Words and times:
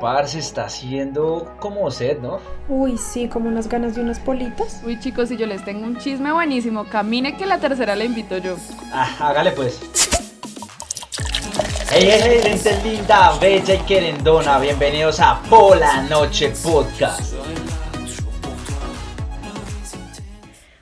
Parce, 0.00 0.38
está 0.38 0.66
haciendo 0.66 1.54
como 1.60 1.90
sed, 1.90 2.18
¿no? 2.18 2.38
Uy, 2.68 2.98
sí, 2.98 3.28
como 3.28 3.48
unas 3.48 3.68
ganas 3.68 3.94
de 3.94 4.02
unas 4.02 4.18
politas. 4.18 4.82
Uy, 4.84 4.98
chicos, 5.00 5.28
si 5.28 5.36
yo 5.36 5.46
les 5.46 5.64
tengo 5.64 5.86
un 5.86 5.96
chisme 5.96 6.32
buenísimo, 6.32 6.84
camine 6.84 7.36
que 7.36 7.46
la 7.46 7.58
tercera 7.58 7.96
la 7.96 8.04
invito 8.04 8.38
yo. 8.38 8.56
Ah, 8.92 9.08
hágale 9.20 9.52
pues. 9.52 9.80
Hey, 11.90 12.08
hey, 12.10 12.20
hey, 12.22 12.40
gente 12.42 12.82
linda, 12.82 13.38
bella 13.38 13.74
y 13.74 13.78
querendona, 13.78 14.58
bienvenidos 14.58 15.20
a 15.20 15.40
Pola 15.48 16.02
Noche 16.02 16.52
Podcast. 16.62 17.34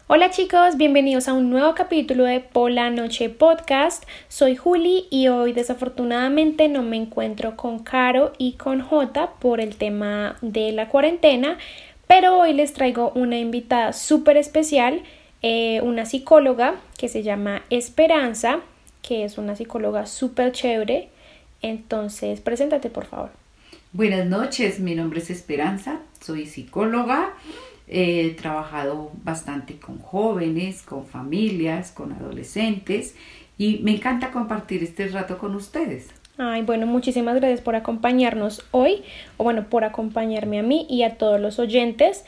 Hola 0.06 0.28
chicos, 0.28 0.76
bienvenidos 0.76 1.28
a 1.28 1.32
un 1.32 1.48
nuevo 1.48 1.74
capítulo 1.74 2.24
de 2.24 2.38
Pola 2.38 2.90
Noche 2.90 3.30
Podcast. 3.30 4.04
Soy 4.28 4.54
Juli 4.54 5.06
y 5.08 5.28
hoy 5.28 5.54
desafortunadamente 5.54 6.68
no 6.68 6.82
me 6.82 6.96
encuentro 6.96 7.56
con 7.56 7.78
Caro 7.78 8.34
y 8.36 8.52
con 8.52 8.82
Jota 8.82 9.30
por 9.38 9.62
el 9.62 9.76
tema 9.76 10.36
de 10.42 10.72
la 10.72 10.90
cuarentena, 10.90 11.56
pero 12.06 12.38
hoy 12.38 12.52
les 12.52 12.74
traigo 12.74 13.12
una 13.14 13.38
invitada 13.38 13.94
súper 13.94 14.36
especial, 14.36 15.00
eh, 15.40 15.80
una 15.80 16.04
psicóloga 16.04 16.74
que 16.98 17.08
se 17.08 17.22
llama 17.22 17.62
Esperanza, 17.70 18.60
que 19.00 19.24
es 19.24 19.38
una 19.38 19.56
psicóloga 19.56 20.04
súper 20.04 20.52
chévere. 20.52 21.08
Entonces, 21.62 22.42
preséntate 22.42 22.90
por 22.90 23.06
favor. 23.06 23.30
Buenas 23.94 24.26
noches, 24.26 24.80
mi 24.80 24.94
nombre 24.94 25.20
es 25.20 25.30
Esperanza, 25.30 26.00
soy 26.20 26.44
psicóloga. 26.44 27.32
He 27.86 28.30
trabajado 28.30 29.12
bastante 29.24 29.78
con 29.78 29.98
jóvenes, 29.98 30.82
con 30.82 31.06
familias, 31.06 31.92
con 31.92 32.12
adolescentes 32.12 33.14
y 33.58 33.78
me 33.82 33.92
encanta 33.92 34.30
compartir 34.30 34.82
este 34.82 35.08
rato 35.08 35.38
con 35.38 35.54
ustedes. 35.54 36.08
Ay, 36.36 36.62
bueno, 36.62 36.86
muchísimas 36.86 37.36
gracias 37.36 37.60
por 37.60 37.76
acompañarnos 37.76 38.64
hoy, 38.72 39.04
o 39.36 39.44
bueno, 39.44 39.68
por 39.68 39.84
acompañarme 39.84 40.58
a 40.58 40.62
mí 40.62 40.86
y 40.90 41.04
a 41.04 41.16
todos 41.16 41.40
los 41.40 41.58
oyentes. 41.60 42.24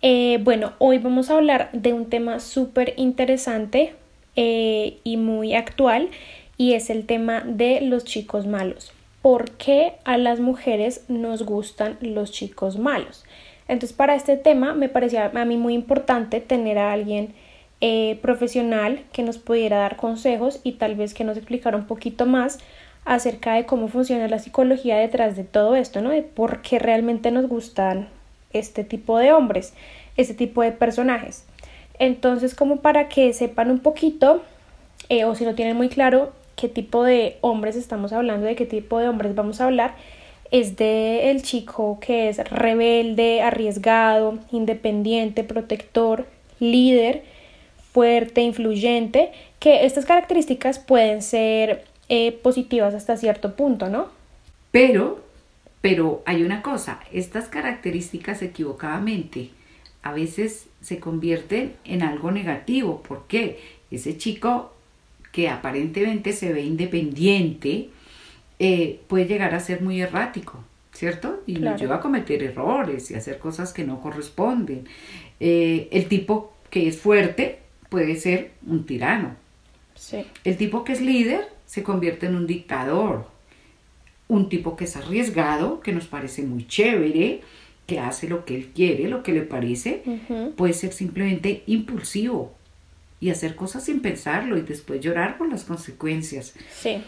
Eh, 0.00 0.38
bueno, 0.42 0.72
hoy 0.78 0.98
vamos 0.98 1.28
a 1.28 1.34
hablar 1.34 1.68
de 1.72 1.92
un 1.92 2.08
tema 2.08 2.40
súper 2.40 2.94
interesante 2.96 3.94
eh, 4.36 4.98
y 5.04 5.18
muy 5.18 5.54
actual 5.54 6.08
y 6.56 6.72
es 6.72 6.88
el 6.88 7.04
tema 7.04 7.42
de 7.44 7.82
los 7.82 8.04
chicos 8.04 8.46
malos. 8.46 8.92
¿Por 9.22 9.50
qué 9.52 9.94
a 10.04 10.16
las 10.16 10.40
mujeres 10.40 11.04
nos 11.08 11.42
gustan 11.42 11.98
los 12.00 12.32
chicos 12.32 12.78
malos? 12.78 13.24
Entonces, 13.68 13.94
para 13.96 14.14
este 14.14 14.36
tema 14.36 14.74
me 14.74 14.88
parecía 14.88 15.30
a 15.34 15.44
mí 15.44 15.56
muy 15.56 15.74
importante 15.74 16.40
tener 16.40 16.78
a 16.78 16.92
alguien 16.92 17.34
eh, 17.82 18.18
profesional 18.22 19.04
que 19.12 19.22
nos 19.22 19.38
pudiera 19.38 19.78
dar 19.78 19.96
consejos 19.96 20.60
y 20.64 20.72
tal 20.72 20.96
vez 20.96 21.14
que 21.14 21.24
nos 21.24 21.36
explicara 21.36 21.76
un 21.76 21.86
poquito 21.86 22.26
más 22.26 22.58
acerca 23.04 23.54
de 23.54 23.66
cómo 23.66 23.88
funciona 23.88 24.28
la 24.28 24.38
psicología 24.38 24.96
detrás 24.96 25.36
de 25.36 25.44
todo 25.44 25.76
esto, 25.76 26.00
¿no? 26.00 26.10
De 26.10 26.22
por 26.22 26.62
qué 26.62 26.78
realmente 26.78 27.30
nos 27.30 27.46
gustan 27.46 28.08
este 28.52 28.84
tipo 28.84 29.18
de 29.18 29.32
hombres, 29.32 29.74
este 30.16 30.34
tipo 30.34 30.62
de 30.62 30.72
personajes. 30.72 31.44
Entonces, 31.98 32.54
como 32.54 32.76
para 32.80 33.08
que 33.08 33.32
sepan 33.32 33.70
un 33.70 33.80
poquito, 33.80 34.42
eh, 35.08 35.24
o 35.24 35.34
si 35.34 35.44
no 35.44 35.54
tienen 35.54 35.76
muy 35.76 35.88
claro 35.88 36.32
qué 36.60 36.68
tipo 36.68 37.04
de 37.04 37.38
hombres 37.40 37.74
estamos 37.74 38.12
hablando, 38.12 38.46
de 38.46 38.54
qué 38.54 38.66
tipo 38.66 38.98
de 38.98 39.08
hombres 39.08 39.34
vamos 39.34 39.60
a 39.60 39.64
hablar, 39.64 39.94
es 40.50 40.76
de 40.76 41.30
el 41.30 41.42
chico 41.42 41.98
que 42.00 42.28
es 42.28 42.38
rebelde, 42.50 43.40
arriesgado, 43.40 44.38
independiente, 44.50 45.44
protector, 45.44 46.26
líder, 46.58 47.22
fuerte, 47.92 48.42
influyente, 48.42 49.32
que 49.58 49.86
estas 49.86 50.04
características 50.04 50.78
pueden 50.78 51.22
ser 51.22 51.84
eh, 52.08 52.32
positivas 52.32 52.94
hasta 52.94 53.16
cierto 53.16 53.56
punto, 53.56 53.88
¿no? 53.88 54.08
Pero, 54.70 55.20
pero 55.80 56.22
hay 56.26 56.42
una 56.42 56.62
cosa, 56.62 57.00
estas 57.12 57.48
características 57.48 58.42
equivocadamente 58.42 59.50
a 60.02 60.12
veces 60.12 60.66
se 60.80 60.98
convierten 60.98 61.74
en 61.84 62.02
algo 62.02 62.30
negativo. 62.30 63.02
¿Por 63.02 63.26
qué? 63.26 63.60
Ese 63.90 64.16
chico 64.16 64.72
que 65.32 65.48
aparentemente 65.48 66.32
se 66.32 66.52
ve 66.52 66.62
independiente, 66.62 67.90
eh, 68.58 69.00
puede 69.06 69.26
llegar 69.26 69.54
a 69.54 69.60
ser 69.60 69.80
muy 69.80 70.00
errático, 70.00 70.62
¿cierto? 70.92 71.42
Y 71.46 71.54
nos 71.54 71.80
lleva 71.80 71.96
a 71.96 72.00
cometer 72.00 72.42
errores 72.42 73.10
y 73.10 73.14
hacer 73.14 73.38
cosas 73.38 73.72
que 73.72 73.84
no 73.84 74.00
corresponden. 74.00 74.86
Eh, 75.38 75.88
el 75.92 76.06
tipo 76.06 76.52
que 76.68 76.88
es 76.88 76.98
fuerte 76.98 77.60
puede 77.88 78.16
ser 78.16 78.52
un 78.66 78.84
tirano. 78.84 79.36
Sí. 79.94 80.24
El 80.44 80.56
tipo 80.56 80.84
que 80.84 80.92
es 80.92 81.00
líder 81.00 81.48
se 81.66 81.82
convierte 81.82 82.26
en 82.26 82.34
un 82.34 82.46
dictador. 82.46 83.26
Un 84.28 84.48
tipo 84.48 84.76
que 84.76 84.84
es 84.84 84.96
arriesgado, 84.96 85.80
que 85.80 85.92
nos 85.92 86.06
parece 86.06 86.42
muy 86.42 86.66
chévere, 86.66 87.40
que 87.86 87.98
hace 87.98 88.28
lo 88.28 88.44
que 88.44 88.54
él 88.54 88.70
quiere, 88.74 89.08
lo 89.08 89.24
que 89.24 89.32
le 89.32 89.42
parece, 89.42 90.02
puede 90.56 90.72
ser 90.74 90.92
simplemente 90.92 91.64
impulsivo 91.66 92.54
y 93.20 93.30
hacer 93.30 93.54
cosas 93.54 93.84
sin 93.84 94.00
pensarlo 94.00 94.56
y 94.56 94.62
después 94.62 95.00
llorar 95.00 95.36
por 95.36 95.48
las 95.48 95.64
consecuencias. 95.64 96.54
Sí. 96.74 97.02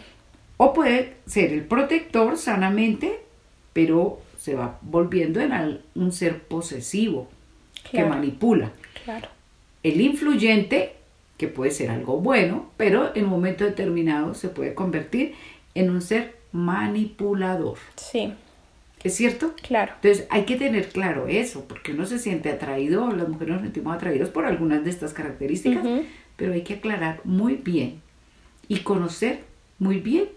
O 0.57 0.73
puede 0.73 1.15
ser 1.25 1.51
el 1.51 1.65
protector 1.65 2.37
sanamente, 2.37 3.19
pero 3.73 4.21
se 4.37 4.53
va 4.53 4.77
volviendo 4.81 5.41
en 5.41 5.81
un 5.95 6.11
ser 6.11 6.43
posesivo 6.43 7.29
que 7.91 8.05
manipula. 8.05 8.71
Claro. 9.03 9.27
El 9.81 9.99
influyente, 9.99 10.95
que 11.37 11.47
puede 11.47 11.71
ser 11.71 11.89
algo 11.89 12.19
bueno, 12.19 12.69
pero 12.77 13.15
en 13.15 13.25
un 13.25 13.31
momento 13.31 13.63
determinado 13.65 14.33
se 14.35 14.49
puede 14.49 14.73
convertir 14.73 15.33
en 15.73 15.89
un 15.89 16.01
ser 16.01 16.35
manipulador. 16.51 17.77
Sí. 17.95 18.33
¿Es 19.03 19.15
cierto? 19.15 19.53
Claro. 19.61 19.93
Entonces 19.95 20.27
hay 20.29 20.43
que 20.43 20.55
tener 20.55 20.89
claro 20.89 21.27
eso, 21.27 21.65
porque 21.67 21.91
uno 21.91 22.05
se 22.05 22.19
siente 22.19 22.49
atraído, 22.49 23.11
las 23.11 23.27
mujeres 23.27 23.55
nos 23.55 23.63
sentimos 23.63 23.95
atraídos 23.95 24.29
por 24.29 24.45
algunas 24.45 24.83
de 24.83 24.89
estas 24.89 25.13
características, 25.13 25.83
pero 26.37 26.53
hay 26.53 26.61
que 26.61 26.75
aclarar 26.75 27.19
muy 27.23 27.55
bien 27.55 28.01
y 28.67 28.79
conocer 28.79 29.41
muy 29.79 29.99
bien 29.99 30.29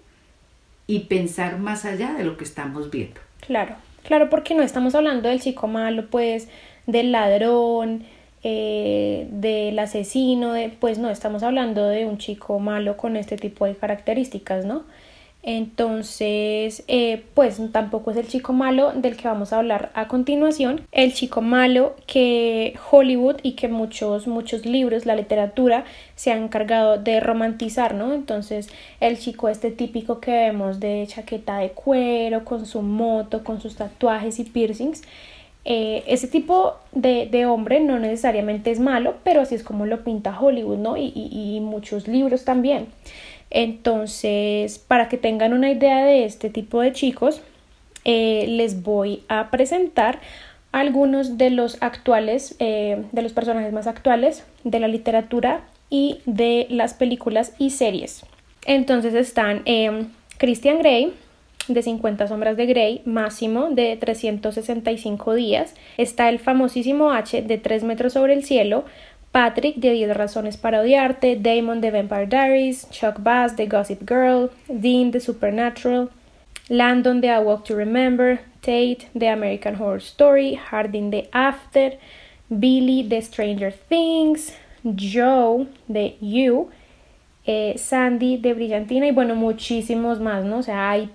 y 0.87 1.01
pensar 1.01 1.59
más 1.59 1.85
allá 1.85 2.15
de 2.15 2.25
lo 2.25 2.37
que 2.37 2.45
estamos 2.45 2.91
viendo. 2.91 3.21
Claro, 3.41 3.77
claro, 4.05 4.31
porque 4.31 4.55
no 4.55 4.63
estamos 4.63 4.95
hablando 4.95 5.29
del 5.29 5.41
chico 5.41 5.69
malo, 5.69 6.07
pues, 6.11 6.49
del 6.87 7.13
ladrón, 7.13 8.05
eh, 8.43 9.27
del 9.31 9.79
asesino, 9.79 10.53
de, 10.53 10.69
pues 10.69 10.99
no, 10.99 11.11
estamos 11.11 11.43
hablando 11.43 11.87
de 11.89 12.07
un 12.07 12.19
chico 12.19 12.59
malo 12.59 12.97
con 12.97 13.17
este 13.17 13.37
tipo 13.37 13.67
de 13.67 13.75
características, 13.75 14.65
¿no? 14.65 14.85
Entonces, 15.47 16.83
eh, 16.89 17.23
pues 17.35 17.61
tampoco 17.71 18.11
es 18.11 18.17
el 18.17 18.27
chico 18.27 18.53
malo 18.53 18.91
del 18.93 19.17
que 19.17 19.29
vamos 19.29 19.53
a 19.53 19.59
hablar 19.59 19.93
a 19.95 20.09
continuación. 20.09 20.81
El 20.91 21.15
chico 21.15 21.41
malo 21.41 21.95
que 22.09 22.77
Hollywood 22.91 23.37
y 23.45 23.53
que 23.53 23.69
muchos, 23.69 24.27
muchos 24.27 24.67
libros, 24.67 25.07
la 25.07 25.15
literatura, 25.15 25.85
se 26.17 26.33
han 26.33 26.43
encargado 26.43 26.99
de 26.99 27.21
romantizar, 27.21 27.95
¿no? 27.95 28.13
Entonces, 28.13 28.69
el 28.99 29.21
chico 29.21 29.49
este 29.49 29.71
típico 29.71 30.19
que 30.19 30.33
vemos 30.33 30.81
de 30.81 31.05
chaqueta 31.07 31.59
de 31.59 31.71
cuero, 31.71 32.45
con 32.45 32.67
su 32.67 32.83
moto, 32.83 33.45
con 33.45 33.61
sus 33.61 33.77
tatuajes 33.77 34.41
y 34.41 34.45
piercings. 34.45 35.03
Eh, 35.69 36.05
ese 36.07 36.29
tipo 36.29 36.77
de, 36.93 37.45
hombre 37.47 37.81
no 37.81 37.99
necesariamente 37.99 38.71
es 38.71 38.79
malo, 38.79 39.17
pero 39.25 39.41
así 39.41 39.57
es 39.57 39.65
como 39.65 39.85
lo 39.85 40.05
pinta 40.05 40.39
Hollywood, 40.39 40.79
¿no? 40.79 40.97
Y, 40.97 41.59
muchos 41.61 42.07
libros 42.07 42.45
también. 42.45 42.87
Entonces, 43.51 44.79
para 44.79 45.09
que 45.09 45.19
tengan 45.19 45.53
una 45.53 45.69
idea 45.73 46.05
de 46.05 46.25
este 46.25 46.51
tipo 46.51 46.81
de 46.81 46.93
chicos, 46.93 47.43
eh, 48.05 48.45
les 48.49 48.85
voy 48.85 49.25
a 49.29 49.51
presentar 49.51 50.21
algunos 50.71 51.37
de 51.37 51.51
los 51.51 51.83
actuales, 51.83 52.55
eh, 52.61 53.03
de 53.11 53.23
los 53.23 53.33
personajes 53.33 53.73
más 53.73 53.89
actuales 53.89 54.45
de 54.63 54.79
la 54.79 54.87
literatura 54.87 55.63
y 55.91 56.21
de 56.27 56.69
las 56.71 56.95
películas 56.95 57.55
y 57.59 57.71
series. 57.71 58.25
Entonces 58.67 59.15
están 59.15 59.65
Christian 60.39 60.79
Grey, 60.79 61.13
de 61.69 61.83
50 61.83 62.29
sombras 62.29 62.57
de 62.57 62.67
Grey, 62.67 63.03
Máximo 63.05 63.71
de 63.71 63.97
365 63.97 65.35
días. 65.35 65.75
Está 65.97 66.29
el 66.29 66.39
famosísimo 66.39 67.13
H 67.13 67.43
de 67.43 67.59
3 67.59 67.85
metros 67.85 68.13
sobre 68.13 68.35
el 68.35 68.45
cielo, 68.45 68.85
Patrick 69.33 69.77
de 69.77 69.93
10 69.93 70.17
razones 70.17 70.57
para 70.57 70.81
odiarte, 70.81 71.37
Damon 71.37 71.81
de 71.81 71.91
Vampire 71.91 72.27
Diaries, 72.27 72.89
Chuck 72.91 73.23
Bass 73.23 73.57
de 73.57 73.67
Gossip 73.67 74.09
Girl, 74.09 74.51
Dean 74.69 75.11
de 75.11 75.21
Supernatural, 75.21 76.11
Landon 76.69 77.21
de 77.21 77.31
A 77.31 77.41
Walk 77.41 77.65
to 77.65 77.77
Remember, 77.77 78.41
Tate 78.61 79.09
de 79.15 79.29
American 79.29 79.75
Horror 79.75 79.99
Story, 79.99 80.55
Hardin 80.57 81.11
de 81.11 81.29
After, 81.33 81.99
Billy 82.49 83.03
de 83.03 83.21
Stranger 83.21 83.73
Things, 83.89 84.57
Joe 84.83 85.67
de 85.87 86.17
You, 86.21 86.69
eh, 87.45 87.75
Sandy 87.77 88.39
de 88.39 88.55
Brillantina 88.55 89.07
y 89.07 89.13
bueno, 89.13 89.35
muchísimos 89.35 90.21
más, 90.21 90.45
¿no? 90.45 90.59
O 90.59 90.63
sea, 90.63 90.91
hay 90.91 91.11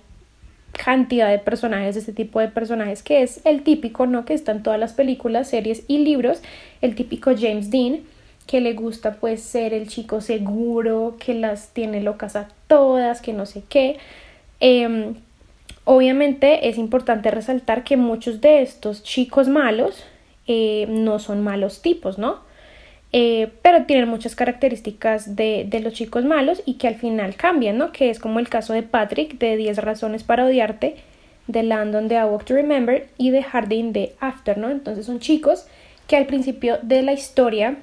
cantidad 0.72 1.30
de 1.30 1.38
personajes, 1.38 1.96
este 1.96 2.12
tipo 2.12 2.40
de 2.40 2.48
personajes 2.48 3.02
que 3.02 3.22
es 3.22 3.40
el 3.44 3.62
típico, 3.62 4.06
¿no? 4.06 4.24
Que 4.24 4.34
está 4.34 4.52
en 4.52 4.62
todas 4.62 4.80
las 4.80 4.92
películas, 4.92 5.48
series 5.48 5.84
y 5.88 5.98
libros, 5.98 6.42
el 6.80 6.94
típico 6.94 7.30
James 7.38 7.70
Dean, 7.70 8.00
que 8.46 8.60
le 8.60 8.72
gusta 8.72 9.14
pues 9.14 9.42
ser 9.42 9.74
el 9.74 9.88
chico 9.88 10.20
seguro, 10.20 11.16
que 11.18 11.34
las 11.34 11.68
tiene 11.68 12.02
locas 12.02 12.36
a 12.36 12.48
todas, 12.66 13.20
que 13.20 13.32
no 13.32 13.46
sé 13.46 13.62
qué. 13.68 13.98
Em, 14.60 15.14
obviamente 15.84 16.68
es 16.68 16.78
importante 16.78 17.30
resaltar 17.30 17.84
que 17.84 17.96
muchos 17.96 18.40
de 18.40 18.62
estos 18.62 19.02
chicos 19.02 19.48
malos 19.48 20.04
eh, 20.46 20.86
no 20.88 21.18
son 21.18 21.42
malos 21.42 21.82
tipos, 21.82 22.18
¿no? 22.18 22.40
Eh, 23.14 23.52
pero 23.60 23.84
tienen 23.84 24.08
muchas 24.08 24.34
características 24.34 25.36
de, 25.36 25.66
de, 25.68 25.80
los 25.80 25.92
chicos 25.92 26.24
malos 26.24 26.62
y 26.64 26.74
que 26.74 26.88
al 26.88 26.94
final 26.94 27.36
cambian, 27.36 27.76
¿no? 27.76 27.92
Que 27.92 28.08
es 28.08 28.18
como 28.18 28.38
el 28.38 28.48
caso 28.48 28.72
de 28.72 28.82
Patrick 28.82 29.38
de 29.38 29.56
10 29.58 29.78
razones 29.78 30.24
para 30.24 30.46
odiarte, 30.46 30.96
de 31.46 31.62
Landon 31.62 32.08
de 32.08 32.14
I 32.14 32.24
Walk 32.24 32.44
to 32.44 32.54
Remember 32.54 33.08
y 33.18 33.30
de 33.30 33.42
Harding 33.42 33.92
de 33.92 34.14
After, 34.20 34.56
¿no? 34.56 34.70
Entonces 34.70 35.06
son 35.06 35.20
chicos 35.20 35.66
que 36.06 36.16
al 36.16 36.26
principio 36.26 36.78
de 36.82 37.02
la 37.02 37.12
historia 37.12 37.76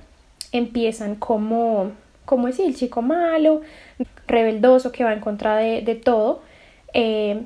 empiezan 0.51 1.15
como, 1.15 1.91
como 2.25 2.47
decir, 2.47 2.65
el 2.65 2.75
chico 2.75 3.01
malo, 3.01 3.61
rebeldoso, 4.27 4.91
que 4.91 5.03
va 5.03 5.13
en 5.13 5.19
contra 5.19 5.57
de, 5.57 5.81
de 5.81 5.95
todo, 5.95 6.41
eh, 6.93 7.43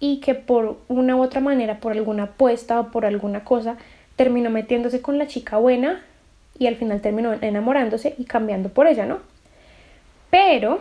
y 0.00 0.18
que 0.18 0.34
por 0.34 0.78
una 0.88 1.16
u 1.16 1.22
otra 1.22 1.40
manera, 1.40 1.78
por 1.78 1.92
alguna 1.92 2.24
apuesta 2.24 2.80
o 2.80 2.90
por 2.90 3.06
alguna 3.06 3.44
cosa, 3.44 3.76
terminó 4.16 4.50
metiéndose 4.50 5.00
con 5.00 5.18
la 5.18 5.28
chica 5.28 5.58
buena 5.58 6.02
y 6.58 6.66
al 6.66 6.76
final 6.76 7.00
terminó 7.00 7.32
enamorándose 7.32 8.14
y 8.18 8.24
cambiando 8.24 8.68
por 8.68 8.86
ella, 8.86 9.06
¿no? 9.06 9.18
Pero 10.30 10.80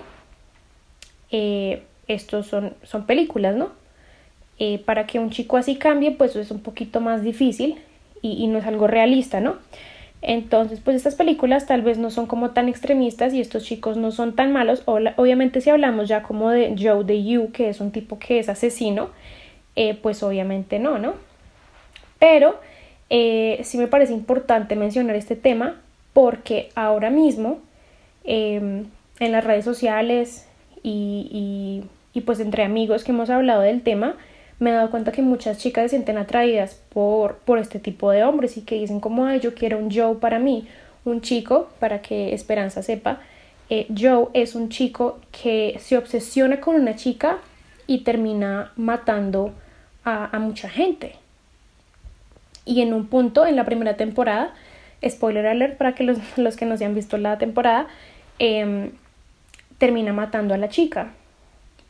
eh, 1.31 1.83
estos 2.07 2.47
son, 2.47 2.75
son 2.83 3.05
películas, 3.05 3.55
¿no? 3.55 3.71
Eh, 4.63 4.79
para 4.85 5.07
que 5.07 5.17
un 5.17 5.31
chico 5.31 5.57
así 5.57 5.77
cambie, 5.77 6.11
pues 6.11 6.35
es 6.35 6.51
un 6.51 6.61
poquito 6.61 7.01
más 7.01 7.23
difícil 7.23 7.79
y, 8.21 8.45
no 8.45 8.59
es 8.59 8.65
algo 8.67 8.85
realista, 8.85 9.39
¿no? 9.39 9.55
Entonces, 10.21 10.79
pues 10.79 10.95
estas 10.97 11.15
películas 11.15 11.65
tal 11.65 11.81
vez 11.81 11.97
no 11.97 12.11
son 12.11 12.27
como 12.27 12.51
tan 12.51 12.69
extremistas 12.69 13.33
y 13.33 13.41
estos 13.41 13.63
chicos 13.63 13.97
no 13.97 14.11
son 14.11 14.35
tan 14.35 14.53
malos. 14.53 14.83
Obviamente 14.85 15.61
si 15.61 15.71
hablamos 15.71 16.07
ya 16.07 16.21
como 16.21 16.51
de 16.51 16.75
Joe 16.79 17.03
de 17.03 17.23
You, 17.23 17.51
que 17.51 17.69
es 17.69 17.81
un 17.81 17.91
tipo 17.91 18.19
que 18.19 18.37
es 18.37 18.49
asesino, 18.49 19.09
eh, 19.75 19.95
pues 19.95 20.21
obviamente 20.21 20.77
no, 20.77 20.99
¿no? 20.99 21.15
Pero 22.19 22.59
eh, 23.13 23.59
sí 23.65 23.77
me 23.77 23.87
parece 23.87 24.13
importante 24.13 24.77
mencionar 24.77 25.17
este 25.17 25.35
tema 25.35 25.81
porque 26.13 26.69
ahora 26.75 27.09
mismo 27.09 27.59
eh, 28.23 28.85
en 29.19 29.31
las 29.33 29.43
redes 29.43 29.65
sociales 29.65 30.47
y, 30.81 31.83
pues 32.25 32.39
entre 32.39 32.63
amigos 32.63 33.03
que 33.03 33.11
hemos 33.11 33.29
hablado 33.29 33.63
del 33.63 33.81
tema, 33.81 34.15
me 34.59 34.69
he 34.69 34.73
dado 34.73 34.89
cuenta 34.91 35.11
que 35.11 35.21
muchas 35.21 35.57
chicas 35.57 35.83
se 35.83 35.89
sienten 35.89 36.17
atraídas 36.17 36.81
por, 36.93 37.35
por 37.39 37.59
este 37.59 37.79
tipo 37.79 38.11
de 38.11 38.23
hombres 38.23 38.55
y 38.55 38.61
que 38.61 38.75
dicen 38.75 39.01
como, 39.01 39.25
ay, 39.25 39.41
yo 39.41 39.55
quiero 39.55 39.77
un 39.77 39.91
Joe 39.91 40.15
para 40.15 40.39
mí, 40.39 40.69
un 41.03 41.19
chico, 41.19 41.67
para 41.81 42.01
que 42.01 42.33
Esperanza 42.33 42.81
sepa, 42.81 43.19
eh, 43.69 43.87
Joe 43.89 44.27
es 44.33 44.55
un 44.55 44.69
chico 44.69 45.19
que 45.33 45.77
se 45.81 45.97
obsesiona 45.97 46.61
con 46.61 46.75
una 46.75 46.95
chica 46.95 47.39
y 47.87 48.05
termina 48.05 48.71
matando 48.77 49.51
a 50.05 50.39
mucha 50.39 50.69
gente. 50.69 51.21
Y 52.65 52.81
en 52.81 52.93
un 52.93 53.07
punto, 53.07 53.45
en 53.45 53.55
la 53.55 53.65
primera 53.65 53.97
temporada, 53.97 54.53
spoiler 55.07 55.47
alert 55.47 55.77
para 55.77 55.95
que 55.95 56.03
los, 56.03 56.17
los 56.37 56.55
que 56.55 56.65
no 56.65 56.77
se 56.77 56.85
han 56.85 56.95
visto 56.95 57.17
la 57.17 57.37
temporada, 57.37 57.87
eh, 58.39 58.91
termina 59.77 60.13
matando 60.13 60.53
a 60.53 60.57
la 60.57 60.69
chica 60.69 61.13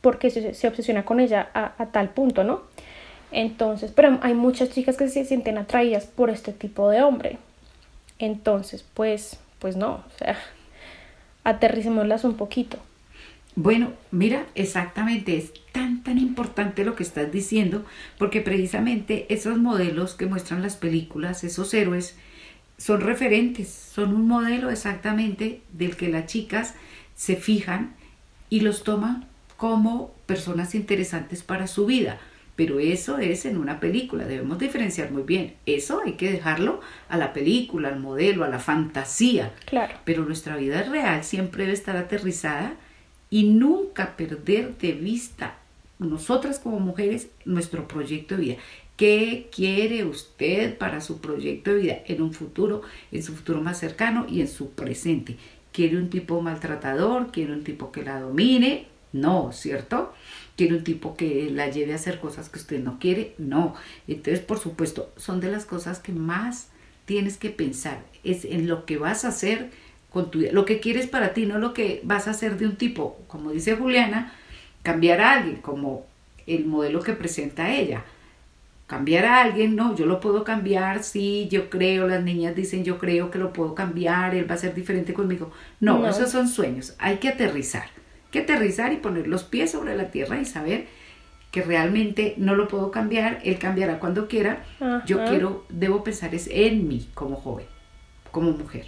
porque 0.02 0.30
se, 0.30 0.52
se 0.52 0.68
obsesiona 0.68 1.04
con 1.04 1.20
ella 1.20 1.48
a, 1.54 1.72
a, 1.78 1.86
tal 1.86 2.10
punto, 2.10 2.44
¿no? 2.44 2.62
Entonces, 3.30 3.92
pero 3.94 4.18
hay 4.20 4.34
muchas 4.34 4.70
chicas 4.70 4.98
que 4.98 5.08
se 5.08 5.24
sienten 5.24 5.56
atraídas 5.56 6.04
por 6.04 6.28
este 6.28 6.52
tipo 6.52 6.90
de 6.90 7.02
hombre. 7.02 7.38
Entonces, 8.18 8.84
pues, 8.94 9.38
pues 9.58 9.76
no, 9.76 9.92
o 9.92 10.18
sea, 10.18 10.36
aterricémoslas 11.44 12.24
un 12.24 12.34
poquito. 12.34 12.76
Bueno, 13.54 13.92
mira, 14.10 14.44
exactamente, 14.54 15.36
es 15.36 15.52
tan, 15.72 16.02
tan 16.02 16.18
importante 16.18 16.84
lo 16.84 16.94
que 16.94 17.02
estás 17.02 17.32
diciendo, 17.32 17.84
porque 18.18 18.40
precisamente 18.40 19.26
esos 19.32 19.58
modelos 19.58 20.14
que 20.14 20.26
muestran 20.26 20.62
las 20.62 20.76
películas, 20.76 21.42
esos 21.44 21.72
héroes, 21.74 22.16
son 22.78 23.00
referentes, 23.00 23.68
son 23.68 24.14
un 24.14 24.26
modelo 24.28 24.70
exactamente 24.70 25.62
del 25.72 25.96
que 25.96 26.08
las 26.08 26.26
chicas 26.26 26.74
se 27.14 27.36
fijan 27.36 27.94
y 28.50 28.60
los 28.60 28.84
toman 28.84 29.26
como 29.56 30.14
personas 30.26 30.74
interesantes 30.74 31.42
para 31.42 31.66
su 31.66 31.86
vida. 31.86 32.18
Pero 32.56 32.80
eso 32.80 33.18
es 33.18 33.46
en 33.46 33.56
una 33.56 33.80
película, 33.80 34.24
debemos 34.24 34.58
diferenciar 34.58 35.10
muy 35.10 35.22
bien. 35.22 35.54
Eso 35.64 36.02
hay 36.04 36.14
que 36.14 36.30
dejarlo 36.30 36.80
a 37.08 37.16
la 37.16 37.32
película, 37.32 37.88
al 37.88 37.98
modelo, 37.98 38.44
a 38.44 38.48
la 38.48 38.58
fantasía. 38.58 39.54
Claro. 39.64 39.94
Pero 40.04 40.24
nuestra 40.24 40.56
vida 40.56 40.82
real 40.82 41.24
siempre 41.24 41.62
debe 41.62 41.74
estar 41.74 41.96
aterrizada 41.96 42.74
y 43.30 43.44
nunca 43.44 44.16
perder 44.16 44.76
de 44.76 44.92
vista 44.92 45.54
nosotras 46.02 46.58
como 46.58 46.80
mujeres 46.80 47.28
nuestro 47.44 47.88
proyecto 47.88 48.36
de 48.36 48.40
vida. 48.40 48.56
¿Qué 48.96 49.48
quiere 49.54 50.04
usted 50.04 50.76
para 50.76 51.00
su 51.00 51.20
proyecto 51.20 51.72
de 51.72 51.80
vida 51.80 51.98
en 52.06 52.22
un 52.22 52.32
futuro, 52.32 52.82
en 53.10 53.22
su 53.22 53.34
futuro 53.34 53.60
más 53.60 53.78
cercano 53.78 54.26
y 54.28 54.40
en 54.40 54.48
su 54.48 54.70
presente? 54.70 55.36
¿Quiere 55.72 55.96
un 55.96 56.10
tipo 56.10 56.40
maltratador? 56.42 57.32
¿Quiere 57.32 57.52
un 57.52 57.64
tipo 57.64 57.90
que 57.90 58.02
la 58.02 58.20
domine? 58.20 58.86
No, 59.12 59.52
¿cierto? 59.52 60.12
¿Quiere 60.56 60.76
un 60.76 60.84
tipo 60.84 61.16
que 61.16 61.50
la 61.50 61.68
lleve 61.68 61.92
a 61.92 61.96
hacer 61.96 62.20
cosas 62.20 62.48
que 62.48 62.58
usted 62.58 62.82
no 62.82 62.98
quiere? 62.98 63.34
No. 63.38 63.74
Entonces, 64.06 64.40
por 64.40 64.58
supuesto, 64.58 65.12
son 65.16 65.40
de 65.40 65.50
las 65.50 65.64
cosas 65.64 65.98
que 65.98 66.12
más 66.12 66.68
tienes 67.06 67.36
que 67.38 67.50
pensar. 67.50 68.04
Es 68.24 68.44
en 68.44 68.68
lo 68.68 68.84
que 68.86 68.98
vas 68.98 69.24
a 69.24 69.28
hacer 69.28 69.70
con 70.10 70.30
tu 70.30 70.40
vida. 70.40 70.52
Lo 70.52 70.64
que 70.64 70.80
quieres 70.80 71.06
para 71.06 71.32
ti, 71.32 71.46
no 71.46 71.58
lo 71.58 71.72
que 71.74 72.00
vas 72.04 72.28
a 72.28 72.32
hacer 72.32 72.58
de 72.58 72.66
un 72.66 72.76
tipo. 72.76 73.18
Como 73.26 73.50
dice 73.50 73.76
Juliana, 73.76 74.34
cambiar 74.82 75.20
a 75.20 75.32
alguien, 75.32 75.56
como 75.56 76.06
el 76.46 76.66
modelo 76.66 77.00
que 77.00 77.12
presenta 77.12 77.74
ella. 77.74 78.04
Cambiar 78.86 79.24
a 79.24 79.40
alguien, 79.42 79.74
no, 79.74 79.96
yo 79.96 80.04
lo 80.06 80.20
puedo 80.20 80.44
cambiar, 80.44 81.02
sí, 81.02 81.48
yo 81.50 81.70
creo, 81.70 82.06
las 82.06 82.22
niñas 82.22 82.54
dicen 82.54 82.84
yo 82.84 82.98
creo 82.98 83.30
que 83.30 83.38
lo 83.38 83.52
puedo 83.52 83.74
cambiar, 83.74 84.34
él 84.34 84.50
va 84.50 84.54
a 84.54 84.58
ser 84.58 84.74
diferente 84.74 85.14
conmigo. 85.14 85.50
No, 85.80 85.98
no. 85.98 86.08
esos 86.08 86.30
son 86.30 86.46
sueños, 86.48 86.94
hay 86.98 87.16
que 87.16 87.28
aterrizar 87.28 87.84
que 88.32 88.40
aterrizar 88.40 88.92
y 88.92 88.96
poner 88.96 89.28
los 89.28 89.44
pies 89.44 89.70
sobre 89.70 89.94
la 89.94 90.10
tierra 90.10 90.40
y 90.40 90.44
saber 90.44 90.86
que 91.52 91.62
realmente 91.62 92.34
no 92.38 92.56
lo 92.56 92.66
puedo 92.66 92.90
cambiar, 92.90 93.40
él 93.44 93.58
cambiará 93.58 94.00
cuando 94.00 94.26
quiera. 94.26 94.64
Ajá. 94.80 95.04
Yo 95.06 95.22
quiero, 95.26 95.66
debo 95.68 96.02
pensar 96.02 96.34
es 96.34 96.48
en 96.50 96.88
mí 96.88 97.08
como 97.14 97.36
joven, 97.36 97.66
como 98.32 98.50
mujer. 98.52 98.86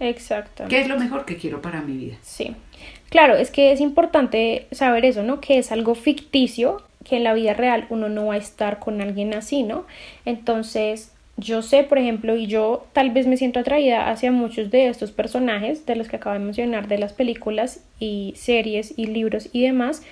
Exacto. 0.00 0.64
¿Qué 0.68 0.80
es 0.80 0.88
lo 0.88 0.98
mejor 0.98 1.26
que 1.26 1.36
quiero 1.36 1.60
para 1.60 1.82
mi 1.82 1.96
vida? 1.96 2.16
Sí. 2.22 2.56
Claro, 3.10 3.36
es 3.36 3.50
que 3.50 3.72
es 3.72 3.80
importante 3.80 4.66
saber 4.72 5.04
eso, 5.04 5.22
¿no? 5.22 5.40
Que 5.40 5.58
es 5.58 5.72
algo 5.72 5.94
ficticio, 5.94 6.82
que 7.04 7.16
en 7.16 7.24
la 7.24 7.34
vida 7.34 7.54
real 7.54 7.86
uno 7.88 8.08
no 8.08 8.26
va 8.26 8.34
a 8.34 8.38
estar 8.38 8.78
con 8.78 9.00
alguien 9.00 9.32
así, 9.34 9.62
¿no? 9.62 9.86
Entonces, 10.24 11.12
yo 11.36 11.62
sé, 11.62 11.84
por 11.84 11.98
ejemplo, 11.98 12.34
y 12.36 12.46
yo 12.46 12.86
tal 12.92 13.10
vez 13.10 13.26
me 13.26 13.36
siento 13.36 13.60
atraída 13.60 14.10
hacia 14.10 14.32
muchos 14.32 14.70
de 14.70 14.88
estos 14.88 15.12
personajes 15.12 15.86
de 15.86 15.96
los 15.96 16.08
que 16.08 16.16
acabo 16.16 16.34
de 16.34 16.44
mencionar, 16.44 16.88
de 16.88 16.98
las 16.98 17.12
películas 17.12 17.84
y 18.00 18.32
series 18.36 18.98
y 18.98 19.06
libros 19.06 19.50
y 19.52 19.62
demás, 19.62 20.02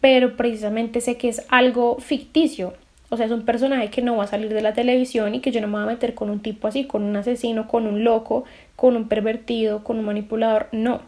pero 0.00 0.36
precisamente 0.36 1.00
sé 1.00 1.16
que 1.16 1.28
es 1.28 1.44
algo 1.48 1.98
ficticio. 1.98 2.74
O 3.08 3.16
sea, 3.16 3.26
es 3.26 3.32
un 3.32 3.44
personaje 3.44 3.90
que 3.90 4.02
no 4.02 4.16
va 4.16 4.24
a 4.24 4.28
salir 4.28 4.52
de 4.52 4.62
la 4.62 4.72
televisión 4.72 5.34
y 5.34 5.40
que 5.40 5.52
yo 5.52 5.60
no 5.60 5.68
me 5.68 5.74
voy 5.74 5.82
a 5.84 5.86
meter 5.86 6.14
con 6.14 6.28
un 6.28 6.40
tipo 6.40 6.66
así, 6.66 6.84
con 6.84 7.02
un 7.04 7.14
asesino, 7.16 7.68
con 7.68 7.86
un 7.86 8.02
loco, 8.02 8.44
con 8.74 8.96
un 8.96 9.08
pervertido, 9.08 9.84
con 9.84 9.98
un 9.98 10.06
manipulador. 10.06 10.68
No. 10.72 11.02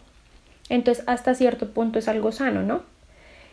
Entonces, 0.69 1.05
hasta 1.07 1.35
cierto 1.35 1.71
punto 1.71 1.99
es 1.99 2.09
algo 2.09 2.33
sano, 2.33 2.63
¿no? 2.63 2.83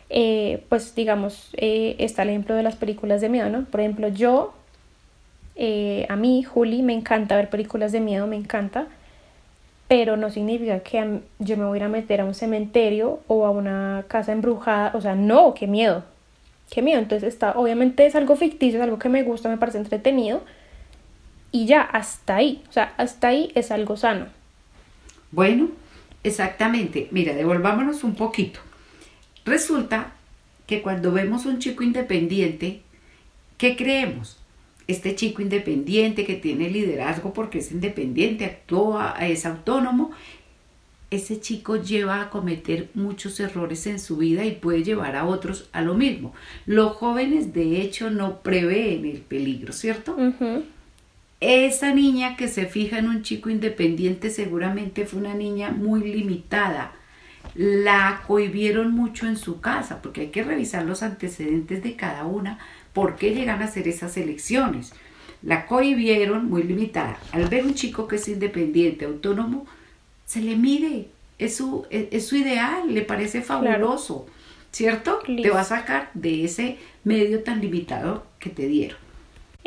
Eh, 0.08 0.64
pues 0.68 0.94
digamos, 0.94 1.50
eh, 1.54 1.96
está 1.98 2.22
el 2.22 2.30
ejemplo 2.30 2.54
de 2.54 2.62
las 2.62 2.76
películas 2.76 3.20
de 3.20 3.28
miedo, 3.28 3.48
¿no? 3.48 3.64
Por 3.64 3.80
ejemplo, 3.80 4.08
yo 4.08 4.54
eh, 5.56 6.06
a 6.08 6.16
mí, 6.16 6.42
Juli, 6.42 6.82
me 6.82 6.92
encanta 6.92 7.36
ver 7.36 7.48
películas 7.48 7.90
de 7.90 8.00
miedo, 8.00 8.26
me 8.26 8.36
encanta, 8.36 8.86
pero 9.88 10.16
no 10.16 10.30
significa 10.30 10.80
que 10.80 11.20
yo 11.38 11.56
me 11.56 11.64
voy 11.64 11.76
a 11.76 11.80
ir 11.80 11.84
a 11.84 11.88
meter 11.88 12.20
a 12.20 12.24
un 12.24 12.34
cementerio 12.34 13.20
o 13.26 13.46
a 13.46 13.50
una 13.50 14.04
casa 14.08 14.32
embrujada, 14.32 14.92
o 14.94 15.00
sea, 15.00 15.14
no, 15.14 15.54
qué 15.54 15.66
miedo, 15.66 16.04
qué 16.70 16.82
miedo. 16.82 16.98
Entonces 16.98 17.32
está, 17.32 17.52
obviamente 17.52 18.04
es 18.04 18.14
algo 18.14 18.36
ficticio, 18.36 18.78
es 18.78 18.84
algo 18.84 18.98
que 18.98 19.08
me 19.08 19.22
gusta, 19.22 19.48
me 19.48 19.56
parece 19.56 19.78
entretenido 19.78 20.42
y 21.52 21.66
ya, 21.66 21.80
hasta 21.80 22.36
ahí, 22.36 22.62
o 22.68 22.72
sea, 22.72 22.92
hasta 22.98 23.28
ahí 23.28 23.50
es 23.54 23.70
algo 23.70 23.96
sano. 23.96 24.26
Bueno, 25.32 25.70
exactamente. 26.26 27.08
Mira, 27.10 27.34
devolvámonos 27.34 28.04
un 28.04 28.14
poquito. 28.14 28.60
Resulta 29.44 30.12
que 30.66 30.82
cuando 30.82 31.12
vemos 31.12 31.46
un 31.46 31.58
chico 31.58 31.82
independiente, 31.82 32.82
¿qué 33.58 33.76
creemos? 33.76 34.38
este 34.88 35.14
chico 35.14 35.42
independiente 35.42 36.24
que 36.24 36.36
tiene 36.36 36.70
liderazgo 36.70 37.32
porque 37.32 37.58
es 37.58 37.72
independiente, 37.72 38.44
actúa, 38.44 39.16
es 39.20 39.44
autónomo, 39.44 40.12
ese 41.10 41.40
chico 41.40 41.76
lleva 41.76 42.20
a 42.20 42.30
cometer 42.30 42.90
muchos 42.94 43.38
errores 43.40 43.86
en 43.86 43.98
su 43.98 44.16
vida 44.16 44.44
y 44.44 44.52
puede 44.52 44.82
llevar 44.82 45.16
a 45.16 45.24
otros 45.24 45.68
a 45.72 45.82
lo 45.82 45.94
mismo. 45.94 46.34
Los 46.66 46.92
jóvenes 46.96 47.52
de 47.52 47.80
hecho 47.80 48.10
no 48.10 48.42
prevén 48.42 49.04
el 49.04 49.20
peligro, 49.20 49.72
¿cierto? 49.72 50.16
Esa 51.40 51.92
niña 51.92 52.36
que 52.36 52.48
se 52.48 52.66
fija 52.66 52.98
en 52.98 53.08
un 53.08 53.22
chico 53.22 53.50
independiente 53.50 54.30
seguramente 54.30 55.06
fue 55.06 55.20
una 55.20 55.34
niña 55.34 55.70
muy 55.70 56.00
limitada 56.02 56.92
la 57.54 58.22
cohibieron 58.26 58.92
mucho 58.92 59.26
en 59.26 59.36
su 59.36 59.60
casa, 59.60 60.02
porque 60.02 60.22
hay 60.22 60.26
que 60.28 60.42
revisar 60.42 60.84
los 60.84 61.02
antecedentes 61.02 61.82
de 61.82 61.96
cada 61.96 62.24
una, 62.24 62.58
por 62.92 63.16
qué 63.16 63.34
llegan 63.34 63.62
a 63.62 63.66
hacer 63.66 63.88
esas 63.88 64.16
elecciones. 64.16 64.92
La 65.42 65.66
cohibieron 65.66 66.48
muy 66.48 66.62
limitada. 66.62 67.18
Al 67.32 67.48
ver 67.48 67.64
un 67.64 67.74
chico 67.74 68.08
que 68.08 68.16
es 68.16 68.28
independiente, 68.28 69.04
autónomo, 69.04 69.66
se 70.24 70.40
le 70.40 70.56
mide, 70.56 71.08
es 71.38 71.56
su, 71.56 71.86
es, 71.90 72.26
su 72.26 72.36
ideal, 72.36 72.92
le 72.92 73.02
parece 73.02 73.42
fabuloso, 73.42 74.26
¿cierto? 74.72 75.20
Te 75.24 75.50
va 75.50 75.60
a 75.60 75.64
sacar 75.64 76.10
de 76.14 76.44
ese 76.44 76.78
medio 77.04 77.42
tan 77.42 77.60
limitado 77.60 78.26
que 78.38 78.50
te 78.50 78.66
dieron. 78.66 79.05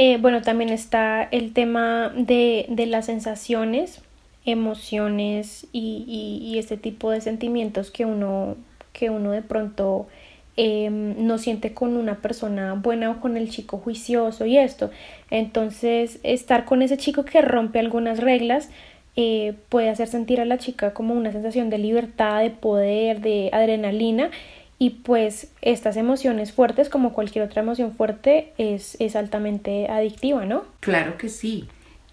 Eh, 0.02 0.18
bueno, 0.18 0.42
también 0.42 0.70
está 0.70 1.24
el 1.24 1.52
tema 1.52 2.14
de, 2.16 2.68
de 2.70 2.86
las 2.86 3.08
sensaciones, 3.08 4.02
emociones 4.46 5.68
y, 5.74 6.56
este 6.58 6.78
tipo 6.78 7.12
de 7.12 7.20
sentimientos 7.20 7.92
que 7.92 8.06
uno, 8.06 8.56
que 8.94 9.10
uno 9.10 9.32
de 9.32 9.42
pronto 9.42 10.08
em, 10.56 11.28
no 11.28 11.38
siente 11.38 11.74
con 11.74 11.98
una 11.98 12.22
persona 12.22 12.76
buena 12.76 13.12
o 13.12 13.20
con 13.20 13.36
el 13.36 13.50
chico 13.50 13.78
juicioso 13.78 14.46
y 14.46 14.58
esto. 14.58 14.90
Entonces, 15.32 16.22
estar 16.24 16.64
con 16.64 16.82
ese 16.82 16.96
chico 16.96 17.26
que 17.26 17.42
rompe 17.42 17.80
algunas 17.80 18.20
reglas 18.22 18.70
eh, 19.18 19.54
puede 19.68 19.90
hacer 19.90 20.08
sentir 20.08 20.40
a 20.40 20.46
la 20.46 20.60
chica 20.60 20.94
como 20.94 21.14
una 21.14 21.34
sensación 21.34 21.70
de 21.70 21.78
libertad, 21.78 22.42
de 22.42 22.52
poder, 22.52 23.20
de 23.20 23.50
adrenalina 23.52 24.32
y 24.80 24.90
pues 24.92 25.52
estas 25.62 25.98
emociones 25.98 26.54
fuertes, 26.54 26.90
como 26.90 27.14
cualquier 27.14 27.46
otra 27.46 27.62
emoción 27.62 27.94
fuerte, 27.94 28.54
es, 28.58 28.98
es 29.00 29.16
altamente 29.16 29.88
adictiva, 29.90 30.46
¿no? 30.46 30.64
Claro 30.80 31.18
que 31.18 31.30
sí 31.30 31.68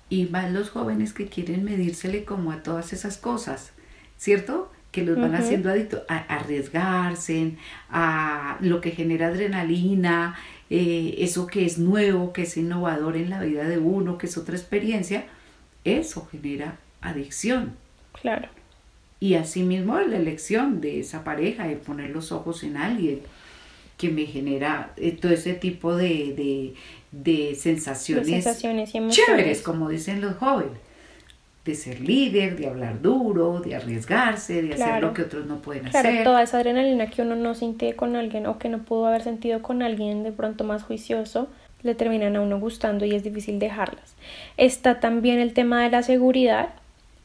y 0.09 0.27
más 0.27 0.53
los 0.53 0.71
jóvenes 0.71 1.13
que 1.13 1.27
quieren 1.27 1.65
medírsele 1.65 2.25
como 2.25 2.53
a 2.53 2.63
todas 2.63 2.93
esas 2.93 3.17
cosas, 3.17 3.73
¿cierto? 4.17 4.71
Que 4.93 5.03
los 5.03 5.19
van 5.19 5.35
haciendo 5.35 5.71
adictos 5.71 6.03
a, 6.09 6.17
arriesgarse, 6.17 7.57
a 7.91 8.57
lo 8.61 8.81
que 8.81 8.93
genera 8.93 9.29
adrenalina, 9.29 10.37
eh, 10.71 11.17
eso 11.19 11.47
que 11.47 11.67
es 11.67 11.79
nuevo, 11.79 12.33
que 12.33 12.43
es 12.43 12.57
innovador 12.57 13.17
en 13.17 13.31
la 13.31 13.41
vida 13.41 13.65
de 13.65 13.79
uno, 13.79 14.17
que 14.17 14.27
es 14.27 14.39
otra 14.39 14.57
experiencia, 14.57 15.27
eso 15.85 16.27
genera 16.31 16.79
adicción. 17.01 17.77
Claro. 18.21 18.49
Y 19.19 19.35
asimismo 19.35 19.99
la 19.99 20.17
elección 20.17 20.81
de 20.81 21.01
esa 21.01 21.25
pareja, 21.25 21.67
de 21.67 21.77
poner 21.77 22.11
los 22.11 22.33
ojos 22.33 22.63
en 22.63 22.77
alguien, 22.77 23.21
que 23.97 24.11
me 24.11 24.27
genera 24.27 24.93
eh, 24.97 25.13
todo 25.13 25.33
ese 25.33 25.55
tipo 25.55 25.97
de, 25.97 26.75
de, 27.13 27.55
sensaciones, 27.55 28.27
sensaciones 28.27 28.95
y 28.95 29.09
chéveres, 29.09 29.63
como 29.63 29.89
dicen 29.89 30.21
los 30.21 30.37
jóvenes, 30.37 30.79
de 31.65 31.75
ser 31.75 32.01
líder, 32.01 32.57
de 32.57 32.69
hablar 32.69 33.01
duro, 33.01 33.61
de 33.61 33.75
arriesgarse, 33.75 34.63
de 34.63 34.75
hacer 34.75 35.03
lo 35.03 35.15
que 35.15 35.23
otros 35.23 35.47
no 35.47 35.61
pueden 35.61 35.85
claro, 35.85 36.09
hacer. 36.09 36.25
Toda 36.25 36.43
esa 36.43 36.59
adrenalina 36.59 37.09
que 37.09 37.23
uno 37.23 37.37
no 37.37 37.55
siente 37.55 37.95
con 37.97 38.17
alguien 38.17 38.47
o 38.47 38.59
que 38.59 38.69
no 38.69 38.85
pudo 38.85 39.07
haber 39.07 39.23
sentido 39.23 39.63
con 39.63 39.83
alguien 39.83 40.23
de 40.23 40.33
pronto 40.33 40.63
más 40.63 40.83
juicioso, 40.83 41.49
le 41.83 41.95
terminan 41.95 42.37
a 42.37 42.43
uno 42.43 42.61
gustando 42.61 43.05
y 43.05 43.15
es 43.15 43.25
difícil 43.25 43.59
dejarlas. 43.59 44.15
Está 44.57 45.01
también 45.01 45.39
el 45.39 45.55
tema 45.55 45.83
de 45.83 45.91
la 45.91 46.03
seguridad, 46.03 46.71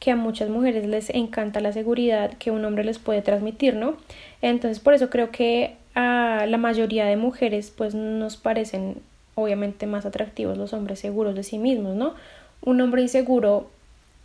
que 0.02 0.10
a 0.10 0.16
muchas 0.16 0.48
mujeres 0.48 0.84
les 0.84 1.10
encanta 1.10 1.60
la 1.60 1.72
seguridad 1.72 2.32
que 2.32 2.50
un 2.50 2.64
hombre 2.64 2.82
les 2.82 2.98
puede 2.98 3.22
transmitir, 3.22 3.76
¿no? 3.76 3.94
Entonces 4.40 4.80
por 4.80 4.94
eso 4.94 5.10
creo 5.10 5.30
que 5.30 5.76
a 5.94 6.44
la 6.48 6.58
mayoría 6.58 7.06
de 7.06 7.16
mujeres 7.16 7.70
pues 7.70 7.94
nos 7.94 8.36
parecen 8.36 8.96
obviamente 9.36 9.86
más 9.86 10.04
atractivos 10.04 10.58
los 10.58 10.72
hombres 10.72 10.98
seguros 10.98 11.36
de 11.36 11.44
sí 11.44 11.56
mismos, 11.56 11.94
¿no? 11.94 12.14
Un 12.62 12.80
hombre 12.80 13.02
inseguro 13.02 13.70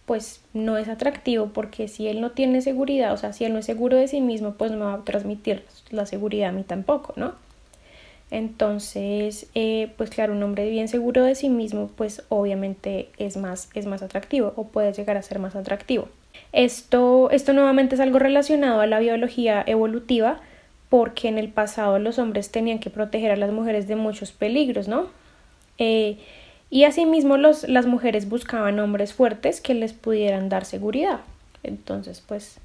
pues 0.08 0.42
no 0.52 0.78
es 0.78 0.88
atractivo 0.88 1.52
porque 1.54 1.88
si 1.88 2.08
él 2.08 2.22
no 2.22 2.32
tiene 2.32 2.64
seguridad, 2.64 3.14
o 3.14 3.18
sea, 3.18 3.32
si 3.32 3.46
él 3.46 3.54
no 3.54 3.60
es 3.60 3.66
seguro 3.68 3.98
de 3.98 4.08
sí 4.08 4.20
mismo, 4.20 4.56
pues 4.56 4.72
no 4.72 4.80
me 4.80 4.86
va 4.86 4.94
a 4.96 5.04
transmitir 5.04 5.64
la 5.92 6.08
seguridad 6.08 6.50
a 6.50 6.54
mí 6.54 6.64
tampoco, 6.64 7.14
¿no? 7.18 7.36
Entonces, 8.30 9.48
eh, 9.56 9.94
pues 9.98 10.10
claro, 10.10 10.34
un 10.34 10.44
hombre 10.44 10.70
bien 10.70 10.88
seguro 10.88 11.24
de 11.24 11.36
sí 11.36 11.50
mismo, 11.50 11.90
pues 11.96 12.24
obviamente 12.30 13.10
es 13.18 13.38
más, 13.38 13.70
es 13.74 13.86
más 13.86 14.02
atractivo 14.02 14.54
o 14.56 14.68
puede 14.68 14.92
llegar 14.92 15.16
a 15.16 15.22
ser 15.22 15.40
más 15.40 15.56
atractivo. 15.56 16.10
Esto, 16.52 17.30
esto 17.32 17.54
nuevamente 17.54 17.96
es 17.96 18.02
algo 18.02 18.20
relacionado 18.20 18.82
a 18.82 18.88
la 18.88 19.00
biología 19.00 19.64
evolutiva, 19.66 20.42
porque 20.90 21.28
en 21.28 21.38
el 21.38 21.50
pasado 21.50 22.00
los 22.00 22.20
hombres 22.20 22.52
tenían 22.52 22.80
que 22.80 22.90
proteger 22.90 23.32
a 23.32 23.36
las 23.36 23.52
mujeres 23.52 23.88
de 23.88 23.96
muchos 23.96 24.32
peligros, 24.32 24.88
¿no? 24.88 25.08
Eh, 25.78 26.18
y 26.70 26.84
asimismo 26.84 27.38
los, 27.38 27.68
las 27.68 27.86
mujeres 27.86 28.28
buscaban 28.28 28.80
hombres 28.80 29.14
fuertes 29.14 29.62
que 29.62 29.74
les 29.74 29.94
pudieran 29.94 30.50
dar 30.50 30.66
seguridad. 30.66 31.22
Entonces, 31.64 32.22
pues, 32.26 32.60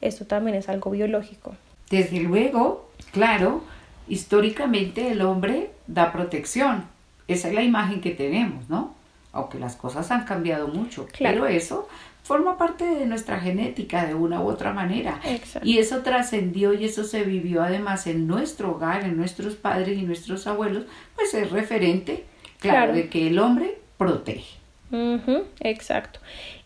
esto 0.00 0.24
también 0.24 0.56
es 0.56 0.68
algo 0.68 0.90
biológico. 0.90 1.54
Desde 1.90 2.20
luego, 2.20 2.90
claro, 3.12 3.62
históricamente 4.08 5.10
el 5.10 5.22
hombre 5.22 5.70
da 5.86 6.12
protección. 6.12 6.84
Esa 7.28 7.48
es 7.48 7.54
la 7.54 7.62
imagen 7.62 8.00
que 8.00 8.10
tenemos, 8.10 8.68
¿no? 8.68 8.94
Aunque 9.32 9.58
las 9.58 9.76
cosas 9.76 10.10
han 10.10 10.24
cambiado 10.24 10.68
mucho. 10.68 11.06
Claro. 11.12 11.42
Pero 11.42 11.46
eso 11.46 11.88
forma 12.22 12.56
parte 12.56 12.84
de 12.84 13.06
nuestra 13.06 13.40
genética 13.40 14.06
de 14.06 14.14
una 14.14 14.40
u 14.40 14.48
otra 14.48 14.72
manera. 14.72 15.20
Y 15.62 15.78
eso 15.78 15.98
trascendió 16.02 16.72
y 16.72 16.84
eso 16.84 17.04
se 17.04 17.24
vivió 17.24 17.62
además 17.62 18.06
en 18.06 18.26
nuestro 18.26 18.72
hogar, 18.72 19.04
en 19.04 19.16
nuestros 19.16 19.54
padres 19.56 19.98
y 19.98 20.02
nuestros 20.02 20.46
abuelos, 20.46 20.84
pues 21.16 21.34
es 21.34 21.50
referente, 21.50 22.24
claro, 22.58 22.92
de 22.92 23.08
que 23.08 23.28
el 23.28 23.38
hombre 23.38 23.78
protege. 23.98 24.58
exacto. 25.60 26.20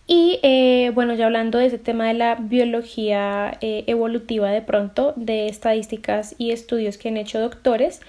Y 0.06 0.38
eh, 0.42 0.92
bueno, 0.94 1.14
ya 1.14 1.26
hablando 1.26 1.58
de 1.58 1.66
ese 1.66 1.78
tema 1.78 2.06
de 2.06 2.14
la 2.14 2.36
biología 2.36 3.58
eh, 3.60 3.82
evolutiva 3.88 4.50
de 4.50 4.62
pronto, 4.62 5.12
de 5.16 5.48
estadísticas 5.48 6.36
y 6.38 6.52
estudios 6.52 6.96
que 6.96 7.08
han 7.08 7.16
hecho 7.16 7.40
doctores, 7.40 8.00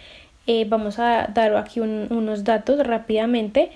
eh, 0.45 0.65
vamos 0.69 0.99
a 0.99 1.27
dar 1.33 1.55
aquí 1.57 1.79
unos 1.79 2.43
datos 2.43 2.79
rápidamente. 2.85 3.71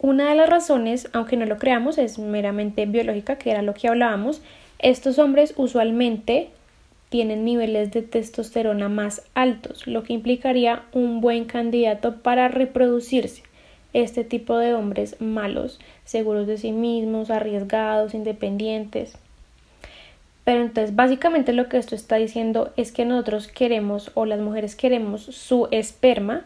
Una 0.00 0.30
de 0.30 0.34
las 0.34 0.48
razones, 0.48 1.08
aunque 1.12 1.36
no 1.36 1.46
lo 1.46 1.58
creamos, 1.58 1.98
es 1.98 2.18
meramente 2.18 2.86
biológica, 2.86 3.36
que 3.38 3.50
era 3.50 3.62
lo 3.62 3.74
que 3.74 3.88
hablábamos. 3.88 4.40
Estos 4.78 5.18
hombres 5.18 5.54
usualmente 5.56 6.48
tienen 7.08 7.44
niveles 7.44 7.92
de 7.92 8.02
testosterona 8.02 8.88
más 8.88 9.22
altos, 9.34 9.86
lo 9.86 10.02
que 10.02 10.12
implicaría 10.12 10.82
un 10.92 11.20
buen 11.20 11.44
candidato 11.44 12.16
para 12.22 12.48
reproducirse. 12.48 13.45
Este 13.96 14.24
tipo 14.24 14.58
de 14.58 14.74
hombres 14.74 15.20
malos, 15.20 15.80
seguros 16.04 16.46
de 16.46 16.58
sí 16.58 16.72
mismos, 16.72 17.30
arriesgados, 17.30 18.14
independientes. 18.14 19.16
Pero 20.44 20.62
entonces 20.62 20.94
básicamente 20.94 21.52
lo 21.52 21.68
que 21.68 21.78
esto 21.78 21.94
está 21.94 22.16
diciendo 22.16 22.72
es 22.76 22.92
que 22.92 23.04
nosotros 23.04 23.48
queremos 23.48 24.10
o 24.14 24.26
las 24.26 24.40
mujeres 24.40 24.76
queremos 24.76 25.22
su 25.22 25.68
esperma 25.70 26.44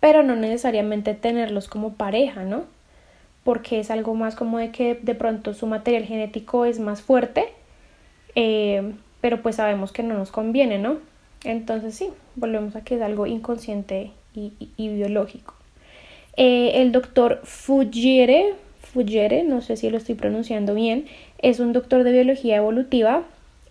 pero 0.00 0.22
no 0.22 0.34
necesariamente 0.34 1.14
tenerlos 1.14 1.68
como 1.68 1.92
pareja, 1.92 2.44
¿no? 2.44 2.64
Porque 3.44 3.80
es 3.80 3.90
algo 3.90 4.14
más 4.14 4.34
como 4.34 4.58
de 4.58 4.70
que 4.70 4.94
de 4.94 5.14
pronto 5.14 5.54
su 5.54 5.66
material 5.66 6.04
genético 6.04 6.64
es 6.64 6.80
más 6.80 7.02
fuerte, 7.02 7.44
eh, 8.34 8.94
pero 9.20 9.42
pues 9.42 9.56
sabemos 9.56 9.92
que 9.92 10.02
no 10.02 10.14
nos 10.14 10.30
conviene, 10.30 10.78
¿no? 10.78 10.96
Entonces 11.44 11.94
sí, 11.94 12.08
volvemos 12.34 12.76
a 12.76 12.82
que 12.82 12.96
es 12.96 13.02
algo 13.02 13.26
inconsciente 13.26 14.10
y, 14.34 14.52
biológico. 14.76 15.54
Eh, 16.42 16.80
el 16.80 16.90
doctor 16.90 17.42
Fugere, 17.44 18.54
Fugere, 18.80 19.42
no 19.42 19.60
sé 19.60 19.76
si 19.76 19.90
lo 19.90 19.98
estoy 19.98 20.14
pronunciando 20.14 20.74
bien, 20.74 21.04
es 21.42 21.60
un 21.60 21.74
doctor 21.74 22.02
de 22.02 22.12
biología 22.12 22.56
evolutiva. 22.56 23.24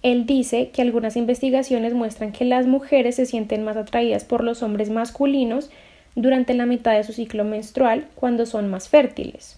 Él 0.03 0.27
dice 0.27 0.69
que 0.69 0.83
algunas 0.83 1.17
investigaciones 1.17 1.95
muestran 1.95 2.31
que 2.31 2.45
las 2.45 2.67
mujeres 2.67 3.15
se 3.15 3.25
sienten 3.25 3.63
más 3.63 3.75
atraídas 3.75 4.23
por 4.23 4.43
los 4.43 4.61
hombres 4.61 4.91
masculinos 4.91 5.71
durante 6.13 6.53
la 6.53 6.67
mitad 6.67 6.93
de 6.93 7.03
su 7.03 7.11
ciclo 7.11 7.43
menstrual 7.43 8.05
cuando 8.13 8.45
son 8.45 8.69
más 8.69 8.87
fértiles. 8.87 9.57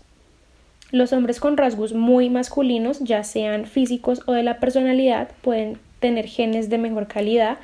Los 0.91 1.11
hombres 1.11 1.41
con 1.41 1.57
rasgos 1.57 1.91
muy 1.91 2.29
masculinos, 2.29 3.01
ya 3.01 3.25
sean 3.25 3.65
físicos 3.65 4.21
o 4.25 4.31
de 4.31 4.43
la 4.43 4.61
personalidad, 4.61 5.31
pueden 5.41 5.79
tener 5.99 6.27
genes 6.27 6.69
de 6.69 6.77
mejor 6.77 7.07
calidad, 7.07 7.57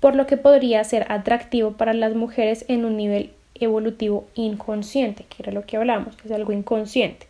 por 0.00 0.16
lo 0.16 0.26
que 0.26 0.38
podría 0.38 0.82
ser 0.84 1.04
atractivo 1.12 1.72
para 1.72 1.92
las 1.92 2.14
mujeres 2.14 2.64
en 2.68 2.86
un 2.86 2.96
nivel 2.96 3.35
evolutivo 3.60 4.26
inconsciente, 4.34 5.24
que 5.28 5.42
era 5.42 5.52
lo 5.52 5.66
que 5.66 5.76
hablamos, 5.76 6.16
es 6.24 6.32
algo 6.32 6.52
inconsciente. 6.52 7.26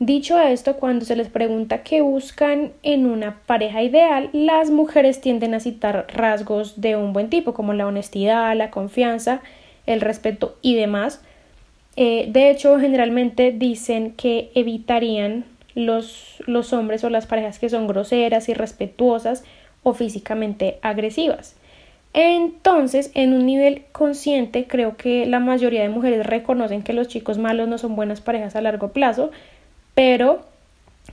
Dicho 0.00 0.38
esto, 0.38 0.76
cuando 0.76 1.04
se 1.04 1.16
les 1.16 1.28
pregunta 1.28 1.82
qué 1.82 2.02
buscan 2.02 2.70
en 2.84 3.04
una 3.06 3.40
pareja 3.46 3.82
ideal, 3.82 4.30
las 4.32 4.70
mujeres 4.70 5.20
tienden 5.20 5.54
a 5.54 5.60
citar 5.60 6.06
rasgos 6.14 6.80
de 6.80 6.94
un 6.94 7.12
buen 7.12 7.30
tipo, 7.30 7.52
como 7.52 7.74
la 7.74 7.86
honestidad, 7.86 8.56
la 8.56 8.70
confianza, 8.70 9.40
el 9.86 10.00
respeto 10.00 10.56
y 10.62 10.76
demás. 10.76 11.20
Eh, 11.96 12.28
de 12.30 12.48
hecho, 12.48 12.78
generalmente 12.78 13.50
dicen 13.50 14.12
que 14.12 14.52
evitarían 14.54 15.44
los, 15.74 16.44
los 16.46 16.72
hombres 16.72 17.02
o 17.02 17.10
las 17.10 17.26
parejas 17.26 17.58
que 17.58 17.68
son 17.68 17.88
groseras, 17.88 18.48
irrespetuosas 18.48 19.42
o 19.82 19.94
físicamente 19.94 20.78
agresivas. 20.82 21.56
Entonces, 22.14 23.10
en 23.14 23.34
un 23.34 23.46
nivel 23.46 23.84
consciente, 23.92 24.66
creo 24.66 24.96
que 24.96 25.26
la 25.26 25.40
mayoría 25.40 25.82
de 25.82 25.88
mujeres 25.88 26.26
reconocen 26.26 26.82
que 26.82 26.92
los 26.92 27.08
chicos 27.08 27.38
malos 27.38 27.68
no 27.68 27.78
son 27.78 27.96
buenas 27.96 28.20
parejas 28.20 28.56
a 28.56 28.60
largo 28.60 28.92
plazo, 28.92 29.30
pero 29.94 30.46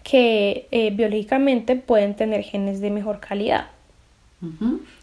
que 0.04 0.68
eh, 0.72 0.92
biológicamente 0.92 1.76
pueden 1.76 2.16
tener 2.16 2.44
genes 2.44 2.80
de 2.82 2.92
mejor 2.92 3.20
calidad. 3.20 3.68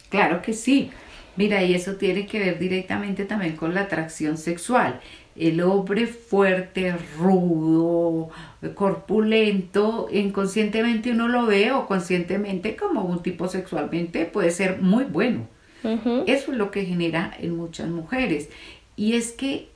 Claro 0.08 0.42
que 0.42 0.52
sí. 0.52 0.90
Mira, 1.36 1.62
y 1.62 1.74
eso 1.74 1.96
tiene 1.96 2.26
que 2.26 2.38
ver 2.38 2.58
directamente 2.58 3.24
también 3.24 3.56
con 3.56 3.74
la 3.74 3.82
atracción 3.82 4.36
sexual. 4.36 5.00
El 5.34 5.62
hombre 5.62 6.06
fuerte, 6.06 6.94
rudo, 7.18 8.28
corpulento, 8.74 10.08
inconscientemente 10.12 11.10
uno 11.10 11.28
lo 11.28 11.46
ve 11.46 11.72
o 11.72 11.86
conscientemente 11.86 12.76
como 12.76 13.02
un 13.04 13.22
tipo 13.22 13.48
sexualmente 13.48 14.26
puede 14.26 14.50
ser 14.50 14.82
muy 14.82 15.04
bueno. 15.04 15.48
Eso 15.84 16.52
es 16.52 16.58
lo 16.58 16.70
que 16.70 16.84
genera 16.84 17.32
en 17.38 17.56
muchas 17.56 17.88
mujeres. 17.88 18.48
Y 18.96 19.14
es 19.14 19.32
que 19.32 19.68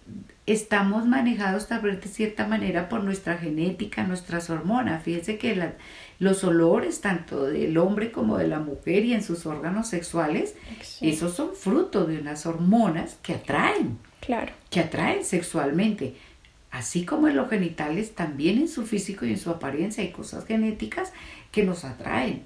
estamos 0.46 1.06
manejados 1.06 1.66
tal 1.66 1.80
vez 1.80 2.00
de 2.00 2.08
cierta 2.08 2.46
manera 2.46 2.88
por 2.88 3.02
nuestra 3.02 3.36
genética, 3.38 4.04
nuestras 4.04 4.48
hormonas. 4.50 5.02
Fíjense 5.02 5.38
que 5.38 5.56
la- 5.56 5.72
los 6.18 6.44
olores 6.44 7.00
tanto 7.00 7.44
del 7.46 7.76
hombre 7.78 8.12
como 8.12 8.38
de 8.38 8.46
la 8.46 8.60
mujer 8.60 9.04
y 9.04 9.12
en 9.14 9.22
sus 9.22 9.44
órganos 9.46 9.88
sexuales, 9.88 10.54
Sí. 10.82 11.08
esos 11.08 11.34
son 11.34 11.54
fruto 11.54 12.04
de 12.06 12.18
unas 12.20 12.46
hormonas 12.46 13.18
que 13.22 13.34
atraen, 13.34 13.98
Claro. 14.20 14.52
que 14.70 14.80
atraen 14.80 15.24
sexualmente. 15.24 16.14
Así 16.70 17.04
como 17.04 17.26
en 17.28 17.36
los 17.36 17.48
genitales, 17.48 18.14
también 18.14 18.58
en 18.58 18.68
su 18.68 18.84
físico 18.86 19.24
y 19.26 19.30
en 19.30 19.38
su 19.38 19.50
apariencia 19.50 20.04
hay 20.04 20.10
cosas 20.10 20.44
genéticas 20.46 21.12
que 21.50 21.64
nos 21.64 21.84
atraen. 21.84 22.42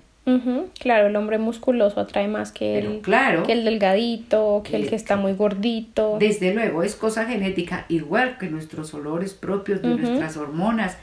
Claro, 0.79 1.09
el 1.09 1.17
hombre 1.17 1.39
musculoso 1.39 2.00
atrae 2.00 2.29
más 2.29 2.53
que 2.53 2.75
Pero 2.75 2.91
el, 2.93 3.00
claro, 3.00 3.43
que 3.43 3.53
el 3.53 3.65
delgadito, 3.65 4.62
que 4.65 4.77
el 4.77 4.89
que 4.89 4.95
está 4.95 5.17
muy 5.17 5.33
gordito. 5.33 6.19
Desde 6.21 6.55
luego, 6.55 6.83
es 6.83 6.95
cosa 6.95 7.27
genética, 7.27 7.87
igual 7.89 8.39
que 8.39 8.49
nuestros 8.49 8.95
olores 8.95 9.35
propios 9.35 9.83
de 9.83 9.89
nuestras 9.89 10.37
hormonas, 10.37 10.97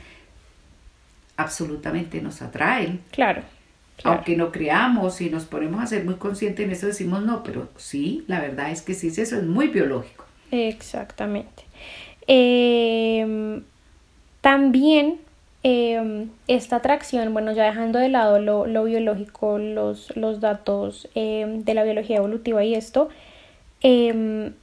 absolutamente 1.36 2.22
nos 2.22 2.42
atraen. 2.42 3.02
Claro. 3.12 3.42
claro. 3.98 4.18
Aunque 4.18 4.38
no 4.38 4.52
creamos 4.52 5.20
y 5.22 5.30
nos 5.30 5.46
ponemos 5.46 5.82
a 5.82 5.88
ser 5.88 6.06
muy 6.06 6.16
conscientes 6.16 6.66
en 6.66 6.72
eso, 6.72 6.88
decimos 6.88 7.24
no, 7.24 7.44
pero 7.44 7.70
sí, 7.76 8.24
la 8.28 8.40
verdad 8.40 8.72
es 8.72 8.82
que 8.82 8.94
sí, 8.94 9.08
eso 9.08 9.22
es 9.22 9.44
muy 9.44 9.68
biológico. 9.68 10.26
Exactamente. 10.52 11.64
Em, 12.28 13.64
también 14.42 15.20
em, 15.64 16.30
esta 16.48 16.78
atracción, 16.78 17.34
bueno, 17.34 17.52
ya 17.54 17.66
dejando 17.66 18.00
de 18.00 18.10
lado 18.10 18.40
lo, 18.40 18.66
lo 18.68 18.84
biológico, 18.86 19.58
los, 19.60 20.16
los 20.16 20.40
datos 20.40 21.10
em, 21.16 21.64
de 21.64 21.74
la 21.74 21.84
biología 21.84 22.18
evolutiva 22.18 22.64
y 22.64 22.76
esto, 22.76 23.10
em, 23.82 24.54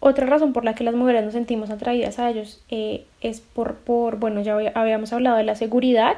otra 0.00 0.26
razón 0.26 0.52
por 0.52 0.64
la 0.64 0.74
que 0.74 0.84
las 0.84 0.94
mujeres 0.94 1.24
nos 1.24 1.32
sentimos 1.32 1.70
atraídas 1.70 2.18
a 2.18 2.30
ellos 2.30 2.60
eh, 2.70 3.04
es 3.22 3.40
por, 3.40 3.76
por, 3.76 4.18
bueno, 4.18 4.42
ya 4.42 4.54
había- 4.54 4.72
habíamos 4.74 5.12
hablado 5.12 5.36
de 5.36 5.44
la 5.44 5.54
seguridad 5.54 6.16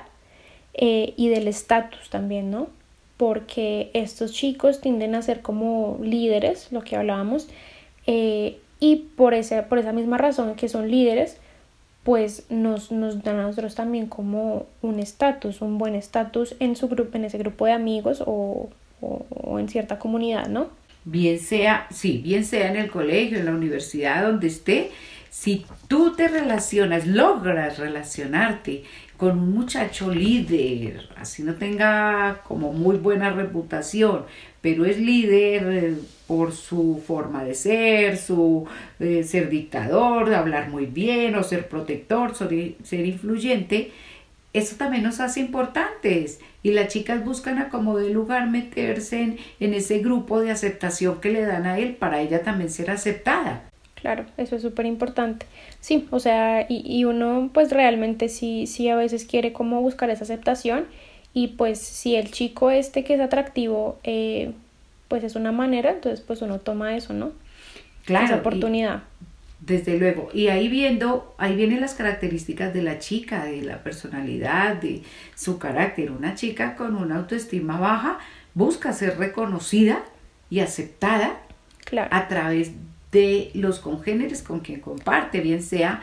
eh, 0.74 1.14
y 1.16 1.28
del 1.28 1.46
estatus 1.48 2.10
también, 2.10 2.50
¿no? 2.50 2.68
Porque 3.16 3.90
estos 3.94 4.32
chicos 4.32 4.80
tienden 4.80 5.14
a 5.14 5.22
ser 5.22 5.40
como 5.40 5.98
líderes, 6.02 6.70
lo 6.72 6.82
que 6.82 6.96
hablábamos, 6.96 7.48
eh, 8.06 8.58
y 8.80 8.96
por, 9.16 9.32
ese, 9.34 9.62
por 9.62 9.78
esa 9.78 9.92
misma 9.92 10.18
razón 10.18 10.54
que 10.56 10.68
son 10.68 10.90
líderes, 10.90 11.38
pues 12.06 12.44
nos, 12.50 12.92
nos 12.92 13.22
dan 13.24 13.40
a 13.40 13.42
nosotros 13.42 13.74
también 13.74 14.06
como 14.06 14.66
un 14.80 15.00
estatus, 15.00 15.60
un 15.60 15.76
buen 15.76 15.96
estatus 15.96 16.54
en 16.60 16.76
su 16.76 16.86
grupo, 16.88 17.18
en 17.18 17.24
ese 17.24 17.36
grupo 17.36 17.66
de 17.66 17.72
amigos 17.72 18.22
o, 18.24 18.70
o- 19.00 19.26
o 19.30 19.58
en 19.58 19.68
cierta 19.68 19.98
comunidad, 19.98 20.46
¿no? 20.46 20.68
Bien 21.04 21.38
sea, 21.40 21.88
sí, 21.90 22.20
bien 22.24 22.44
sea 22.44 22.68
en 22.70 22.76
el 22.76 22.90
colegio, 22.90 23.38
en 23.38 23.46
la 23.46 23.50
universidad, 23.52 24.22
donde 24.22 24.46
esté, 24.46 24.90
si 25.30 25.66
tú 25.88 26.14
te 26.16 26.28
relacionas, 26.28 27.06
logras 27.08 27.78
relacionarte 27.78 28.84
con 29.16 29.38
un 29.38 29.52
muchacho 29.52 30.12
líder, 30.12 31.08
así 31.16 31.42
no 31.42 31.54
tenga 31.54 32.42
como 32.44 32.72
muy 32.72 32.96
buena 32.96 33.30
reputación, 33.30 34.24
pero 34.60 34.84
es 34.84 34.98
líder 34.98 35.66
eh, 35.70 35.94
por 36.26 36.52
su 36.52 37.02
forma 37.06 37.44
de 37.44 37.54
ser, 37.54 38.18
su 38.18 38.66
eh, 39.00 39.24
ser 39.24 39.48
dictador, 39.48 40.28
de 40.28 40.36
hablar 40.36 40.68
muy 40.68 40.86
bien 40.86 41.34
o 41.36 41.42
ser 41.42 41.68
protector, 41.68 42.34
ser, 42.34 42.74
ser 42.82 43.06
influyente, 43.06 43.92
eso 44.52 44.76
también 44.76 45.02
nos 45.02 45.20
hace 45.20 45.40
importantes 45.40 46.40
y 46.62 46.72
las 46.72 46.88
chicas 46.88 47.24
buscan 47.24 47.58
a 47.58 47.68
como 47.68 47.98
de 47.98 48.10
lugar 48.10 48.48
meterse 48.48 49.20
en, 49.20 49.38
en 49.60 49.74
ese 49.74 49.98
grupo 49.98 50.40
de 50.40 50.50
aceptación 50.50 51.20
que 51.20 51.30
le 51.30 51.42
dan 51.42 51.66
a 51.66 51.78
él 51.78 51.94
para 51.94 52.20
ella 52.20 52.42
también 52.42 52.70
ser 52.70 52.90
aceptada. 52.90 53.70
Claro, 54.06 54.24
eso 54.36 54.54
es 54.54 54.62
súper 54.62 54.86
importante. 54.86 55.46
Sí, 55.80 56.06
o 56.12 56.20
sea, 56.20 56.64
y, 56.68 56.82
y 56.86 57.04
uno 57.04 57.50
pues 57.52 57.72
realmente 57.72 58.28
sí, 58.28 58.66
sí 58.68 58.88
a 58.88 58.94
veces 58.96 59.24
quiere 59.24 59.52
como 59.52 59.80
buscar 59.80 60.10
esa 60.10 60.22
aceptación 60.24 60.86
y 61.34 61.48
pues 61.48 61.80
si 61.80 62.14
el 62.14 62.30
chico 62.30 62.70
este 62.70 63.02
que 63.04 63.14
es 63.14 63.20
atractivo 63.20 63.98
eh, 64.04 64.52
pues 65.08 65.24
es 65.24 65.34
una 65.34 65.50
manera, 65.52 65.90
entonces 65.90 66.20
pues 66.24 66.40
uno 66.42 66.60
toma 66.60 66.96
eso, 66.96 67.14
¿no? 67.14 67.32
Claro, 68.04 68.24
Esa 68.24 68.36
oportunidad. 68.36 69.04
Desde 69.58 69.98
luego. 69.98 70.28
Y 70.34 70.48
ahí 70.48 70.68
viendo, 70.68 71.34
ahí 71.38 71.56
vienen 71.56 71.80
las 71.80 71.94
características 71.94 72.74
de 72.74 72.82
la 72.82 72.98
chica, 72.98 73.44
de 73.46 73.62
la 73.62 73.82
personalidad, 73.82 74.76
de 74.76 75.02
su 75.34 75.58
carácter. 75.58 76.10
Una 76.12 76.34
chica 76.34 76.76
con 76.76 76.94
una 76.96 77.16
autoestima 77.16 77.78
baja 77.80 78.18
busca 78.54 78.92
ser 78.92 79.18
reconocida 79.18 80.04
y 80.50 80.60
aceptada 80.60 81.40
Claro. 81.84 82.08
a 82.12 82.28
través 82.28 82.72
de 83.16 83.50
los 83.54 83.78
congéneres 83.78 84.42
con 84.42 84.60
quien 84.60 84.80
comparte, 84.80 85.40
bien 85.40 85.62
sea, 85.62 86.02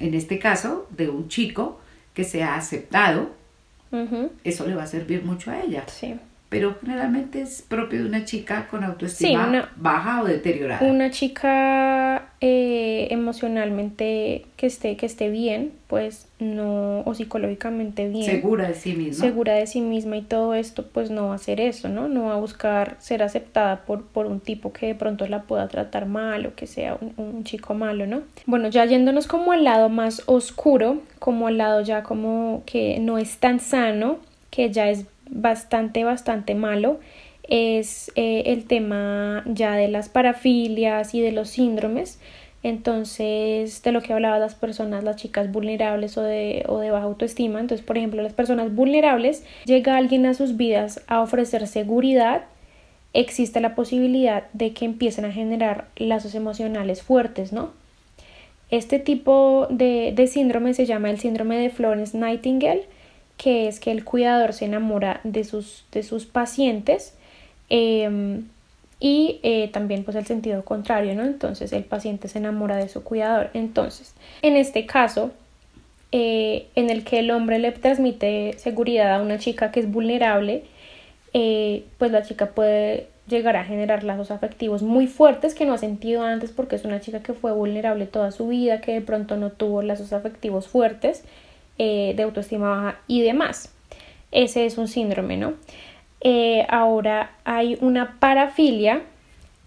en 0.00 0.12
este 0.12 0.40
caso, 0.40 0.88
de 0.90 1.08
un 1.08 1.28
chico 1.28 1.80
que 2.14 2.24
sea 2.24 2.56
aceptado, 2.56 3.30
eso 4.42 4.66
le 4.66 4.74
va 4.74 4.82
a 4.82 4.86
servir 4.88 5.22
mucho 5.24 5.52
a 5.52 5.60
ella. 5.60 5.84
Sí. 5.86 6.16
Pero 6.48 6.76
generalmente 6.80 7.40
es 7.42 7.62
propio 7.62 8.00
de 8.02 8.08
una 8.08 8.24
chica 8.24 8.68
con 8.70 8.84
autoestima 8.84 9.42
Sí, 9.44 9.48
una- 9.48 9.68
baja 9.76 10.22
o 10.22 10.26
deteriorada. 10.26 10.86
Una 10.86 11.10
chica 11.10 12.28
eh, 12.40 13.08
emocionalmente 13.10 14.46
que 14.56 14.66
esté, 14.66 14.96
que 14.96 15.06
esté 15.06 15.28
bien, 15.30 15.72
pues 15.88 16.28
no, 16.38 17.00
o 17.00 17.14
psicológicamente 17.14 18.08
bien. 18.08 18.24
Segura 18.24 18.68
de 18.68 18.74
sí 18.74 18.92
misma. 18.94 19.24
segura 19.24 19.54
de 19.54 19.66
sí 19.66 19.80
misma 19.80 20.16
y 20.18 20.22
todo 20.22 20.54
esto, 20.54 20.86
pues 20.86 21.10
no 21.10 21.26
va 21.26 21.32
a 21.32 21.36
hacer 21.36 21.60
eso, 21.60 21.88
¿no? 21.88 22.08
No 22.08 22.26
va 22.26 22.34
a 22.34 22.38
buscar 22.38 22.96
ser 23.00 23.22
aceptada 23.22 23.84
por, 23.84 24.04
por 24.04 24.26
un 24.26 24.40
tipo 24.40 24.72
que 24.72 24.86
de 24.86 24.94
pronto 24.94 25.26
la 25.26 25.42
pueda 25.42 25.68
tratar 25.68 26.06
mal 26.06 26.46
o 26.46 26.54
que 26.54 26.66
sea 26.66 26.96
un, 27.00 27.12
un 27.16 27.44
chico 27.44 27.74
malo, 27.74 28.06
¿no? 28.06 28.22
Bueno, 28.46 28.68
ya 28.68 28.84
yéndonos 28.84 29.26
como 29.26 29.52
al 29.52 29.64
lado 29.64 29.88
más 29.88 30.22
oscuro, 30.26 31.02
como 31.18 31.48
al 31.48 31.58
lado 31.58 31.80
ya 31.80 32.02
como 32.02 32.62
que 32.66 32.98
no 33.00 33.18
es 33.18 33.38
tan 33.38 33.60
sano, 33.60 34.18
que 34.50 34.70
ya 34.70 34.88
es 34.88 35.06
bastante, 35.28 36.04
bastante 36.04 36.54
malo, 36.54 37.00
es 37.48 38.10
eh, 38.16 38.44
el 38.46 38.64
tema 38.64 39.44
ya 39.46 39.74
de 39.76 39.88
las 39.88 40.08
parafilias 40.08 41.14
y 41.14 41.20
de 41.20 41.32
los 41.32 41.50
síndromes. 41.50 42.18
Entonces, 42.62 43.82
de 43.82 43.92
lo 43.92 44.02
que 44.02 44.12
hablaba 44.12 44.40
las 44.40 44.56
personas, 44.56 45.04
las 45.04 45.16
chicas 45.16 45.52
vulnerables 45.52 46.18
o 46.18 46.22
de, 46.22 46.64
o 46.66 46.80
de 46.80 46.90
baja 46.90 47.04
autoestima. 47.04 47.60
Entonces, 47.60 47.86
por 47.86 47.96
ejemplo, 47.96 48.22
las 48.22 48.32
personas 48.32 48.74
vulnerables, 48.74 49.44
llega 49.66 49.96
alguien 49.96 50.26
a 50.26 50.34
sus 50.34 50.56
vidas 50.56 51.04
a 51.06 51.20
ofrecer 51.20 51.68
seguridad, 51.68 52.42
existe 53.12 53.60
la 53.60 53.76
posibilidad 53.76 54.44
de 54.52 54.72
que 54.72 54.84
empiecen 54.84 55.24
a 55.24 55.32
generar 55.32 55.86
lazos 55.96 56.34
emocionales 56.34 57.02
fuertes, 57.02 57.52
¿no? 57.52 57.70
Este 58.70 58.98
tipo 58.98 59.68
de, 59.70 60.12
de 60.14 60.26
síndrome 60.26 60.74
se 60.74 60.86
llama 60.86 61.10
el 61.10 61.20
síndrome 61.20 61.56
de 61.56 61.70
Florence 61.70 62.18
Nightingale, 62.18 62.84
que 63.36 63.68
es 63.68 63.80
que 63.80 63.90
el 63.90 64.04
cuidador 64.04 64.52
se 64.52 64.64
enamora 64.64 65.20
de 65.24 65.44
sus, 65.44 65.84
de 65.92 66.02
sus 66.02 66.26
pacientes 66.26 67.14
eh, 67.68 68.40
y 68.98 69.40
eh, 69.42 69.68
también 69.72 70.04
pues 70.04 70.16
el 70.16 70.26
sentido 70.26 70.64
contrario, 70.64 71.14
¿no? 71.14 71.24
Entonces 71.24 71.72
el 71.72 71.84
paciente 71.84 72.28
se 72.28 72.38
enamora 72.38 72.76
de 72.76 72.88
su 72.88 73.02
cuidador. 73.02 73.50
Entonces, 73.52 74.14
en 74.42 74.56
este 74.56 74.86
caso, 74.86 75.32
eh, 76.12 76.68
en 76.76 76.90
el 76.90 77.04
que 77.04 77.18
el 77.18 77.30
hombre 77.30 77.58
le 77.58 77.72
transmite 77.72 78.54
seguridad 78.58 79.14
a 79.14 79.22
una 79.22 79.38
chica 79.38 79.70
que 79.70 79.80
es 79.80 79.90
vulnerable, 79.90 80.64
eh, 81.34 81.84
pues 81.98 82.10
la 82.10 82.22
chica 82.22 82.50
puede 82.50 83.08
llegar 83.28 83.56
a 83.56 83.64
generar 83.64 84.04
lazos 84.04 84.30
afectivos 84.30 84.82
muy 84.82 85.08
fuertes 85.08 85.54
que 85.54 85.66
no 85.66 85.74
ha 85.74 85.78
sentido 85.78 86.22
antes 86.22 86.52
porque 86.52 86.76
es 86.76 86.84
una 86.84 87.00
chica 87.00 87.22
que 87.22 87.34
fue 87.34 87.52
vulnerable 87.52 88.06
toda 88.06 88.30
su 88.30 88.48
vida, 88.48 88.80
que 88.80 88.92
de 88.94 89.00
pronto 89.02 89.36
no 89.36 89.50
tuvo 89.50 89.82
lazos 89.82 90.12
afectivos 90.12 90.68
fuertes, 90.68 91.24
eh, 91.78 92.14
de 92.16 92.22
autoestima 92.22 92.70
baja 92.70 93.00
y 93.06 93.20
demás. 93.20 93.74
Ese 94.32 94.66
es 94.66 94.78
un 94.78 94.88
síndrome, 94.88 95.36
¿no? 95.36 95.54
Eh, 96.22 96.66
ahora 96.70 97.32
hay 97.44 97.76
una 97.82 98.18
parafilia 98.18 99.02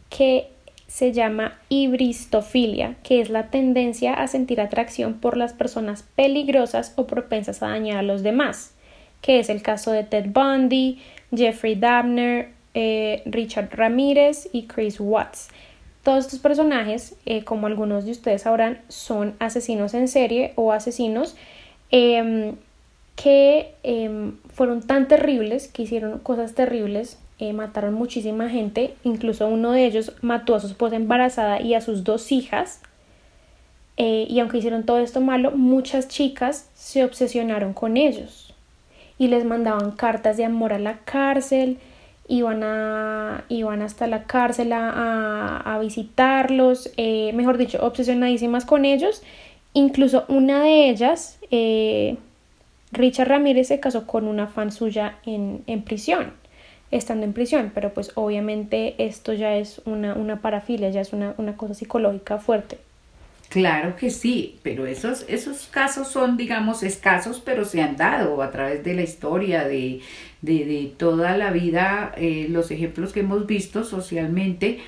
que 0.10 0.48
se 0.88 1.12
llama 1.12 1.60
ibristofilia, 1.70 2.96
que 3.04 3.22
es 3.22 3.30
la 3.30 3.52
tendencia 3.52 4.16
a 4.16 4.28
sentir 4.28 4.60
atracción 4.60 5.20
por 5.20 5.38
las 5.38 5.54
personas 5.54 6.04
peligrosas 6.16 6.94
o 6.96 7.06
propensas 7.06 7.62
a 7.62 7.68
dañar 7.68 7.98
a 7.98 8.02
los 8.02 8.24
demás, 8.24 8.74
que 9.22 9.40
es 9.40 9.50
el 9.50 9.62
caso 9.62 9.92
de 9.92 10.04
Ted 10.04 10.26
Bundy, 10.30 11.00
Jeffrey 11.32 11.76
Dahmer, 11.76 12.50
eh, 12.74 13.22
Richard 13.26 13.70
Ramírez 13.72 14.50
y 14.52 14.64
Chris 14.64 15.00
Watts. 15.00 15.50
Todos 16.02 16.26
estos 16.26 16.40
personajes, 16.40 17.16
como 17.46 17.68
algunos 17.68 18.06
de 18.06 18.12
ustedes 18.12 18.42
sabrán, 18.42 18.82
son 18.88 19.36
asesinos 19.38 19.94
en 19.94 20.08
serie 20.08 20.54
o 20.56 20.72
asesinos 20.72 21.36
eh, 21.92 22.54
que 23.16 23.74
em, 23.84 24.38
fueron 24.54 24.82
tan 24.82 25.08
terribles, 25.08 25.68
que 25.68 25.84
hicieron 25.84 26.20
cosas 26.20 26.56
terribles, 26.56 27.20
eh, 27.40 27.54
mataron 27.54 27.94
muchísima 27.94 28.50
gente, 28.50 28.96
incluso 29.04 29.48
uno 29.48 29.72
de 29.72 29.86
ellos 29.86 30.14
mató 30.22 30.56
a 30.56 30.60
su 30.60 30.68
esposa 30.68 30.96
embarazada 30.96 31.62
y 31.62 31.74
a 31.74 31.82
sus 31.82 32.04
dos 32.04 32.32
hijas. 32.32 32.82
Eh, 33.98 34.26
y 34.30 34.40
aunque 34.40 34.60
hicieron 34.60 34.86
todo 34.86 35.00
esto 35.00 35.20
malo, 35.20 35.52
muchas 35.52 36.08
chicas 36.08 36.70
se 36.74 37.04
obsesionaron 37.04 37.74
con 37.74 37.98
ellos 37.98 38.54
y 39.18 39.28
les 39.28 39.44
mandaban 39.44 39.92
cartas 39.92 40.38
de 40.38 40.46
amor 40.46 40.72
a 40.72 40.80
la 40.80 41.00
cárcel, 41.00 41.78
iban, 42.30 42.64
iban 43.50 43.82
hasta 43.82 44.08
la 44.08 44.24
cárcel 44.24 44.72
a, 44.72 45.58
a 45.58 45.80
visitarlos, 45.80 46.90
eh, 46.96 47.32
mejor 47.34 47.58
dicho, 47.58 47.86
obsesionadísimas 47.86 48.64
con 48.64 48.86
ellos. 48.86 49.22
Incluso 49.74 50.26
una 50.28 50.64
de 50.64 50.90
ellas, 50.90 51.40
eh, 51.52 52.18
Richard 52.92 53.30
Ramírez, 53.30 53.68
se 53.68 53.80
casó 53.80 54.08
con 54.08 54.28
una 54.28 54.48
fan 54.48 54.72
suya 54.72 55.20
en, 55.26 55.64
en, 55.68 55.84
prisión, 55.84 56.34
estando 56.92 57.26
en 57.26 57.34
prisión, 57.34 57.72
pero 57.74 57.94
pues 57.94 58.12
obviamente 58.16 58.96
esto 58.98 59.34
ya 59.34 59.56
es 59.58 59.82
una, 59.86 60.16
una 60.16 60.42
parafilia, 60.42 60.90
ya 60.90 61.02
es 61.02 61.14
una, 61.14 61.36
una 61.38 61.56
cosa 61.56 61.76
psicológica 61.76 62.40
fuerte. 62.40 62.80
Claro 63.50 63.96
que 63.96 64.12
sí, 64.12 64.60
pero 64.62 64.86
esos, 64.86 65.26
esos 65.28 65.66
casos 65.68 66.08
son, 66.08 66.38
digamos, 66.38 66.84
escasos, 66.84 67.42
pero 67.44 67.66
se 67.66 67.82
han 67.82 67.96
dado 67.96 68.44
a 68.44 68.52
través 68.52 68.84
de 68.84 68.94
la 68.94 69.02
historia, 69.02 69.68
de, 69.68 70.02
de, 70.42 70.66
de 70.66 70.94
toda 70.96 71.36
la 71.36 71.50
vida, 71.50 72.14
eh, 72.16 72.46
los 72.50 72.70
ejemplos 72.70 73.12
que 73.12 73.22
hemos 73.22 73.48
visto 73.48 73.84
socialmente 73.84 74.80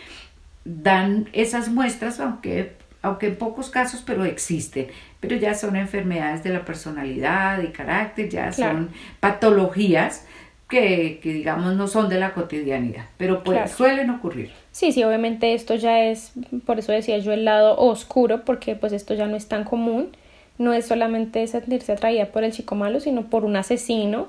dan 0.64 1.28
esas 1.34 1.70
muestras, 1.70 2.20
aunque, 2.20 2.74
aunque 3.02 3.28
en 3.28 3.36
pocos 3.36 3.70
casos, 3.70 4.04
pero 4.06 4.26
existen, 4.26 4.88
pero 5.20 5.36
ya 5.36 5.54
son 5.56 5.76
enfermedades 5.76 6.44
de 6.44 6.52
la 6.52 6.64
personalidad, 6.66 7.58
de 7.58 7.72
carácter, 7.72 8.30
ya 8.30 8.50
Claro. 8.52 8.78
son 8.78 8.90
patologías 9.20 10.26
que, 10.70 11.20
que, 11.22 11.34
digamos, 11.34 11.76
no 11.76 11.88
son 11.88 12.08
de 12.10 12.20
la 12.20 12.34
cotidianidad, 12.34 13.06
pero 13.18 13.44
pues, 13.44 13.58
Claro. 13.58 13.72
suelen 13.76 14.10
ocurrir. 14.10 14.52
Sí, 14.72 14.92
sí, 14.94 15.04
obviamente 15.04 15.54
esto 15.54 15.76
ya 15.76 16.04
es, 16.06 16.32
por 16.66 16.80
eso 16.80 16.92
decía 16.94 17.18
yo, 17.18 17.34
el 17.34 17.44
lado 17.44 17.78
oscuro, 17.78 18.46
porque 18.46 18.76
pues 18.76 18.94
esto 18.94 19.14
ya 19.14 19.28
no 19.28 19.36
es 19.36 19.48
tan 19.48 19.64
común. 19.66 20.16
No 20.58 20.74
es 20.74 20.86
solamente 20.86 21.46
sentirse 21.48 21.92
atraída 21.92 22.28
por 22.28 22.44
el 22.44 22.52
chico 22.54 22.76
malo, 22.76 23.00
sino 23.00 23.24
por 23.24 23.44
un 23.46 23.56
asesino 23.56 24.28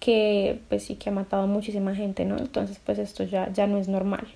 que 0.00 0.58
pues 0.68 0.82
sí 0.84 0.96
que 0.96 1.10
ha 1.10 1.12
matado 1.12 1.44
a 1.44 1.46
muchísima 1.46 1.94
gente, 1.94 2.24
¿no? 2.24 2.36
Entonces 2.36 2.80
pues 2.84 2.98
esto 2.98 3.22
ya, 3.24 3.50
ya 3.52 3.66
no 3.68 3.78
es 3.78 3.86
normal. 3.88 4.26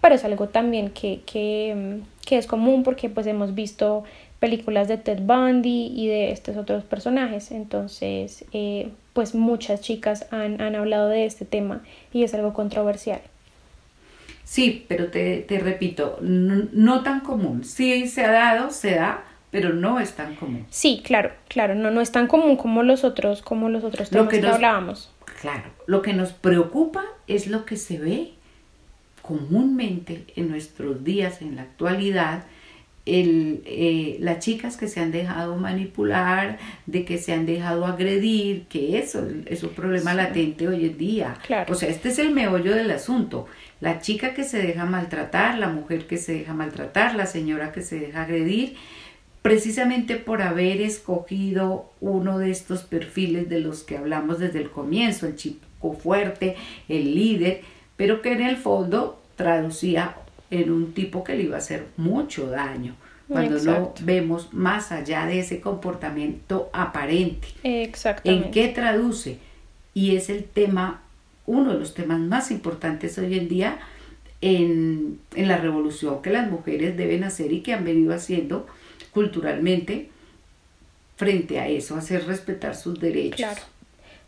Pero 0.00 0.14
es 0.14 0.24
algo 0.24 0.48
también 0.48 0.90
que, 0.90 1.20
que, 1.26 2.00
mm, 2.00 2.19
que 2.30 2.38
es 2.38 2.46
común 2.46 2.84
porque 2.84 3.08
pues 3.10 3.26
hemos 3.26 3.56
visto 3.56 4.04
películas 4.38 4.86
de 4.86 4.96
Ted 4.98 5.18
Bundy 5.20 5.92
y 5.94 6.06
de 6.06 6.30
estos 6.30 6.56
otros 6.56 6.84
personajes. 6.84 7.50
Entonces 7.50 8.44
eh, 8.52 8.90
pues 9.12 9.34
muchas 9.34 9.80
chicas 9.80 10.26
han, 10.30 10.60
han 10.60 10.76
hablado 10.76 11.08
de 11.08 11.26
este 11.26 11.44
tema 11.44 11.82
y 12.12 12.22
es 12.22 12.32
algo 12.32 12.52
controversial. 12.52 13.20
Sí, 14.44 14.84
pero 14.88 15.08
te, 15.08 15.38
te 15.42 15.58
repito, 15.58 16.18
no, 16.20 16.68
no 16.72 17.02
tan 17.02 17.20
común. 17.20 17.64
Sí 17.64 18.06
se 18.08 18.24
ha 18.24 18.30
dado, 18.32 18.70
se 18.70 18.94
da, 18.94 19.24
pero 19.50 19.72
no 19.72 20.00
es 20.00 20.12
tan 20.12 20.34
común. 20.36 20.66
Sí, 20.70 21.02
claro, 21.04 21.32
claro, 21.48 21.74
no, 21.74 21.90
no 21.90 22.00
es 22.00 22.12
tan 22.12 22.26
común 22.28 22.56
como 22.56 22.82
los 22.84 23.02
otros, 23.04 23.42
como 23.42 23.68
los 23.68 23.84
otros 23.84 24.10
Lo 24.12 24.20
temas 24.20 24.30
que 24.30 24.40
que, 24.40 24.46
nos- 24.46 24.54
hablábamos. 24.54 25.10
Claro, 25.40 25.64
lo 25.86 26.02
que 26.02 26.12
nos 26.12 26.32
preocupa 26.32 27.02
es 27.26 27.46
lo 27.48 27.64
que 27.64 27.76
se 27.76 27.98
ve 27.98 28.32
comúnmente 29.30 30.24
en 30.36 30.48
nuestros 30.48 31.04
días, 31.04 31.40
en 31.40 31.56
la 31.56 31.62
actualidad, 31.62 32.44
el, 33.06 33.62
eh, 33.64 34.18
las 34.20 34.40
chicas 34.40 34.76
que 34.76 34.86
se 34.88 35.00
han 35.00 35.10
dejado 35.10 35.56
manipular, 35.56 36.58
de 36.86 37.04
que 37.04 37.16
se 37.18 37.32
han 37.32 37.46
dejado 37.46 37.86
agredir, 37.86 38.64
que 38.68 38.98
eso 38.98 39.26
es 39.46 39.62
un 39.62 39.70
problema 39.70 40.10
Sí. 40.12 40.16
latente 40.16 40.68
hoy 40.68 40.84
en 40.86 40.98
día. 40.98 41.36
Claro. 41.46 41.72
O 41.72 41.76
sea, 41.76 41.88
este 41.88 42.08
es 42.10 42.18
el 42.18 42.30
meollo 42.32 42.74
del 42.74 42.90
asunto. 42.90 43.46
La 43.80 44.00
chica 44.00 44.34
que 44.34 44.44
se 44.44 44.58
deja 44.58 44.84
maltratar, 44.84 45.58
la 45.58 45.68
mujer 45.68 46.06
que 46.06 46.18
se 46.18 46.32
deja 46.34 46.52
maltratar, 46.52 47.14
la 47.14 47.26
señora 47.26 47.72
que 47.72 47.82
se 47.82 47.98
deja 47.98 48.22
agredir, 48.24 48.74
precisamente 49.42 50.16
por 50.16 50.42
haber 50.42 50.80
escogido 50.82 51.90
uno 52.00 52.38
de 52.38 52.50
estos 52.50 52.82
perfiles 52.82 53.48
de 53.48 53.60
los 53.60 53.82
que 53.82 53.96
hablamos 53.96 54.38
desde 54.38 54.58
el 54.58 54.70
comienzo, 54.70 55.26
el 55.26 55.36
chico 55.36 55.94
fuerte, 55.94 56.56
el 56.88 57.14
líder, 57.14 57.62
pero 57.96 58.20
que 58.20 58.32
en 58.32 58.42
el 58.42 58.56
fondo 58.58 59.19
traducía 59.40 60.16
en 60.50 60.70
un 60.70 60.92
tipo 60.92 61.24
que 61.24 61.34
le 61.34 61.44
iba 61.44 61.56
a 61.56 61.58
hacer 61.58 61.86
mucho 61.96 62.50
daño, 62.50 62.94
cuando 63.26 63.58
no 63.60 63.94
vemos 64.02 64.52
más 64.52 64.92
allá 64.92 65.24
de 65.24 65.38
ese 65.38 65.60
comportamiento 65.60 66.68
aparente. 66.74 67.48
Exactamente. 67.62 68.46
¿En 68.46 68.52
qué 68.52 68.68
traduce? 68.68 69.38
Y 69.94 70.16
es 70.16 70.28
el 70.28 70.44
tema, 70.44 71.02
uno 71.46 71.72
de 71.72 71.78
los 71.78 71.94
temas 71.94 72.18
más 72.20 72.50
importantes 72.50 73.16
hoy 73.18 73.38
en 73.38 73.48
día 73.48 73.78
en, 74.42 75.20
en 75.34 75.48
la 75.48 75.56
revolución 75.56 76.20
que 76.20 76.30
las 76.30 76.50
mujeres 76.50 76.96
deben 76.96 77.24
hacer 77.24 77.52
y 77.52 77.62
que 77.62 77.72
han 77.72 77.84
venido 77.84 78.12
haciendo 78.12 78.66
culturalmente 79.12 80.10
frente 81.16 81.60
a 81.60 81.68
eso, 81.68 81.96
hacer 81.96 82.26
respetar 82.26 82.74
sus 82.74 83.00
derechos. 83.00 83.36
Claro. 83.36 83.62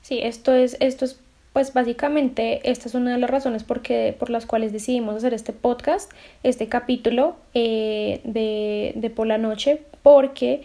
Sí, 0.03 0.20
esto 0.22 0.55
es, 0.55 0.77
esto 0.81 1.05
es, 1.05 1.18
pues 1.53 1.73
básicamente, 1.75 2.61
esta 2.71 2.88
es 2.88 2.95
una 2.95 3.12
de 3.12 3.19
las 3.19 3.31
razones 3.31 3.62
por, 3.65 3.83
qué- 3.83 4.15
por 4.19 4.31
las 4.31 4.47
cuales 4.47 4.73
decidimos 4.73 5.17
hacer 5.17 5.35
este 5.35 5.53
podcast, 5.53 6.11
este 6.43 6.69
capítulo 6.69 7.37
eh, 7.55 8.21
de, 8.25 8.93
de 8.97 9.11
por 9.11 9.27
la 9.27 9.38
noche, 9.38 9.83
porque 10.03 10.62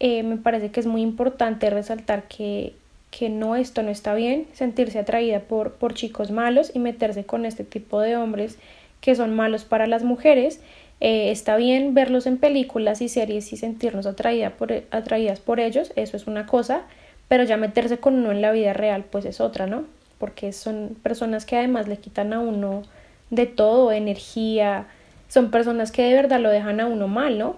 eh, 0.00 0.22
me 0.22 0.36
parece 0.38 0.70
que 0.70 0.80
es 0.80 0.86
muy 0.86 1.02
importante 1.02 1.68
resaltar 1.70 2.24
que, 2.28 2.72
que 3.10 3.28
no, 3.28 3.56
esto 3.56 3.82
no 3.82 3.90
está 3.90 4.14
bien, 4.14 4.46
sentirse 4.54 4.98
atraída 4.98 5.40
por, 5.40 5.74
por 5.74 5.92
chicos 5.94 6.30
malos 6.30 6.70
y 6.74 6.78
meterse 6.78 7.24
con 7.24 7.44
este 7.44 7.64
tipo 7.64 8.00
de 8.00 8.16
hombres 8.16 8.58
que 9.00 9.14
son 9.14 9.34
malos 9.34 9.64
para 9.64 9.86
las 9.86 10.02
mujeres. 10.02 10.60
Eh, 11.00 11.30
está 11.30 11.56
bien 11.56 11.94
verlos 11.94 12.26
en 12.26 12.38
películas 12.38 13.02
y 13.02 13.08
series 13.08 13.52
y 13.52 13.56
sentirnos 13.56 14.06
por, 14.56 14.72
atraídas 14.92 15.40
por 15.40 15.58
ellos, 15.60 15.92
eso 15.96 16.16
es 16.16 16.26
una 16.28 16.46
cosa, 16.46 16.82
pero 17.28 17.42
ya 17.44 17.56
meterse 17.56 17.98
con 17.98 18.14
uno 18.14 18.30
en 18.30 18.40
la 18.40 18.52
vida 18.52 18.72
real 18.72 19.04
pues 19.10 19.24
es 19.24 19.40
otra, 19.40 19.66
¿no? 19.66 19.84
Porque 20.22 20.52
son 20.52 20.96
personas 21.02 21.44
que 21.44 21.56
además 21.56 21.88
le 21.88 21.96
quitan 21.96 22.32
a 22.32 22.38
uno 22.38 22.84
de 23.30 23.46
todo, 23.46 23.90
energía, 23.90 24.86
son 25.26 25.50
personas 25.50 25.90
que 25.90 26.02
de 26.02 26.14
verdad 26.14 26.38
lo 26.38 26.48
dejan 26.48 26.78
a 26.78 26.86
uno 26.86 27.08
mal, 27.08 27.40
¿no? 27.40 27.56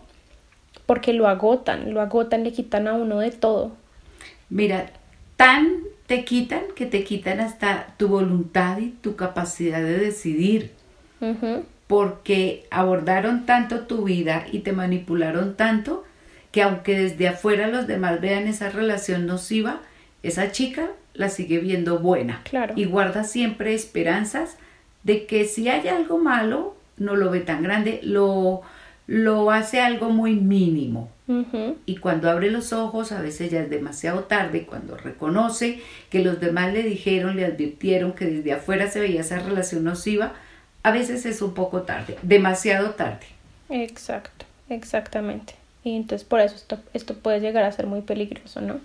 Porque 0.86 1.12
lo 1.12 1.28
agotan, 1.28 1.92
lo 1.92 2.00
agotan, 2.00 2.42
le 2.42 2.52
quitan 2.52 2.88
a 2.88 2.94
uno 2.94 3.18
de 3.18 3.32
todo. 3.32 3.72
Mira, 4.48 4.86
tan 5.36 5.82
te 6.06 6.24
quitan 6.24 6.62
que 6.74 6.86
te 6.86 7.04
quitan 7.04 7.38
hasta 7.40 7.88
tu 7.98 8.08
voluntad 8.08 8.78
y 8.78 8.92
tu 8.92 9.14
capacidad 9.14 9.82
de 9.82 9.98
decidir. 9.98 10.70
Porque 11.86 12.64
abordaron 12.70 13.44
tanto 13.44 13.80
tu 13.80 14.04
vida 14.04 14.46
y 14.50 14.60
te 14.60 14.72
manipularon 14.72 15.54
tanto 15.54 16.02
que 16.50 16.62
aunque 16.62 16.98
desde 16.98 17.28
afuera 17.28 17.68
los 17.68 17.86
demás 17.86 18.22
vean 18.22 18.48
esa 18.48 18.70
relación 18.70 19.26
nociva, 19.26 19.82
esa 20.22 20.50
chica 20.50 20.92
la 21.14 21.28
sigue 21.28 21.58
viendo 21.58 21.98
buena 21.98 22.42
Claro. 22.44 22.74
y 22.76 22.84
guarda 22.84 23.24
siempre 23.24 23.74
esperanzas 23.74 24.56
de 25.04 25.26
que 25.26 25.44
si 25.44 25.68
hay 25.68 25.88
algo 25.88 26.18
malo, 26.18 26.76
no 26.96 27.14
lo 27.16 27.30
ve 27.30 27.40
tan 27.40 27.62
grande, 27.62 28.00
lo, 28.02 28.62
lo 29.06 29.50
hace 29.50 29.80
algo 29.80 30.10
muy 30.10 30.34
mínimo. 30.34 31.10
Y 31.86 31.96
cuando 31.96 32.30
abre 32.30 32.50
los 32.50 32.74
ojos, 32.74 33.10
a 33.10 33.22
veces 33.22 33.50
ya 33.50 33.60
es 33.60 33.70
demasiado 33.70 34.24
tarde, 34.24 34.66
cuando 34.66 34.94
reconoce 34.96 35.80
que 36.10 36.22
los 36.22 36.38
demás 36.38 36.72
le 36.74 36.82
dijeron, 36.82 37.36
le 37.36 37.46
advirtieron 37.46 38.12
que 38.12 38.26
desde 38.26 38.52
afuera 38.52 38.90
se 38.90 39.00
veía 39.00 39.22
esa 39.22 39.38
relación 39.38 39.84
nociva, 39.84 40.34
a 40.82 40.90
veces 40.90 41.24
es 41.24 41.40
un 41.40 41.54
poco 41.54 41.82
tarde, 41.82 42.18
demasiado 42.22 42.90
tarde. 42.90 43.24
Exacto, 43.70 44.44
exactamente. 44.68 45.54
Y 45.82 45.96
entonces 45.96 46.26
por 46.28 46.40
eso 46.40 46.56
esto, 46.56 46.78
esto 46.92 47.14
puede 47.14 47.40
llegar 47.40 47.64
a 47.64 47.72
ser 47.72 47.86
muy 47.86 48.02
peligroso, 48.02 48.60
¿no? 48.60 48.80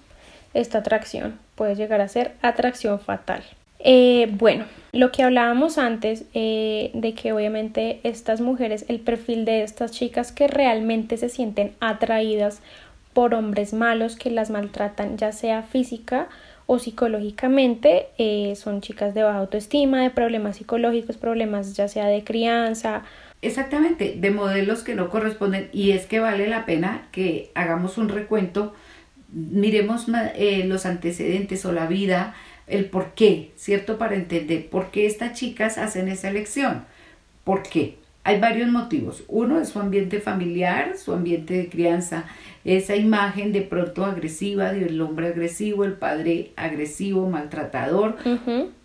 Esta 0.54 0.78
atracción 0.80 1.38
puede 1.60 1.76
llegar 1.76 2.00
a 2.00 2.08
ser 2.08 2.32
atracción 2.41 3.02
fatal. 3.02 3.43
Eh, 3.80 4.30
bueno, 4.32 4.63
lo 4.93 5.12
que 5.12 5.24
hablábamos 5.24 5.78
antes 5.78 6.24
eh, 6.34 6.89
de 6.93 7.13
que 7.13 7.34
obviamente 7.34 8.00
estas 8.04 8.39
mujeres, 8.39 8.86
el 8.88 9.02
perfil 9.02 9.43
de 9.43 9.63
estas 9.63 9.91
chicas 9.91 10.32
que 10.32 10.48
realmente 10.48 11.17
se 11.17 11.28
sienten 11.28 11.74
atraídas 11.82 12.62
por 13.13 13.34
hombres 13.34 13.74
malos 13.74 14.15
que 14.15 14.32
las 14.32 14.50
maltratan, 14.50 15.17
ya 15.17 15.34
sea 15.34 15.63
física 15.63 16.30
o 16.65 16.80
psicológicamente, 16.80 18.08
eh, 18.17 18.54
son 18.56 18.80
chicas 18.80 19.13
de 19.13 19.24
baja 19.24 19.39
autoestima, 19.39 20.02
de 20.02 20.12
problemas 20.12 20.56
psicológicos, 20.56 21.17
problemas 21.17 21.76
ya 21.76 21.89
sea 21.89 22.08
de 22.08 22.24
crianza, 22.24 23.04
Exactamente, 23.41 24.15
de 24.17 24.32
modelos 24.32 24.84
que 24.84 24.95
no 24.95 25.10
corresponden 25.10 25.69
y 25.72 25.91
es 25.91 26.06
que 26.06 26.19
vale 26.19 26.48
la 26.48 26.65
pena 26.65 27.08
que 27.13 27.52
hagamos 27.56 27.98
un 27.98 28.10
recuento, 28.10 28.74
miremos 29.34 30.06
eh, 30.36 30.63
los 30.65 30.86
antecedentes 30.86 31.65
o 31.65 31.72
la 31.72 31.88
vida, 31.88 32.36
el 32.68 32.86
por 32.86 33.13
qué, 33.13 33.52
¿cierto? 33.56 33.98
Para 33.98 34.15
entender 34.15 34.68
por 34.70 34.92
qué 34.92 35.06
estas 35.06 35.38
chicas 35.38 35.78
hacen 35.78 36.08
esa 36.08 36.30
elección. 36.30 36.84
¿Por 37.44 37.63
qué? 37.63 37.98
hay 38.26 38.39
varios 38.39 38.70
motivos. 38.70 39.24
Uno 39.28 39.60
es 39.60 39.70
su 39.70 39.80
ambiente 39.80 40.20
familiar, 40.20 40.98
su 40.98 41.13
ambiente 41.13 41.56
de 41.56 41.68
crianza, 41.70 42.26
esa 42.63 42.96
imagen 42.96 43.52
de 43.54 43.62
pronto 43.62 44.06
agresiva 44.06 44.72
del 44.72 45.02
hombre 45.02 45.30
agresivo, 45.30 45.84
el 45.84 45.94
padre 45.94 46.52
agresivo, 46.56 47.28
maltratador. 47.28 48.18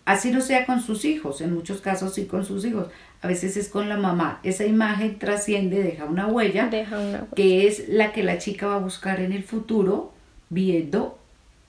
Así 0.05 0.31
no 0.31 0.41
sea 0.41 0.65
con 0.65 0.81
sus 0.81 1.05
hijos, 1.05 1.41
en 1.41 1.53
muchos 1.53 1.79
casos 1.81 2.15
sí 2.15 2.25
con 2.25 2.43
sus 2.43 2.65
hijos. 2.65 2.87
A 3.21 3.27
veces 3.27 3.55
es 3.57 3.69
con 3.69 3.87
la 3.87 3.97
mamá. 3.97 4.39
Esa 4.41 4.65
imagen 4.65 5.19
trasciende, 5.19 5.83
deja 5.83 6.05
una 6.05 6.25
huella, 6.25 6.67
Deja 6.69 6.97
una 6.97 7.17
huella. 7.19 7.27
que 7.35 7.67
es 7.67 7.87
la 7.89 8.13
que 8.13 8.23
la 8.23 8.39
chica 8.39 8.65
va 8.67 8.75
a 8.75 8.79
buscar 8.79 9.19
en 9.19 9.31
el 9.31 9.43
futuro, 9.43 10.13
viendo, 10.49 11.17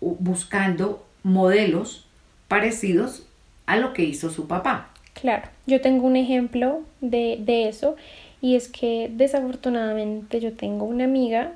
buscando 0.00 1.04
modelos 1.22 2.06
parecidos 2.48 3.26
a 3.66 3.76
lo 3.76 3.92
que 3.92 4.04
hizo 4.04 4.30
su 4.30 4.46
papá. 4.46 4.90
Claro, 5.14 5.48
yo 5.66 5.80
tengo 5.80 6.06
un 6.06 6.16
ejemplo 6.16 6.82
de, 7.00 7.38
de 7.40 7.68
eso 7.68 7.96
y 8.40 8.54
es 8.54 8.68
que 8.68 9.10
desafortunadamente 9.12 10.40
yo 10.40 10.52
tengo 10.52 10.84
una 10.84 11.04
amiga 11.04 11.52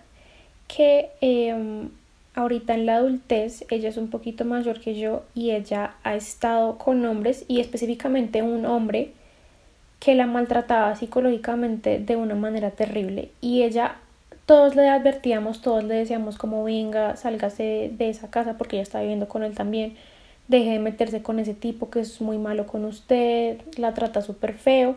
que 0.66 1.10
em, 1.20 1.90
ahorita 2.34 2.74
en 2.74 2.86
la 2.86 2.96
adultez, 2.96 3.64
ella 3.70 3.88
es 3.88 3.96
un 3.96 4.08
poquito 4.08 4.44
mayor 4.44 4.80
que 4.80 4.98
yo 4.98 5.24
y 5.34 5.50
ella 5.50 5.94
ha 6.02 6.14
estado 6.14 6.78
con 6.78 7.04
hombres 7.04 7.44
y 7.48 7.60
específicamente 7.60 8.42
un 8.42 8.64
hombre 8.66 9.12
que 9.98 10.14
la 10.14 10.26
maltrataba 10.26 10.96
psicológicamente 10.96 11.98
de 11.98 12.16
una 12.16 12.34
manera 12.34 12.70
terrible 12.70 13.30
y 13.40 13.62
ella 13.62 13.96
todos 14.50 14.74
le 14.74 14.88
advertíamos, 14.88 15.62
todos 15.62 15.84
le 15.84 15.94
decíamos 15.94 16.36
como 16.36 16.64
venga, 16.64 17.14
sálgase 17.14 17.92
de 17.96 18.08
esa 18.08 18.30
casa 18.30 18.58
porque 18.58 18.74
ella 18.74 18.82
está 18.82 19.00
viviendo 19.00 19.28
con 19.28 19.44
él 19.44 19.54
también, 19.54 19.94
deje 20.48 20.70
de 20.70 20.80
meterse 20.80 21.22
con 21.22 21.38
ese 21.38 21.54
tipo 21.54 21.88
que 21.88 22.00
es 22.00 22.20
muy 22.20 22.36
malo 22.36 22.66
con 22.66 22.84
usted, 22.84 23.60
la 23.76 23.94
trata 23.94 24.22
súper 24.22 24.54
feo 24.54 24.96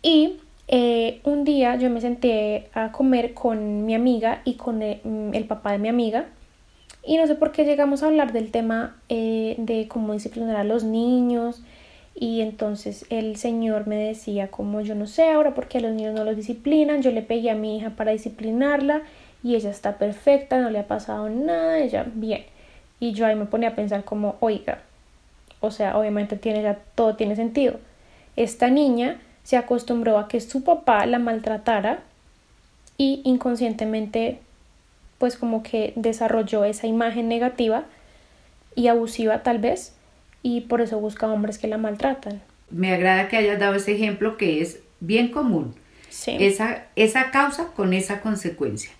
y 0.00 0.38
eh, 0.68 1.20
un 1.24 1.44
día 1.44 1.76
yo 1.76 1.90
me 1.90 2.00
senté 2.00 2.70
a 2.72 2.90
comer 2.90 3.34
con 3.34 3.84
mi 3.84 3.94
amiga 3.94 4.40
y 4.46 4.54
con 4.54 4.80
el, 4.80 5.02
el 5.34 5.44
papá 5.44 5.72
de 5.72 5.78
mi 5.78 5.90
amiga. 5.90 6.28
Y 7.04 7.18
no 7.18 7.26
sé 7.26 7.34
por 7.34 7.52
qué 7.52 7.66
llegamos 7.66 8.02
a 8.02 8.06
hablar 8.06 8.32
del 8.32 8.50
tema 8.50 8.96
eh, 9.10 9.56
de 9.58 9.88
cómo 9.88 10.14
disciplinar 10.14 10.56
a 10.56 10.64
los 10.64 10.84
niños 10.84 11.62
y 12.14 12.40
entonces 12.40 13.06
el 13.10 13.36
señor 13.36 13.86
me 13.86 13.96
decía 13.96 14.48
como 14.48 14.80
yo 14.80 14.94
no 14.94 15.06
sé 15.06 15.30
ahora 15.30 15.54
porque 15.54 15.78
a 15.78 15.80
los 15.80 15.92
niños 15.92 16.14
no 16.14 16.24
los 16.24 16.36
disciplinan, 16.36 17.02
yo 17.02 17.10
le 17.10 17.22
pegué 17.22 17.50
a 17.50 17.54
mi 17.54 17.76
hija 17.76 17.90
para 17.90 18.12
disciplinarla 18.12 19.02
y 19.42 19.54
ella 19.54 19.70
está 19.70 19.96
perfecta, 19.96 20.58
no 20.60 20.70
le 20.70 20.80
ha 20.80 20.86
pasado 20.86 21.28
nada, 21.30 21.78
ella 21.78 22.06
bien. 22.12 22.44
Y 22.98 23.12
yo 23.12 23.26
ahí 23.26 23.34
me 23.34 23.46
ponía 23.46 23.70
a 23.70 23.74
pensar 23.74 24.04
como, 24.04 24.36
oiga, 24.40 24.82
o 25.60 25.70
sea, 25.70 25.96
obviamente 25.96 26.36
tiene 26.36 26.62
ya 26.62 26.78
todo 26.94 27.16
tiene 27.16 27.36
sentido. 27.36 27.78
Esta 28.36 28.68
niña 28.68 29.20
se 29.42 29.56
acostumbró 29.56 30.18
a 30.18 30.28
que 30.28 30.40
su 30.40 30.62
papá 30.62 31.06
la 31.06 31.18
maltratara 31.18 32.00
y 32.98 33.22
inconscientemente 33.24 34.40
pues 35.18 35.36
como 35.36 35.62
que 35.62 35.92
desarrolló 35.96 36.64
esa 36.64 36.86
imagen 36.86 37.28
negativa 37.28 37.84
y 38.74 38.88
abusiva 38.88 39.42
tal 39.42 39.58
vez 39.58 39.94
y 40.42 40.62
por 40.62 40.80
eso 40.80 40.98
busca 41.00 41.26
hombres 41.28 41.58
que 41.58 41.68
la 41.68 41.78
maltratan. 41.78 42.40
Me 42.70 42.92
agrada 42.94 43.28
que 43.28 43.36
hayas 43.36 43.58
dado 43.58 43.74
ese 43.74 43.92
ejemplo 43.92 44.36
que 44.36 44.60
es 44.62 44.80
bien 45.00 45.28
común. 45.28 45.74
Sí. 46.08 46.36
Esa, 46.40 46.86
esa 46.96 47.30
causa 47.30 47.68
con 47.76 47.92
esa 47.92 48.20
consecuencia. 48.20 48.90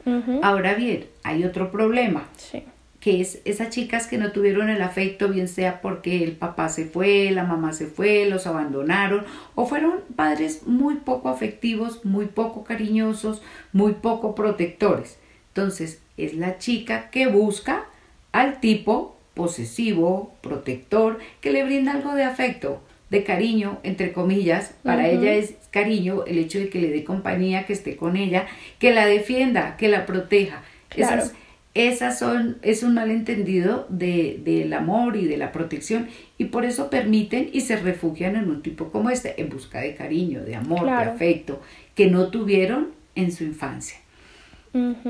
Ahora 0.42 0.74
bien, 0.74 1.06
hay 1.24 1.44
otro 1.44 1.70
problema, 1.72 2.28
Sí. 2.36 2.62
que 3.00 3.20
es 3.20 3.40
esas 3.44 3.70
chicas 3.70 4.06
que 4.06 4.16
no 4.18 4.30
tuvieron 4.32 4.68
el 4.70 4.80
afecto, 4.82 5.28
bien 5.28 5.48
sea 5.48 5.80
porque 5.80 6.22
el 6.22 6.32
papá 6.32 6.68
se 6.68 6.84
fue, 6.84 7.30
la 7.32 7.44
mamá 7.44 7.72
se 7.72 7.86
fue, 7.86 8.26
los 8.26 8.46
abandonaron, 8.46 9.24
o 9.54 9.66
fueron 9.66 10.00
padres 10.14 10.66
muy 10.66 10.96
poco 10.96 11.28
afectivos, 11.30 12.04
muy 12.04 12.26
poco 12.26 12.62
cariñosos, 12.64 13.42
muy 13.72 13.92
poco 13.94 14.34
protectores. 14.34 15.18
Entonces, 15.48 16.00
es 16.16 16.34
la 16.34 16.58
chica 16.58 17.10
que 17.10 17.26
busca 17.26 17.86
al 18.32 18.60
tipo 18.60 19.16
posesivo, 19.40 20.34
protector, 20.42 21.18
que 21.40 21.50
le 21.50 21.64
brinda 21.64 21.92
algo 21.92 22.14
de 22.14 22.24
afecto, 22.24 22.82
de 23.08 23.24
cariño, 23.24 23.78
entre 23.84 24.12
comillas. 24.12 24.74
Para 24.82 25.08
ella 25.08 25.32
es 25.32 25.54
cariño 25.70 26.24
el 26.26 26.36
hecho 26.36 26.58
de 26.58 26.68
que 26.68 26.78
le 26.78 26.90
dé 26.90 27.04
compañía, 27.04 27.64
que 27.64 27.72
esté 27.72 27.96
con 27.96 28.18
ella, 28.18 28.46
que 28.78 28.92
la 28.92 29.06
defienda, 29.06 29.78
que 29.78 29.88
la 29.88 30.04
proteja. 30.04 30.62
Claro. 30.90 31.22
Esas, 31.22 31.34
esas 31.72 32.18
son, 32.18 32.58
es 32.60 32.82
un 32.82 32.92
malentendido 32.92 33.86
de, 33.88 34.40
del 34.44 34.74
amor 34.74 35.16
y 35.16 35.24
de 35.24 35.38
la 35.38 35.52
protección 35.52 36.08
y 36.36 36.46
por 36.46 36.66
eso 36.66 36.90
permiten 36.90 37.48
y 37.50 37.62
se 37.62 37.76
refugian 37.76 38.36
en 38.36 38.50
un 38.50 38.60
tipo 38.60 38.90
como 38.90 39.08
este, 39.08 39.40
en 39.40 39.48
busca 39.48 39.80
de 39.80 39.94
cariño, 39.94 40.42
de 40.44 40.56
amor, 40.56 40.82
Claro. 40.82 41.10
de 41.10 41.16
afecto, 41.16 41.62
que 41.94 42.08
no 42.08 42.28
tuvieron 42.28 42.88
en 43.14 43.32
su 43.32 43.44
infancia. 43.44 43.96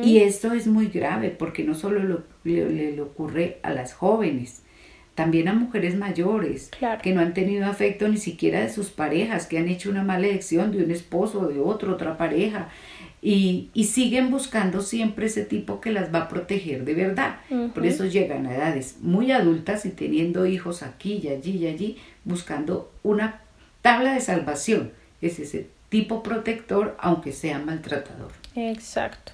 Y 0.02 0.18
esto 0.18 0.52
es 0.52 0.66
muy 0.66 0.86
grave 0.88 1.30
porque 1.30 1.64
no 1.64 1.74
solo 1.74 2.02
lo- 2.02 2.22
le, 2.44 2.70
le- 2.70 2.92
le 2.92 3.00
ocurre 3.02 3.58
a 3.62 3.70
las 3.72 3.92
jóvenes, 3.92 4.62
también 5.14 5.48
a 5.48 5.52
mujeres 5.52 5.96
mayores 5.96 6.70
Claro. 6.78 7.02
que 7.02 7.12
no 7.12 7.20
han 7.20 7.34
tenido 7.34 7.66
afecto 7.66 8.08
ni 8.08 8.16
siquiera 8.16 8.60
de 8.60 8.70
sus 8.72 8.88
parejas, 8.88 9.46
que 9.46 9.58
han 9.58 9.68
hecho 9.68 9.90
una 9.90 10.02
mala 10.02 10.26
elección 10.28 10.72
de 10.72 10.82
un 10.82 10.90
esposo, 10.90 11.46
de 11.48 11.60
otro, 11.60 11.92
otra 11.92 12.16
pareja, 12.16 12.68
y, 13.20 13.68
y 13.74 13.84
siguen 13.84 14.30
buscando 14.30 14.80
siempre 14.80 15.26
ese 15.26 15.44
tipo 15.44 15.82
que 15.82 15.90
las 15.92 16.14
va 16.14 16.20
a 16.20 16.28
proteger 16.28 16.86
de 16.86 16.94
verdad. 16.94 17.36
Por 17.74 17.84
eso 17.84 18.06
llegan 18.06 18.46
a 18.46 18.54
edades 18.56 18.96
muy 19.02 19.30
adultas 19.30 19.84
y 19.84 19.90
teniendo 19.90 20.46
hijos 20.46 20.82
aquí 20.82 21.20
y 21.22 21.28
allí 21.28 21.58
y 21.58 21.66
allí, 21.66 21.96
buscando 22.24 22.90
una 23.02 23.40
tabla 23.82 24.14
de 24.14 24.20
salvación. 24.22 24.92
Es 25.20 25.38
ese 25.38 25.66
tipo 25.90 26.22
protector, 26.22 26.96
aunque 26.98 27.32
sea 27.32 27.58
maltratador. 27.58 28.30
Exacto. 28.56 29.32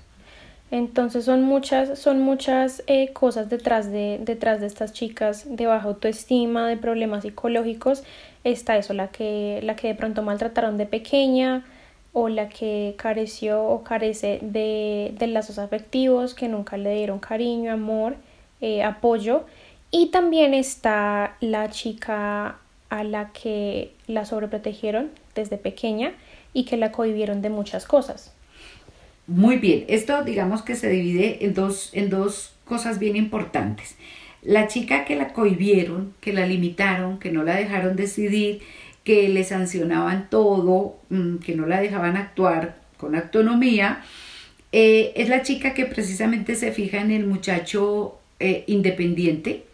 Entonces 0.71 1.25
son 1.25 1.43
muchas, 1.43 1.99
son 1.99 2.21
muchas 2.21 2.83
eh, 2.89 3.13
cosas 3.13 3.49
detrás 3.49 3.91
de, 3.91 4.19
detrás 4.21 4.61
de 4.61 4.67
estas 4.67 4.93
chicas 4.93 5.45
de 5.49 5.67
baja 5.67 5.87
autoestima, 5.87 6.69
de 6.69 6.77
problemas 6.77 7.23
psicológicos. 7.23 8.03
Está 8.43 8.77
eso, 8.77 8.93
la 8.93 9.09
que, 9.09 9.61
la 9.63 9.77
que 9.77 9.89
de 9.89 9.95
pronto 9.95 10.23
maltrataron 10.23 10.77
de 10.77 10.87
pequeña, 10.87 11.65
o 12.19 12.31
la 12.31 12.49
que 12.49 12.95
careció 12.97 13.63
o 13.63 13.85
carece 13.85 14.39
de, 14.41 15.15
de 15.19 15.27
lazos 15.27 15.59
afectivos, 15.59 16.35
que 16.35 16.49
nunca 16.49 16.79
le 16.79 16.95
dieron 16.95 17.19
cariño, 17.19 17.71
amor, 17.73 18.17
eh, 18.63 18.83
apoyo. 18.83 19.45
Y 19.91 20.07
también 20.07 20.55
está 20.55 21.37
la 21.41 21.69
chica 21.71 22.57
a 22.89 23.05
la 23.05 23.33
que 23.33 23.93
la 24.07 24.25
sobreprotegieron 24.25 25.11
desde 25.35 25.59
pequeña 25.59 26.15
y 26.55 26.65
que 26.65 26.77
la 26.77 26.91
cohibieron 26.91 27.43
de 27.43 27.51
muchas 27.51 27.87
cosas. 27.87 28.33
Muy 29.27 29.57
bien, 29.57 29.85
esto 29.89 30.23
digamos 30.25 30.63
que 30.63 30.77
se 30.77 30.89
divide 30.89 31.45
en 31.45 31.55
dos, 31.55 31.91
en 31.93 32.11
dos 32.11 32.55
cosas 32.65 32.99
bien 32.99 33.17
importantes. 33.17 33.97
La 34.43 34.69
chica 34.69 35.05
que 35.05 35.17
la 35.17 35.33
cohibieron, 35.33 36.15
que 36.21 36.33
la 36.33 36.47
limitaron, 36.47 37.19
que 37.19 37.33
no 37.33 37.43
la 37.43 37.57
dejaron 37.57 37.97
decidir, 37.97 38.61
que 39.03 39.29
le 39.29 39.45
sancionaban 39.45 40.31
todo, 40.31 40.99
mm, 41.11 41.37
que 41.39 41.55
no 41.57 41.67
la 41.67 41.81
dejaban 41.81 42.17
actuar 42.17 42.77
con 42.97 43.15
autonomía, 43.15 44.03
eh, 44.73 45.13
es 45.17 45.29
la 45.29 45.43
chica 45.43 45.75
que 45.75 45.87
precisamente 45.87 46.55
se 46.55 46.73
fija 46.73 47.01
en 47.01 47.11
el 47.11 47.27
muchacho 47.27 48.19
eh, 48.39 48.65
independiente, 48.67 49.65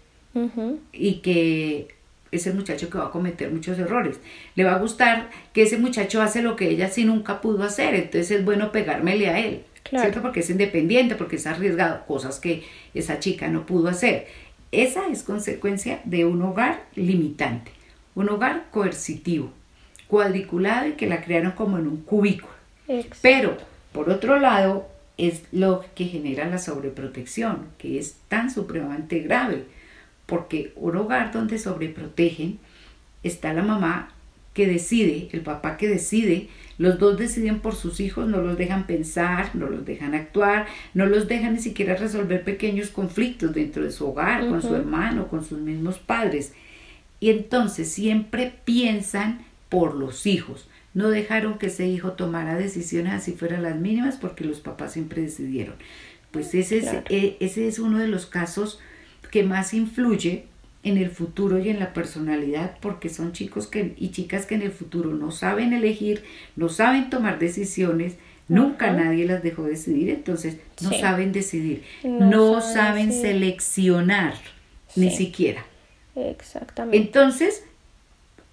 y 0.92 1.14
que 1.16 1.88
ese 2.32 2.52
muchacho 2.52 2.90
que 2.90 2.98
va 2.98 3.06
a 3.06 3.10
cometer 3.10 3.50
muchos 3.52 3.78
errores. 3.78 4.18
Le 4.56 4.64
va 4.64 4.74
a 4.74 4.78
gustar 4.78 5.30
que 5.52 5.62
ese 5.62 5.78
muchacho 5.78 6.20
hace 6.22 6.42
lo 6.42 6.56
que 6.56 6.68
ella 6.70 6.88
sí 6.88 7.04
nunca 7.04 7.40
pudo 7.40 7.62
hacer, 7.62 7.94
entonces 7.94 8.30
es 8.32 8.44
bueno 8.44 8.72
pegármele 8.72 9.28
a 9.28 9.38
él, 9.38 9.62
Claro. 9.84 10.04
¿cierto? 10.04 10.22
Porque 10.22 10.40
es 10.40 10.50
independiente, 10.50 11.14
porque 11.14 11.36
es 11.36 11.46
arriesgado, 11.46 12.04
cosas 12.06 12.40
que 12.40 12.64
esa 12.94 13.18
chica 13.20 13.48
no 13.48 13.66
pudo 13.66 13.88
hacer. 13.88 14.26
Esa 14.72 15.06
es 15.08 15.22
consecuencia 15.22 16.00
de 16.04 16.24
un 16.24 16.40
hogar 16.42 16.84
limitante, 16.94 17.70
un 18.14 18.28
hogar 18.30 18.66
coercitivo, 18.70 19.52
cuadriculado 20.08 20.88
y 20.88 20.92
que 20.92 21.06
la 21.06 21.22
crearon 21.22 21.52
como 21.52 21.78
en 21.78 21.86
un 21.86 21.98
cubículo. 22.02 22.52
Pero, 23.20 23.56
por 23.92 24.08
otro 24.10 24.38
lado, 24.38 24.88
es 25.18 25.42
lo 25.52 25.84
que 25.94 26.06
genera 26.06 26.46
la 26.48 26.58
sobreprotección, 26.58 27.66
que 27.78 27.98
es 27.98 28.16
tan 28.28 28.50
supremamente 28.50 29.18
grave, 29.20 29.64
porque 30.32 30.72
un 30.76 30.96
hogar 30.96 31.30
donde 31.30 31.58
sobreprotegen 31.58 32.58
está 33.22 33.52
la 33.52 33.62
mamá 33.62 34.08
que 34.54 34.66
decide, 34.66 35.28
el 35.32 35.42
papá 35.42 35.76
que 35.76 35.88
decide, 35.88 36.48
los 36.78 36.98
dos 36.98 37.18
deciden 37.18 37.60
por 37.60 37.74
sus 37.74 38.00
hijos, 38.00 38.26
no 38.26 38.40
los 38.40 38.56
dejan 38.56 38.86
pensar, 38.86 39.54
no 39.54 39.68
los 39.68 39.84
dejan 39.84 40.14
actuar, 40.14 40.64
no 40.94 41.04
los 41.04 41.28
dejan 41.28 41.52
ni 41.52 41.58
siquiera 41.60 41.96
resolver 41.96 42.44
pequeños 42.44 42.88
conflictos 42.88 43.52
dentro 43.52 43.84
de 43.84 43.90
su 43.90 44.06
hogar, 44.06 44.48
con 44.48 44.62
su 44.62 44.74
hermano, 44.74 45.28
con 45.28 45.44
sus 45.44 45.58
mismos 45.58 45.98
padres. 45.98 46.54
Y 47.20 47.28
entonces 47.28 47.90
siempre 47.92 48.54
piensan 48.64 49.44
por 49.68 49.94
los 49.94 50.24
hijos. 50.26 50.66
No 50.94 51.10
dejaron 51.10 51.58
que 51.58 51.66
ese 51.66 51.88
hijo 51.88 52.12
tomara 52.12 52.56
decisiones 52.56 53.12
así 53.12 53.32
fueran 53.32 53.64
las 53.64 53.76
mínimas 53.76 54.16
porque 54.16 54.44
los 54.44 54.60
papás 54.60 54.94
siempre 54.94 55.20
decidieron. 55.20 55.74
Pues 56.30 56.54
ese 56.54 56.78
es, 56.78 56.84
Claro. 56.84 57.04
eh, 57.10 57.36
ese 57.40 57.68
es 57.68 57.78
uno 57.78 57.98
de 57.98 58.08
los 58.08 58.24
casos 58.24 58.80
que 59.32 59.42
más 59.42 59.74
influye 59.74 60.44
en 60.84 60.98
el 60.98 61.10
futuro 61.10 61.58
y 61.58 61.68
en 61.70 61.78
la 61.80 61.92
personalidad 61.92 62.76
porque 62.80 63.08
son 63.08 63.32
chicos 63.32 63.66
que, 63.66 63.94
y 63.96 64.10
chicas 64.10 64.46
que 64.46 64.54
en 64.56 64.62
el 64.62 64.70
futuro 64.72 65.10
no 65.14 65.30
saben 65.30 65.72
elegir, 65.72 66.22
no 66.54 66.68
saben 66.68 67.08
tomar 67.08 67.38
decisiones, 67.38 68.16
nunca 68.48 68.92
nadie 68.92 69.24
las 69.26 69.42
dejó 69.42 69.62
decidir, 69.64 70.10
entonces 70.10 70.58
no 70.82 70.90
Sí. 70.90 71.00
saben 71.00 71.32
decidir, 71.32 71.82
No 72.04 72.30
no, 72.30 72.60
saben 72.60 73.12
seleccionar 73.12 74.34
ni 74.96 75.10
siquiera. 75.10 75.64
Exactamente. 76.14 76.98
Entonces, 76.98 77.64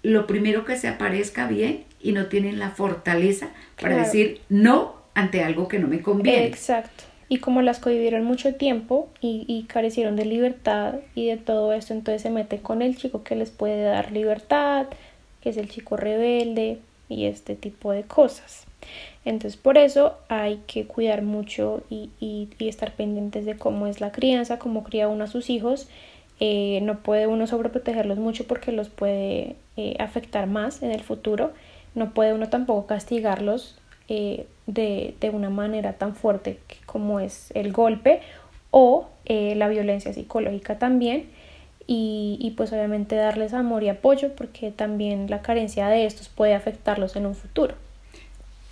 lo 0.02 0.26
primero 0.26 0.64
que 0.64 0.78
se 0.78 0.88
aparezca 0.88 1.46
bien 1.46 1.84
y 2.00 2.12
no 2.12 2.26
tienen 2.26 2.58
la 2.58 2.70
fortaleza 2.70 3.50
para 3.76 3.94
Claro. 3.96 4.04
decir 4.04 4.40
no 4.48 4.94
ante 5.14 5.42
algo 5.44 5.68
que 5.68 5.78
no 5.78 5.88
me 5.88 6.00
conviene. 6.00 6.46
Exacto. 6.46 7.04
Y 7.30 7.38
como 7.38 7.62
las 7.62 7.78
cohibieron 7.78 8.24
mucho 8.24 8.54
tiempo 8.56 9.08
y, 9.22 9.44
y 9.48 9.62
carecieron 9.64 10.16
de 10.16 10.26
libertad 10.26 10.96
y 11.14 11.28
de 11.28 11.38
todo 11.38 11.72
esto, 11.72 11.94
entonces 11.94 12.22
se 12.22 12.30
meten 12.30 12.60
con 12.60 12.82
el 12.82 12.96
chico 12.98 13.22
que 13.24 13.36
les 13.36 13.50
puede 13.50 13.82
dar 13.84 14.12
libertad, 14.12 14.88
que 15.40 15.50
es 15.50 15.56
el 15.56 15.70
chico 15.70 15.96
rebelde 15.96 16.78
y 17.08 17.26
este 17.26 17.54
tipo 17.56 17.92
de 17.92 18.02
cosas. 18.02 18.66
Entonces 19.24 19.56
por 19.60 19.78
eso 19.78 20.16
hay 20.28 20.60
que 20.66 20.86
cuidar 20.86 21.22
mucho 21.22 21.82
y, 21.90 22.10
y- 22.20 22.48
y 22.58 22.68
estar 22.68 22.92
pendientes 22.94 23.46
de 23.46 23.56
cómo 23.56 23.86
es 23.86 24.00
la 24.00 24.12
crianza, 24.12 24.58
cómo 24.58 24.84
cría 24.84 25.08
uno 25.08 25.24
a 25.24 25.28
sus 25.28 25.50
hijos. 25.50 25.88
Eh, 26.40 26.80
no 26.82 26.98
puede 27.00 27.26
uno 27.26 27.46
sobreprotegerlos 27.46 28.18
mucho 28.18 28.46
porque 28.46 28.72
los 28.72 28.88
puede 28.88 29.56
eh, 29.76 29.96
afectar 30.00 30.46
más 30.48 30.82
en 30.82 30.90
el 30.90 31.02
futuro. 31.02 31.52
No 31.94 32.12
puede 32.14 32.32
uno 32.34 32.48
tampoco 32.48 32.86
castigarlos 32.86 33.76
eh, 34.10 34.46
de, 34.66 35.14
de 35.20 35.30
una 35.30 35.50
manera 35.50 35.94
tan 35.94 36.14
fuerte 36.16 36.58
como 36.86 37.20
es 37.20 37.50
el 37.54 37.72
golpe 37.72 38.20
o 38.70 39.08
eh, 39.26 39.54
la 39.56 39.68
violencia 39.68 40.12
psicológica 40.12 40.78
también. 40.78 41.26
Y, 41.86 42.38
y 42.40 42.52
pues 42.52 42.72
obviamente 42.72 43.16
darles 43.16 43.52
amor 43.54 43.82
y 43.82 43.88
apoyo 43.88 44.34
porque 44.36 44.70
también 44.70 45.28
la 45.30 45.42
carencia 45.42 45.88
de 45.88 46.06
estos 46.06 46.28
puede 46.28 46.54
afectarlos 46.54 47.16
en 47.16 47.26
un 47.26 47.34
futuro. 47.34 47.74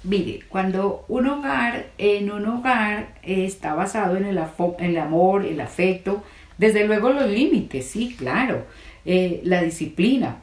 Mire, 0.05 0.40
cuando 0.48 1.05
un 1.09 1.27
hogar, 1.27 1.87
en 1.98 2.31
un 2.31 2.46
hogar 2.46 3.14
eh, 3.24 3.44
está 3.44 3.74
basado 3.74 4.16
en 4.16 4.24
el, 4.27 4.38
afo- 4.38 4.77
en 4.79 4.90
el 4.92 4.98
amor, 4.98 5.44
el 5.44 5.61
afecto, 5.61 6.22
desde 6.57 6.87
luego 6.87 7.11
los 7.11 7.29
límites, 7.29 7.87
sí, 7.87 8.14
claro, 8.16 8.64
eh, 9.05 9.40
la 9.44 9.62
disciplina, 9.62 10.37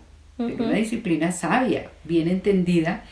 pero 0.45 0.57
Ujú. 0.57 0.65
una 0.65 0.75
disciplina 0.75 1.31
sabia, 1.31 1.89
bien 2.03 2.27
entendida. 2.27 3.05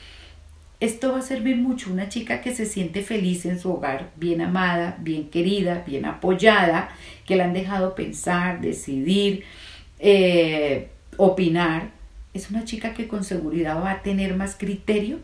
Esto 0.84 1.14
va 1.14 1.20
a 1.20 1.22
servir 1.22 1.56
mucho 1.56 1.94
una 1.94 2.10
chica 2.10 2.42
que 2.42 2.54
se 2.54 2.66
siente 2.66 3.04
feliz 3.04 3.46
en 3.46 3.58
su 3.58 3.72
hogar, 3.72 4.10
bien 4.18 4.42
amada, 4.42 4.98
bien 5.00 5.30
querida, 5.30 5.82
bien 5.88 6.04
apoyada, 6.04 6.90
que 7.26 7.38
la 7.38 7.46
han 7.46 7.54
dejado 7.54 7.96
pensar, 7.96 8.60
decidir, 8.60 9.46
eh, 10.00 10.90
opinar. 11.16 11.92
Es 12.34 12.50
una 12.50 12.66
chica 12.66 12.94
que 12.94 13.08
con 13.08 13.24
seguridad 13.24 13.82
va 13.82 13.92
a 13.92 14.02
tener 14.02 14.36
más 14.36 14.58
criterio 14.58 15.20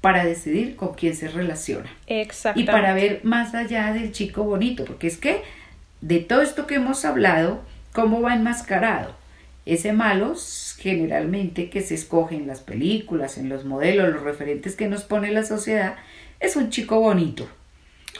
para 0.00 0.24
decidir 0.24 0.74
con 0.74 0.94
quién 0.94 1.14
se 1.14 1.28
relaciona 1.28 1.90
y 2.08 2.14
Exactamente. 2.14 2.72
para 2.72 2.92
ver 2.92 3.20
más 3.22 3.54
allá 3.54 3.92
del 3.92 4.10
chico 4.10 4.42
bonito, 4.42 4.84
porque 4.84 5.06
es 5.06 5.16
que 5.16 5.42
de 6.00 6.18
todo 6.18 6.42
esto 6.42 6.66
que 6.66 6.74
hemos 6.74 7.04
hablado, 7.04 7.62
¿cómo 7.92 8.20
va 8.20 8.34
enmascarado? 8.34 9.14
Ese 9.68 9.92
malo 9.92 10.34
generalmente 10.78 11.68
que 11.68 11.82
se 11.82 11.94
escoge 11.94 12.36
en 12.36 12.46
las 12.46 12.60
películas, 12.60 13.36
en 13.36 13.50
los 13.50 13.66
modelos, 13.66 14.10
los 14.10 14.22
referentes 14.22 14.74
que 14.76 14.88
nos 14.88 15.04
pone 15.04 15.30
la 15.30 15.44
sociedad, 15.44 15.96
es 16.40 16.56
un 16.56 16.70
chico 16.70 16.98
bonito, 17.00 17.46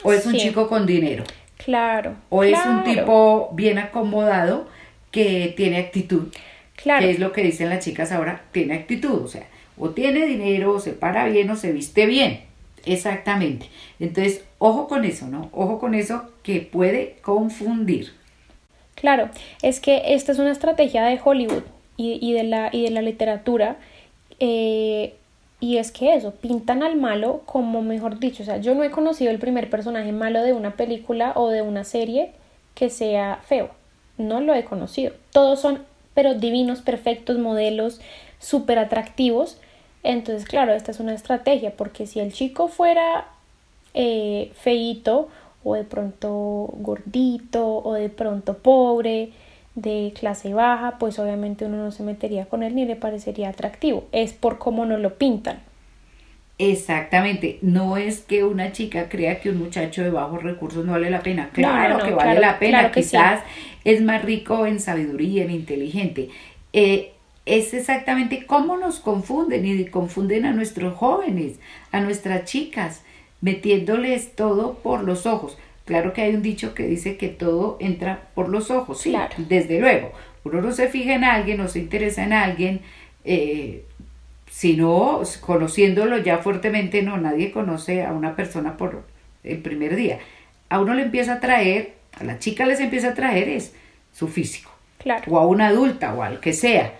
o 0.03 0.13
es 0.13 0.27
un 0.27 0.35
chico 0.35 0.67
con 0.69 0.85
dinero, 0.85 1.23
Claro. 1.57 2.15
o 2.29 2.43
es 2.43 2.59
un 2.67 2.83
tipo 2.83 3.49
bien 3.53 3.79
acomodado 3.79 4.67
que 5.09 5.51
tiene 5.57 5.77
actitud, 5.79 6.27
Claro. 6.75 6.99
que 7.03 7.09
es 7.11 7.19
lo 7.19 7.31
que 7.31 7.41
dicen 7.41 7.69
las 7.69 7.83
chicas 7.83 8.11
ahora, 8.11 8.43
tiene 8.51 8.75
actitud, 8.75 9.23
o 9.23 9.27
sea, 9.27 9.47
o 9.75 9.89
tiene 9.89 10.27
dinero, 10.27 10.73
o 10.73 10.79
se 10.79 10.91
para 10.91 11.25
bien, 11.29 11.49
o 11.49 11.55
se 11.55 11.71
viste 11.71 12.05
bien. 12.05 12.41
Exactamente. 12.85 13.65
Entonces, 13.99 14.43
ojo 14.59 14.87
con 14.87 15.03
eso, 15.03 15.27
¿no? 15.27 15.49
Ojo 15.51 15.79
con 15.79 15.95
eso 15.95 16.29
que 16.43 16.61
puede 16.61 17.17
confundir. 17.23 18.13
Claro, 18.99 19.29
es 19.61 19.79
que 19.79 20.13
esta 20.13 20.31
es 20.31 20.39
una 20.39 20.51
estrategia 20.51 21.03
de 21.03 21.19
Hollywood 21.23 21.63
y, 21.97 22.33
de, 22.33 22.43
la, 22.43 22.69
y 22.71 22.83
de 22.83 22.91
la 22.91 23.01
literatura. 23.01 23.77
eh, 24.39 25.15
y 25.61 25.77
es 25.77 25.91
que 25.91 26.13
eso, 26.13 26.31
pintan 26.31 26.83
al 26.83 26.95
malo 26.95 27.41
como 27.45 27.81
mejor 27.81 28.19
dicho. 28.19 28.43
O 28.43 28.45
sea, 28.45 28.57
yo 28.57 28.75
no 28.75 28.83
he 28.83 28.91
conocido 28.91 29.31
el 29.31 29.39
primer 29.39 29.69
personaje 29.69 30.11
malo 30.11 30.41
de 30.41 30.53
una 30.53 30.75
película 30.75 31.33
o 31.35 31.49
de 31.49 31.61
una 31.61 31.83
serie 31.83 32.31
que 32.75 32.89
sea 32.89 33.41
feo. 33.45 33.69
No 34.17 34.39
lo 34.39 34.53
he 34.53 34.63
conocido. 34.63 35.13
Todos 35.31 35.59
son, 35.59 35.83
pero 36.13 36.33
divinos, 36.33 36.81
perfectos, 36.81 37.37
modelos, 37.37 37.99
súper 38.39 38.79
atractivos. 38.79 39.57
Entonces, 40.03 40.47
claro, 40.47 40.73
esta 40.73 40.91
es 40.91 41.01
una 41.01 41.13
estrategia, 41.13 41.71
porque 41.75 42.07
si 42.07 42.21
el 42.21 42.31
chico 42.31 42.69
fuera 42.69 43.27
eh, 43.93 44.53
feíto 44.55 45.27
o 45.63 45.75
de 45.75 45.83
pronto 45.83 46.29
gordito 46.77 47.77
o 47.83 47.93
de 47.93 48.09
pronto 48.09 48.57
pobre, 48.57 49.31
de 49.75 50.13
clase 50.17 50.53
baja, 50.53 50.97
pues 50.99 51.19
obviamente 51.19 51.65
uno 51.65 51.77
no 51.77 51.91
se 51.91 52.03
metería 52.03 52.45
con 52.45 52.63
él 52.63 52.75
ni 52.75 52.85
le 52.85 52.95
parecería 52.95 53.49
atractivo. 53.49 54.05
Es 54.11 54.33
por 54.33 54.57
cómo 54.57 54.85
nos 54.85 54.99
lo 54.99 55.15
pintan. 55.15 55.59
Exactamente. 56.57 57.57
No 57.61 57.95
es 57.95 58.19
que 58.19 58.43
una 58.43 58.73
chica 58.73 59.07
crea 59.07 59.39
que 59.39 59.49
un 59.49 59.57
muchacho 59.57 60.03
de 60.03 60.11
bajos 60.11 60.43
recursos 60.43 60.85
no 60.85 60.91
vale 60.91 61.09
la 61.09 61.21
pena. 61.21 61.49
Claro 61.53 61.97
no, 61.97 62.03
que 62.03 62.11
vale 62.11 62.31
claro, 62.31 62.41
la 62.41 62.59
pena. 62.59 62.79
claro 62.79 62.93
que 62.93 63.01
sí. 63.03 63.11
Quizás 63.11 63.41
es 63.85 64.01
más 64.01 64.23
rico 64.23 64.65
en 64.65 64.81
sabiduría, 64.81 65.43
en 65.43 65.51
inteligente. 65.51 66.29
Eh, 66.73 67.13
es 67.45 67.73
exactamente 67.73 68.45
cómo 68.45 68.77
nos 68.77 68.99
confunden 68.99 69.65
y 69.65 69.85
confunden 69.85 70.45
a 70.45 70.51
nuestros 70.51 70.95
jóvenes, 70.95 71.59
a 71.91 72.01
nuestras 72.01 72.43
chicas, 72.43 73.03
metiéndoles 73.41 74.35
todo 74.35 74.75
por 74.75 75.03
los 75.03 75.25
ojos. 75.25 75.57
Claro 75.85 76.13
que 76.13 76.21
hay 76.21 76.35
un 76.35 76.41
dicho 76.43 76.73
que 76.73 76.83
dice 76.83 77.17
que 77.17 77.29
todo 77.29 77.77
entra 77.79 78.27
por 78.35 78.49
los 78.49 78.69
ojos, 78.71 79.01
sí, 79.01 79.09
Claro. 79.11 79.33
desde 79.37 79.79
luego. 79.79 80.11
Uno 80.43 80.61
no 80.61 80.71
se 80.71 80.87
fija 80.87 81.13
en 81.15 81.23
alguien, 81.23 81.57
no 81.57 81.67
se 81.67 81.79
interesa 81.79 82.23
en 82.23 82.33
alguien, 82.33 82.81
eh, 83.25 83.83
sino 84.49 85.21
conociéndolo 85.41 86.17
ya 86.17 86.39
fuertemente, 86.39 87.01
no, 87.01 87.17
nadie 87.17 87.51
conoce 87.51 88.03
a 88.03 88.13
una 88.13 88.35
persona 88.35 88.77
por 88.77 89.03
el 89.43 89.57
primer 89.59 89.95
día. 89.95 90.19
A 90.69 90.79
uno 90.79 90.93
le 90.93 91.03
empieza 91.03 91.33
a 91.33 91.39
traer, 91.39 91.93
a 92.19 92.23
la 92.23 92.39
chica 92.39 92.65
les 92.65 92.79
empieza 92.79 93.09
a 93.09 93.13
traer 93.13 93.49
es 93.49 93.73
su 94.13 94.27
físico, 94.27 94.71
Claro. 94.99 95.23
o 95.31 95.37
a 95.39 95.45
una 95.47 95.67
adulta, 95.67 96.13
o 96.13 96.23
al 96.23 96.39
que 96.39 96.53
sea. 96.53 96.93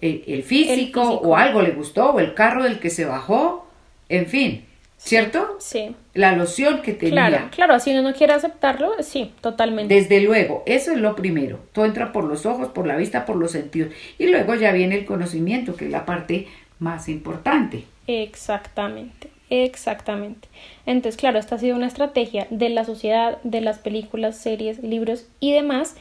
El, 0.00 0.24
el 0.26 0.42
físico, 0.42 0.74
físico. 0.74 1.02
o 1.02 1.36
algo 1.36 1.62
le 1.62 1.70
gustó, 1.70 2.10
o 2.10 2.20
el 2.20 2.34
carro 2.34 2.64
del 2.64 2.78
que 2.80 2.90
se 2.90 3.04
bajó, 3.04 3.68
en 4.08 4.26
fin, 4.26 4.64
¿cierto? 5.04 5.56
Sí. 5.58 5.94
La 6.14 6.36
loción 6.36 6.82
que 6.82 6.92
tenía. 6.92 7.28
Claro, 7.28 7.48
claro, 7.50 7.80
si 7.80 7.90
uno 7.90 8.02
no 8.02 8.14
quiere 8.14 8.32
aceptarlo, 8.34 8.92
sí, 9.00 9.32
totalmente. 9.40 9.94
Desde 9.94 10.20
luego, 10.20 10.62
eso 10.66 10.92
es 10.92 10.98
lo 10.98 11.16
primero. 11.16 11.58
Todo 11.72 11.84
entra 11.84 12.12
por 12.12 12.24
los 12.24 12.46
ojos, 12.46 12.68
por 12.68 12.86
la 12.86 12.96
vista, 12.96 13.24
por 13.24 13.36
los 13.36 13.50
sentidos. 13.52 13.92
Y 14.18 14.28
luego 14.28 14.54
ya 14.54 14.72
viene 14.72 14.96
el 14.96 15.04
conocimiento, 15.04 15.74
que 15.74 15.86
es 15.86 15.90
la 15.90 16.06
parte 16.06 16.46
más 16.78 17.08
importante. 17.08 17.84
Exactamente, 18.06 19.30
exactamente. 19.50 20.48
Entonces, 20.86 21.18
claro, 21.18 21.38
esta 21.38 21.56
ha 21.56 21.58
sido 21.58 21.76
una 21.76 21.86
estrategia 21.86 22.46
de 22.50 22.68
la 22.68 22.84
sociedad, 22.84 23.38
de 23.42 23.60
las 23.60 23.78
películas, 23.78 24.38
series, 24.38 24.82
libros 24.82 25.26
y 25.40 25.52
demás 25.52 25.96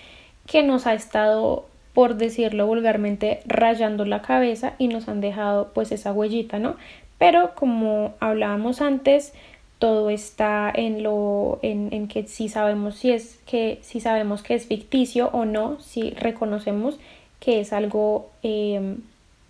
que 0.48 0.64
nos 0.64 0.88
ha 0.88 0.94
estado, 0.94 1.68
por 1.94 2.16
decirlo 2.16 2.68
vulgarmente, 2.68 3.42
rayando 3.46 4.06
la 4.06 4.22
cabeza 4.22 4.74
y 4.78 4.88
nos 4.88 5.08
han 5.08 5.22
dejado 5.22 5.72
pues 5.74 5.92
esa 5.92 6.12
huellita, 6.12 6.60
¿no? 6.60 6.76
Pero 7.22 7.54
como 7.54 8.16
hablábamos 8.20 8.82
antes, 8.82 9.32
todo 9.78 10.10
está 10.10 10.72
en 10.74 11.04
lo 11.04 11.60
en, 11.62 11.94
en 11.94 12.08
que 12.08 12.26
si 12.26 12.50
sabemos 12.50 12.96
si 12.96 13.12
es 13.12 13.40
que 13.46 13.78
si 13.84 14.00
sabemos 14.00 14.42
que 14.42 14.56
es 14.56 14.66
ficticio 14.66 15.30
o 15.32 15.46
no, 15.46 15.80
si 15.82 16.10
reconocemos 16.12 17.00
que 17.40 17.60
es 17.60 17.74
algo 17.74 18.32
eh, 18.42 18.96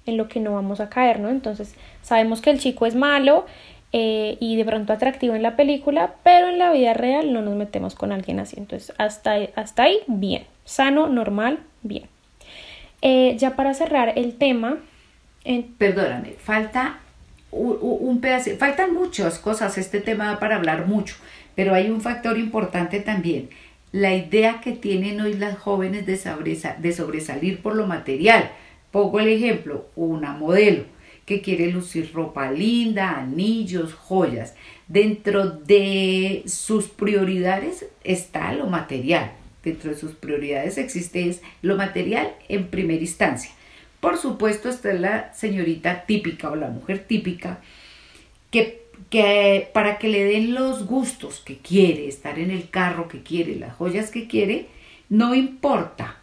en 0.06 0.18
lo 0.18 0.28
que 0.28 0.42
no 0.42 0.54
vamos 0.54 0.82
a 0.82 0.90
caer, 0.90 1.22
¿no? 1.22 1.30
Entonces 1.30 1.76
sabemos 2.02 2.42
que 2.42 2.50
el 2.50 2.60
chico 2.60 2.86
es 2.86 2.96
malo 2.96 3.46
eh, 3.94 4.36
y 4.42 4.58
de 4.58 4.66
pronto 4.66 4.92
atractivo 4.92 5.36
en 5.36 5.42
la 5.42 5.56
película, 5.56 6.16
pero 6.24 6.50
en 6.50 6.60
la 6.60 6.74
vida 6.74 6.94
real 6.94 7.32
no 7.32 7.42
nos 7.42 7.56
metemos 7.56 7.96
con 7.96 8.12
alguien 8.12 8.42
así. 8.42 8.58
Entonces 8.60 8.94
hasta, 8.98 9.36
hasta 9.56 9.84
ahí, 9.84 10.00
bien. 10.08 10.44
Sano, 10.66 11.08
normal, 11.08 11.60
bien. 11.84 12.04
Eh, 13.02 13.38
ya 13.38 13.56
para 13.56 13.74
cerrar 13.74 14.12
el 14.18 14.38
tema, 14.38 14.78
en- 15.46 15.74
Perdóname, 15.78 16.32
falta 16.34 17.00
un, 17.52 18.22
pedazo, 18.22 18.52
faltan 18.58 18.94
muchas 18.94 19.40
cosas, 19.40 19.78
este 19.78 20.00
tema 20.00 20.40
para 20.40 20.56
hablar 20.56 20.88
mucho, 20.88 21.16
pero 21.56 21.74
hay 21.74 21.90
un 21.90 22.02
factor 22.02 22.38
importante 22.38 23.00
también, 23.00 23.50
la 23.92 24.16
idea 24.16 24.62
que 24.62 24.72
tienen 24.72 25.20
hoy 25.20 25.34
las 25.34 25.58
jóvenes 25.58 26.06
de, 26.06 26.18
de 26.80 26.94
sobresalir 26.94 27.62
por 27.62 27.76
lo 27.76 27.88
material. 27.88 28.52
Pongo 28.92 29.20
el 29.20 29.28
ejemplo, 29.28 29.88
una 29.96 30.34
modelo 30.34 30.86
que 31.26 31.42
quiere 31.42 31.72
lucir 31.72 32.12
ropa 32.14 32.52
linda, 32.52 33.18
anillos, 33.18 33.94
joyas. 33.94 34.56
Dentro 34.88 35.50
de 35.50 36.44
sus 36.46 36.88
prioridades 36.88 37.86
está 38.04 38.54
lo 38.54 38.68
material. 38.68 39.34
dentro 39.64 39.92
de 39.92 39.98
sus 39.98 40.14
prioridades 40.14 40.78
existe 40.78 41.40
lo 41.62 41.78
material 41.78 42.34
en 42.50 42.68
primera 42.68 43.02
instancia. 43.02 43.52
Por 44.02 44.18
supuesto 44.18 44.68
está 44.68 44.92
la 44.94 45.34
señorita 45.34 46.06
típica 46.06 46.50
o 46.50 46.56
la 46.56 46.70
mujer 46.70 47.06
típica 47.08 47.60
que, 48.50 48.84
que 49.10 49.70
para 49.74 49.98
que 50.00 50.10
le 50.10 50.26
den 50.26 50.54
los 50.54 50.86
gustos 50.86 51.40
que 51.40 51.58
quiere, 51.58 52.08
estar 52.08 52.40
en 52.40 52.52
el 52.52 52.70
carro 52.70 53.08
que 53.08 53.22
quiere, 53.22 53.56
las 53.56 53.76
joyas 53.76 54.10
que 54.12 54.28
quiere, 54.28 54.68
no 55.08 55.36
importa 55.36 56.18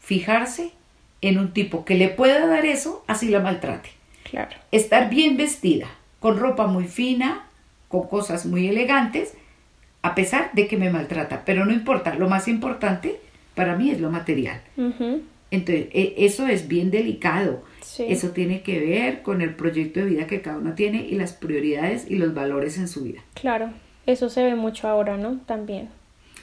fijarse 0.00 0.72
en 1.20 1.38
un 1.38 1.52
tipo 1.52 1.84
que 1.84 1.94
le 1.94 2.08
pueda 2.08 2.46
dar 2.46 2.66
eso, 2.66 3.04
así 3.06 3.28
la 3.28 3.40
maltrate. 3.40 3.90
Claro. 4.24 4.56
Estar 4.72 5.08
bien 5.08 5.36
vestida, 5.36 5.88
con 6.18 6.38
ropa 6.38 6.66
muy 6.66 6.84
fina, 6.84 7.46
con 7.88 8.08
cosas 8.08 8.44
muy 8.44 8.68
elegantes, 8.68 9.34
a 10.02 10.14
pesar 10.14 10.50
de 10.52 10.66
que 10.66 10.76
me 10.76 10.90
maltrata. 10.90 11.42
Pero 11.44 11.64
no 11.64 11.72
importa, 11.72 12.14
lo 12.14 12.28
más 12.28 12.48
importante 12.48 13.20
para 13.54 13.76
mí 13.76 13.90
es 13.90 14.00
lo 14.00 14.10
material. 14.10 14.62
Entonces, 15.50 15.88
e- 15.92 16.14
eso 16.18 16.46
es 16.46 16.68
bien 16.68 16.90
delicado. 16.90 17.62
Sí. 17.82 18.06
Eso 18.08 18.30
tiene 18.30 18.62
que 18.62 18.78
ver 18.78 19.22
con 19.22 19.42
el 19.42 19.54
proyecto 19.54 20.00
de 20.00 20.06
vida 20.06 20.26
que 20.26 20.40
cada 20.42 20.58
uno 20.58 20.74
tiene 20.74 21.06
y 21.06 21.16
las 21.16 21.32
prioridades 21.32 22.08
y 22.08 22.16
los 22.16 22.34
valores 22.34 22.78
en 22.78 22.88
su 22.88 23.02
vida. 23.02 23.20
Claro, 23.34 23.70
eso 24.06 24.28
se 24.30 24.44
ve 24.44 24.54
mucho 24.54 24.88
ahora, 24.88 25.16
¿no? 25.16 25.40
También. 25.46 25.88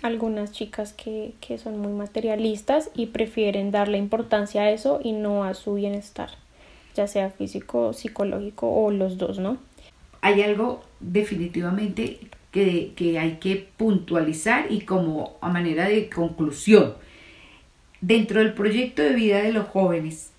Algunas 0.02 0.52
chicas 0.52 0.94
que, 0.94 1.34
que 1.42 1.58
son 1.58 1.80
muy 1.80 1.92
materialistas 1.92 2.92
y 2.94 3.08
prefieren 3.08 3.72
darle 3.72 3.98
importancia 3.98 4.62
a 4.64 4.72
eso 4.72 5.00
y 5.04 5.12
no 5.14 5.44
a 5.44 5.54
su 5.54 5.74
bienestar, 5.74 6.30
ya 6.96 7.08
sea 7.08 7.32
físico, 7.32 7.94
psicológico 7.94 8.70
o 8.70 8.92
los 8.92 9.18
dos, 9.18 9.40
¿no? 9.40 9.58
Hay 10.22 10.42
algo 10.42 10.84
definitivamente 11.00 12.20
que, 12.52 12.94
que 12.96 13.18
hay 13.18 13.38
que 13.38 13.68
puntualizar 13.78 14.72
y 14.72 14.82
como 14.82 15.38
a 15.42 15.50
manera 15.50 15.88
de 15.88 16.10
conclusión. 16.10 16.94
Dentro 18.02 18.40
del 18.40 18.54
proyecto 18.54 19.02
de 19.02 19.14
vida 19.14 19.42
de 19.42 19.52
los 19.52 19.68
jóvenes 19.68 20.30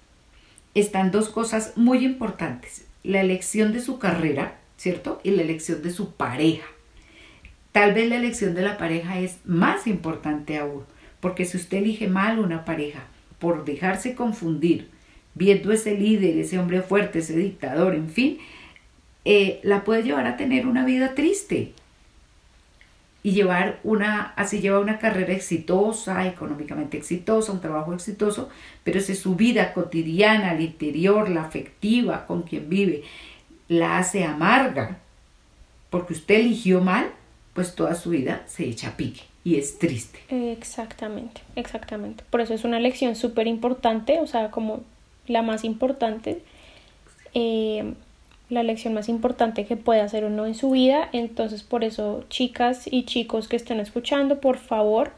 están 0.74 1.10
dos 1.10 1.28
cosas 1.28 1.72
muy 1.76 2.04
importantes. 2.04 2.84
La 3.02 3.20
elección 3.20 3.72
de 3.72 3.80
su 3.80 3.98
carrera, 3.98 4.58
¿cierto? 4.76 5.20
Y 5.24 5.32
la 5.32 5.42
elección 5.42 5.82
de 5.82 5.90
su 5.90 6.12
pareja. 6.12 6.66
Tal 7.72 7.94
vez 7.94 8.08
la 8.08 8.16
elección 8.16 8.54
de 8.54 8.62
la 8.62 8.78
pareja 8.78 9.18
es 9.18 9.38
más 9.44 9.88
importante 9.88 10.56
aún, 10.56 10.84
porque 11.20 11.44
si 11.44 11.56
usted 11.56 11.78
elige 11.78 12.06
mal 12.06 12.38
una 12.38 12.64
pareja 12.64 13.00
por 13.40 13.64
dejarse 13.64 14.14
confundir, 14.14 14.88
viendo 15.34 15.72
ese 15.72 15.96
líder, 15.96 16.38
ese 16.38 16.58
hombre 16.58 16.82
fuerte, 16.82 17.18
ese 17.20 17.36
dictador, 17.36 17.94
en 17.94 18.08
fin, 18.08 18.38
eh, 19.24 19.58
la 19.64 19.82
puede 19.82 20.04
llevar 20.04 20.26
a 20.26 20.36
tener 20.36 20.66
una 20.66 20.84
vida 20.84 21.14
triste 21.14 21.72
y 23.22 23.32
llevar 23.32 23.80
una, 23.82 24.32
así 24.36 24.60
lleva 24.60 24.78
una 24.78 24.98
carrera 24.98 25.32
exitosa, 25.32 26.26
económicamente 26.26 26.96
exitosa, 26.96 27.52
un 27.52 27.60
trabajo 27.60 27.92
exitoso, 27.92 28.48
pero 28.84 29.00
si 29.00 29.14
su 29.14 29.34
vida 29.34 29.74
cotidiana, 29.74 30.50
al 30.50 30.60
interior, 30.60 31.28
la 31.28 31.42
afectiva, 31.42 32.26
con 32.26 32.42
quien 32.42 32.68
vive, 32.68 33.02
la 33.68 33.98
hace 33.98 34.24
amarga, 34.24 34.98
porque 35.90 36.14
usted 36.14 36.36
eligió 36.36 36.80
mal, 36.80 37.10
pues 37.54 37.74
toda 37.74 37.94
su 37.94 38.10
vida 38.10 38.42
se 38.46 38.64
echa 38.64 38.88
a 38.90 38.96
pique 38.96 39.22
y 39.44 39.56
es 39.56 39.78
triste. 39.78 40.20
Exactamente, 40.28 41.40
exactamente. 41.56 42.22
Por 42.30 42.40
eso 42.40 42.54
es 42.54 42.64
una 42.64 42.78
lección 42.78 43.16
súper 43.16 43.46
importante, 43.46 44.20
o 44.20 44.26
sea, 44.26 44.50
como 44.50 44.82
la 45.26 45.42
más 45.42 45.64
importante, 45.64 46.42
eh, 47.34 47.94
la 48.50 48.62
lección 48.62 48.94
más 48.94 49.08
importante 49.08 49.66
que 49.66 49.76
puede 49.76 50.00
hacer 50.00 50.24
uno 50.24 50.46
en 50.46 50.54
su 50.54 50.70
vida. 50.70 51.08
Entonces, 51.12 51.62
por 51.62 51.84
eso, 51.84 52.24
chicas 52.28 52.88
y 52.90 53.04
chicos 53.04 53.48
que 53.48 53.56
estén 53.56 53.80
escuchando, 53.80 54.40
por 54.40 54.58
favor, 54.58 55.12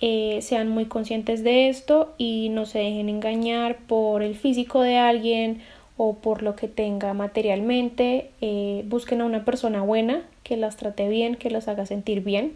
eh, 0.00 0.40
sean 0.42 0.68
muy 0.68 0.84
conscientes 0.86 1.42
de 1.42 1.68
esto 1.68 2.14
y 2.18 2.50
no 2.50 2.66
se 2.66 2.78
dejen 2.78 3.08
engañar 3.08 3.78
por 3.86 4.22
el 4.22 4.36
físico 4.36 4.82
de 4.82 4.96
alguien 4.98 5.62
o 5.96 6.14
por 6.14 6.42
lo 6.42 6.56
que 6.56 6.68
tenga 6.68 7.12
materialmente. 7.14 8.30
Eh, 8.40 8.84
busquen 8.86 9.20
a 9.20 9.24
una 9.24 9.44
persona 9.44 9.82
buena 9.82 10.22
que 10.44 10.56
las 10.56 10.76
trate 10.76 11.08
bien, 11.08 11.36
que 11.36 11.50
las 11.50 11.68
haga 11.68 11.84
sentir 11.86 12.22
bien. 12.22 12.54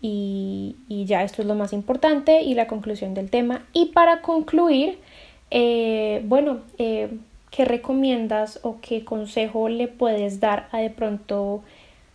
Y, 0.00 0.76
ya 0.88 1.22
esto 1.22 1.42
es 1.42 1.48
lo 1.48 1.54
más 1.54 1.72
importante 1.72 2.42
y 2.42 2.54
la 2.54 2.66
conclusión 2.66 3.14
del 3.14 3.30
tema. 3.30 3.64
Y 3.72 3.86
para 3.86 4.20
concluir, 4.20 4.98
eh, 5.50 6.22
bueno, 6.24 6.60
eh, 6.78 7.08
¿qué 7.52 7.64
recomiendas 7.64 8.58
o 8.62 8.78
qué 8.80 9.04
consejo 9.04 9.68
le 9.68 9.86
puedes 9.86 10.40
dar 10.40 10.68
a 10.72 10.78
de 10.78 10.90
pronto 10.90 11.62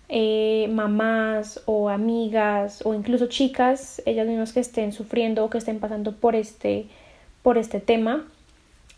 eh, 0.10 0.68
mamás 0.72 1.62
o 1.66 1.90
amigas 1.90 2.82
o 2.86 2.94
incluso 2.94 3.28
chicas, 3.28 4.02
ellas 4.06 4.28
mismas 4.28 4.52
que 4.52 4.60
estén 4.60 4.92
sufriendo 4.92 5.46
o 5.46 5.50
que 5.50 5.60
estén 5.60 5.80
pasando 5.80 6.14
por 6.14 6.36
este, 6.36 6.88
por 7.44 7.58
este 7.58 7.80
tema 7.80 8.26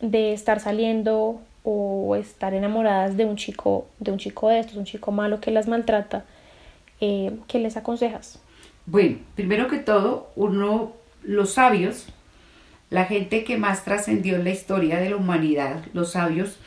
de 0.00 0.32
estar 0.32 0.60
saliendo 0.60 1.40
o 1.62 2.16
estar 2.16 2.54
enamoradas 2.54 3.18
de 3.18 3.26
un 3.26 3.36
chico, 3.36 3.86
de 3.98 4.10
un 4.10 4.18
chico 4.18 4.48
de 4.48 4.60
estos, 4.60 4.76
un 4.76 4.84
chico 4.84 5.12
malo 5.12 5.40
que 5.40 5.50
las 5.50 5.68
maltrata? 5.68 6.24
Eh, 7.02 7.32
¿Qué 7.48 7.58
les 7.58 7.76
aconsejas? 7.76 8.40
Bueno, 8.86 9.18
primero 9.34 9.68
que 9.68 9.78
todo, 9.78 10.30
uno, 10.36 10.92
los 11.22 11.52
sabios, 11.52 12.06
la 12.90 13.04
gente 13.04 13.44
que 13.44 13.56
más 13.56 13.84
trascendió 13.84 14.36
en 14.36 14.44
la 14.44 14.50
historia 14.50 14.98
de 14.98 15.10
la 15.10 15.16
humanidad, 15.16 15.84
los 15.94 16.12
sabios, 16.12 16.58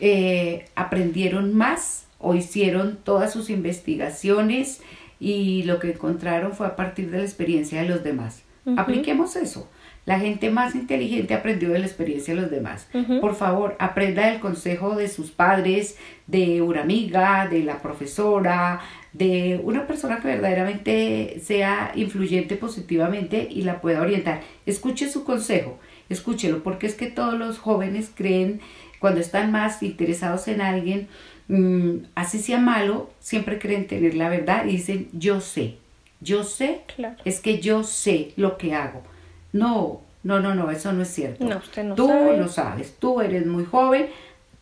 eh, 0.00 0.66
aprendieron 0.74 1.54
más 1.54 2.06
o 2.18 2.34
hicieron 2.34 2.98
todas 3.02 3.32
sus 3.32 3.50
investigaciones 3.50 4.80
y 5.18 5.62
lo 5.64 5.78
que 5.78 5.92
encontraron 5.92 6.52
fue 6.52 6.66
a 6.66 6.76
partir 6.76 7.10
de 7.10 7.18
la 7.18 7.24
experiencia 7.24 7.82
de 7.82 7.88
los 7.88 8.04
demás. 8.04 8.42
Apliquemos 8.76 9.34
eso. 9.34 9.68
La 10.04 10.18
gente 10.18 10.50
más 10.50 10.74
inteligente 10.74 11.32
aprendió 11.32 11.70
de 11.70 11.78
la 11.78 11.86
experiencia 11.86 12.34
de 12.34 12.40
los 12.40 12.50
demás. 12.50 12.88
Por 13.20 13.36
favor, 13.36 13.76
aprenda 13.78 14.26
del 14.30 14.40
consejo 14.40 14.96
de 14.96 15.08
sus 15.08 15.30
padres, 15.30 15.96
de 16.26 16.60
una 16.60 16.80
amiga, 16.82 17.46
de 17.48 17.62
la 17.62 17.80
profesora, 17.80 18.80
de 19.12 19.60
una 19.62 19.86
persona 19.86 20.18
que 20.18 20.26
verdaderamente 20.28 21.40
sea 21.44 21.92
influyente 21.94 22.56
positivamente 22.56 23.46
y 23.48 23.62
la 23.62 23.80
pueda 23.80 24.00
orientar. 24.02 24.40
Escuche 24.66 25.08
su 25.08 25.22
consejo, 25.22 25.78
escúchelo, 26.08 26.64
porque 26.64 26.86
es 26.88 26.94
que 26.94 27.06
todos 27.06 27.38
los 27.38 27.58
jóvenes 27.58 28.10
creen, 28.12 28.60
cuando 28.98 29.20
están 29.20 29.52
más 29.52 29.82
interesados 29.84 30.48
en 30.48 30.60
alguien, 30.62 31.08
mm, 31.48 32.06
así 32.16 32.38
sea 32.40 32.58
malo, 32.58 33.10
siempre 33.20 33.58
creen 33.60 33.86
tener 33.86 34.14
la 34.14 34.28
verdad 34.28 34.64
y 34.66 34.72
dicen, 34.72 35.08
yo 35.12 35.40
sé, 35.40 35.76
yo 36.20 36.42
sé, 36.42 36.80
Claro. 36.96 37.16
es 37.24 37.40
que 37.40 37.60
yo 37.60 37.84
sé 37.84 38.32
lo 38.36 38.56
que 38.58 38.74
hago. 38.74 39.02
No, 39.52 40.00
no, 40.22 40.40
no, 40.40 40.54
no, 40.54 40.70
eso 40.70 40.92
no 40.92 41.02
es 41.02 41.08
cierto. 41.08 41.44
No, 41.44 41.58
usted 41.58 41.84
no 41.84 41.94
tú 41.94 42.08
sabe. 42.08 42.36
no 42.38 42.48
sabes, 42.48 42.94
tú 42.98 43.20
eres 43.20 43.46
muy 43.46 43.64
joven, 43.64 44.06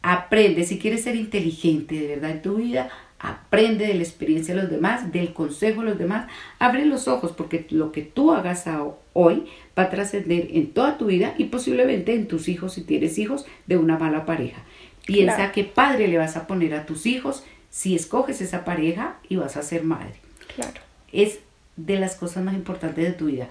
aprende, 0.03 0.65
si 0.65 0.79
quieres 0.79 1.03
ser 1.05 1.17
inteligente 1.17 1.95
de 2.01 2.07
verdad 2.09 2.31
en 2.31 2.43
tu 2.43 2.57
vida, 2.57 2.89
aprende 3.19 3.87
de 3.87 3.95
la 3.95 4.03
experiencia 4.03 4.55
de 4.55 4.63
los 4.63 4.71
demás, 4.71 5.13
del 5.13 5.35
consejo 5.35 5.83
de 5.83 5.91
los 5.91 5.99
demás, 5.99 6.29
abre 6.59 6.87
los 6.87 7.07
ojos 7.07 7.33
porque 7.37 7.67
lo 7.71 7.93
que 7.93 8.01
tú 8.03 8.33
hagas 8.33 8.65
hoy 9.13 9.45
va 9.79 9.85
a 9.85 9.91
trascender 9.91 10.49
en 10.53 10.73
toda 10.73 10.97
tu 10.97 11.07
vida 11.07 11.35
y 11.37 11.45
posiblemente 11.45 12.15
en 12.15 12.27
tus 12.29 12.49
hijos 12.49 12.73
si 12.75 12.83
tienes 12.83 13.19
hijos 13.19 13.45
de 13.67 13.77
una 13.77 13.99
mala 13.99 14.25
pareja. 14.25 14.63
Piensa 15.05 15.37
Claro. 15.37 15.53
qué 15.55 15.65
padre 15.65 16.09
le 16.09 16.17
vas 16.19 16.37
a 16.37 16.47
poner 16.47 16.75
a 16.75 16.87
tus 16.87 17.05
hijos 17.05 17.45
si 17.69 17.95
escoges 17.95 18.41
esa 18.41 18.65
pareja 18.65 19.17
y 19.29 19.37
vas 19.37 19.57
a 19.57 19.63
ser 19.63 19.85
madre 19.85 20.15
Claro. 20.55 20.81
es 21.13 21.41
de 21.77 21.99
las 21.99 22.17
cosas 22.17 22.43
más 22.45 22.55
importantes 22.55 23.05
de 23.05 23.13
tu 23.13 23.27
vida. 23.27 23.49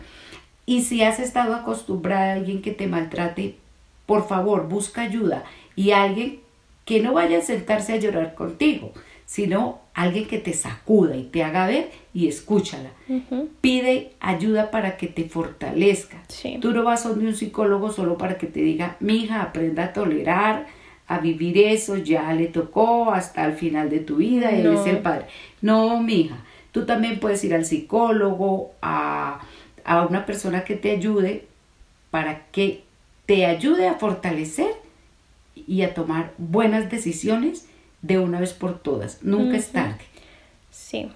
Y 0.69 0.81
si 0.83 1.01
has 1.01 1.19
estado 1.19 1.55
acostumbrada 1.55 2.29
a 2.29 2.33
alguien 2.33 2.61
que 2.61 2.69
te 2.71 2.85
maltrate, 2.85 3.55
por 4.05 4.27
favor, 4.27 4.67
busca 4.69 5.01
ayuda 5.01 5.43
y 5.75 5.91
alguien 5.91 6.41
que 6.85 7.01
no 7.01 7.13
vaya 7.13 7.39
a 7.39 7.41
sentarse 7.41 7.93
a 7.93 7.97
llorar 7.97 8.35
contigo, 8.35 8.91
sino 9.25 9.79
alguien 9.95 10.27
que 10.27 10.37
te 10.37 10.53
sacuda 10.53 11.15
y 11.17 11.23
te 11.23 11.43
haga 11.43 11.65
ver 11.65 11.89
y 12.13 12.27
escúchala. 12.27 12.91
Pide 13.61 14.11
ayuda 14.19 14.69
para 14.69 14.95
que 14.97 15.07
te 15.07 15.23
fortalezca. 15.23 16.17
Sí. 16.27 16.59
Tú 16.61 16.71
no 16.71 16.83
vas 16.83 17.03
a 17.03 17.09
donde 17.09 17.25
un 17.25 17.35
psicólogo 17.35 17.91
solo 17.91 18.15
para 18.19 18.37
que 18.37 18.45
te 18.45 18.59
diga, 18.61 18.95
mi 18.99 19.23
hija, 19.23 19.41
aprenda 19.41 19.85
a 19.85 19.93
tolerar, 19.93 20.67
a 21.07 21.17
vivir 21.17 21.57
eso, 21.57 21.97
ya 21.97 22.31
le 22.33 22.45
tocó 22.45 23.11
hasta 23.11 23.43
el 23.47 23.53
final 23.53 23.89
de 23.89 24.01
tu 24.01 24.17
vida, 24.17 24.51
él 24.51 24.65
No. 24.71 24.79
es 24.79 24.85
el 24.87 24.99
padre. 24.99 25.25
No, 25.63 25.99
mi 26.03 26.13
hija, 26.21 26.37
tú 26.71 26.85
también 26.85 27.19
puedes 27.19 27.43
ir 27.43 27.55
al 27.55 27.65
psicólogo, 27.65 28.73
a, 28.83 29.39
a 29.85 30.05
una 30.05 30.25
persona 30.25 30.63
que 30.63 30.75
te 30.75 30.91
ayude 30.91 31.45
para 32.11 32.45
que 32.51 32.83
te 33.25 33.45
ayude 33.45 33.87
a 33.87 33.95
fortalecer 33.95 34.71
y 35.55 35.83
a 35.83 35.93
tomar 35.93 36.33
buenas 36.37 36.89
decisiones 36.89 37.67
de 38.01 38.17
una 38.17 38.39
vez 38.39 38.53
por 38.53 38.79
todas. 38.79 39.21
Nunca 39.23 39.57
es 39.57 39.65
Ujú. 39.65 39.73
tarde. 39.73 40.05
Sí, 40.71 41.09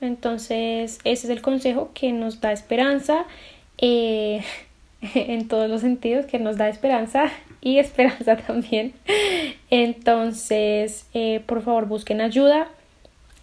entonces 0.00 0.98
ese 1.04 1.26
es 1.26 1.30
el 1.30 1.42
consejo 1.42 1.90
que 1.94 2.12
nos 2.12 2.40
da 2.40 2.52
esperanza 2.52 3.26
eh, 3.76 4.42
en 5.14 5.48
todos 5.48 5.68
los 5.68 5.82
sentidos, 5.82 6.26
que 6.26 6.38
nos 6.38 6.56
da 6.56 6.68
esperanza 6.68 7.30
y 7.60 7.78
esperanza 7.78 8.36
también. 8.36 8.94
Entonces, 9.70 11.06
eh, 11.14 11.42
por 11.46 11.62
favor, 11.62 11.86
busquen 11.86 12.20
ayuda 12.20 12.68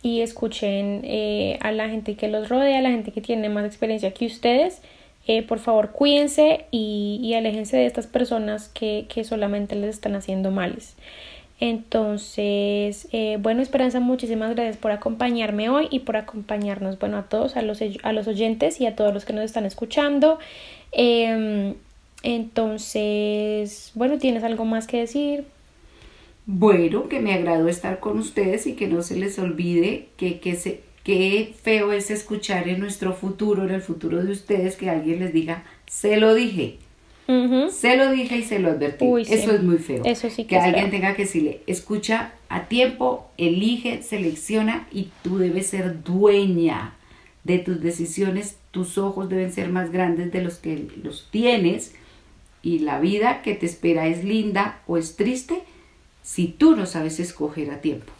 y 0.05 0.21
escuchen 0.21 1.01
eh, 1.03 1.57
a 1.61 1.71
la 1.71 1.89
gente 1.89 2.15
que 2.15 2.27
los 2.27 2.49
rodea, 2.49 2.79
a 2.79 2.81
la 2.81 2.91
gente 2.91 3.11
que 3.11 3.21
tiene 3.21 3.49
más 3.49 3.65
experiencia 3.65 4.13
que 4.13 4.25
ustedes 4.25 4.81
eh, 5.27 5.41
por 5.41 5.59
favor 5.59 5.91
cuídense 5.91 6.65
y, 6.69 7.19
y 7.23 7.33
aléjense 7.33 7.77
de 7.77 7.87
estas 7.87 8.05
personas 8.05 8.69
que, 8.69 9.05
que 9.09 9.23
solamente 9.23 9.75
les 9.75 9.89
están 9.89 10.15
haciendo 10.15 10.51
males. 10.51 10.95
Entonces, 11.59 13.07
eh, 13.11 13.37
bueno, 13.39 13.61
Esperanza, 13.61 13.99
muchísimas 13.99 14.53
gracias 14.53 14.77
por 14.77 14.91
acompañarme 14.91 15.69
hoy 15.69 15.87
y 15.89 15.99
por 15.99 16.17
acompañarnos, 16.17 16.99
bueno, 16.99 17.17
a 17.17 17.23
todos, 17.23 17.55
a 17.55 17.61
los, 17.61 17.79
a 18.03 18.13
los 18.13 18.27
oyentes 18.27 18.81
y 18.81 18.85
a 18.85 18.95
todos 18.95 19.13
los 19.13 19.25
que 19.25 19.33
nos 19.33 19.45
están 19.45 19.65
escuchando. 19.65 20.37
Em, 20.91 21.75
entonces, 22.23 23.91
bueno, 23.95 24.17
¿tienes 24.19 24.43
algo 24.43 24.65
más 24.65 24.85
que 24.85 24.97
decir? 24.99 25.45
Bueno, 26.45 27.09
que 27.09 27.19
me 27.19 27.33
agradó 27.33 27.67
estar 27.67 27.99
con 27.99 28.19
ustedes 28.19 28.67
y 28.67 28.73
que 28.73 28.87
no 28.87 29.01
se 29.01 29.15
les 29.15 29.39
olvide 29.39 30.09
que, 30.15 30.39
que, 30.39 30.55
se, 30.55 30.81
qué 31.03 31.53
feo 31.63 31.91
es 31.91 32.11
escuchar 32.11 32.67
en 32.67 32.79
nuestro 32.79 33.13
futuro, 33.13 33.63
en 33.63 33.71
el 33.71 33.81
futuro 33.81 34.23
de 34.23 34.31
ustedes, 34.31 34.75
que 34.75 34.89
alguien 34.89 35.19
les 35.19 35.33
diga, 35.33 35.63
se 35.87 36.17
lo 36.17 36.35
dije. 36.35 36.77
Se 37.71 37.97
lo 37.97 38.11
dije 38.11 38.37
y 38.37 38.43
se 38.43 38.59
lo 38.59 38.69
advertí. 38.69 39.05
Eso 39.27 39.51
es 39.51 39.63
muy 39.63 39.79
feo. 39.79 40.03
Eso 40.05 40.29
sí 40.29 40.45
que, 40.45 40.57
alguien 40.57 40.91
tenga 40.91 41.15
que 41.15 41.23
decirle, 41.23 41.61
escucha 41.65 42.33
a 42.49 42.67
tiempo, 42.67 43.31
elige, 43.37 44.03
selecciona 44.03 44.87
y 44.91 45.09
tú 45.23 45.39
debes 45.39 45.67
ser 45.67 46.03
dueña 46.03 46.93
de 47.43 47.57
tus 47.57 47.81
decisiones. 47.81 48.57
Tus 48.69 48.99
ojos 48.99 49.27
deben 49.27 49.51
ser 49.51 49.69
más 49.69 49.91
grandes 49.91 50.31
de 50.31 50.43
los 50.43 50.57
que 50.57 50.87
los 51.01 51.27
tienes 51.31 51.95
y 52.61 52.79
la 52.79 52.99
vida 52.99 53.41
que 53.41 53.55
te 53.55 53.65
espera 53.65 54.05
es 54.05 54.23
linda 54.23 54.81
o 54.85 54.97
es 54.97 55.15
triste 55.15 55.63
si 56.25 56.47
tú 56.47 56.75
no 56.75 56.87
sabes 56.87 57.19
escoger 57.19 57.69
a 57.69 57.81
tiempo. 57.81 58.11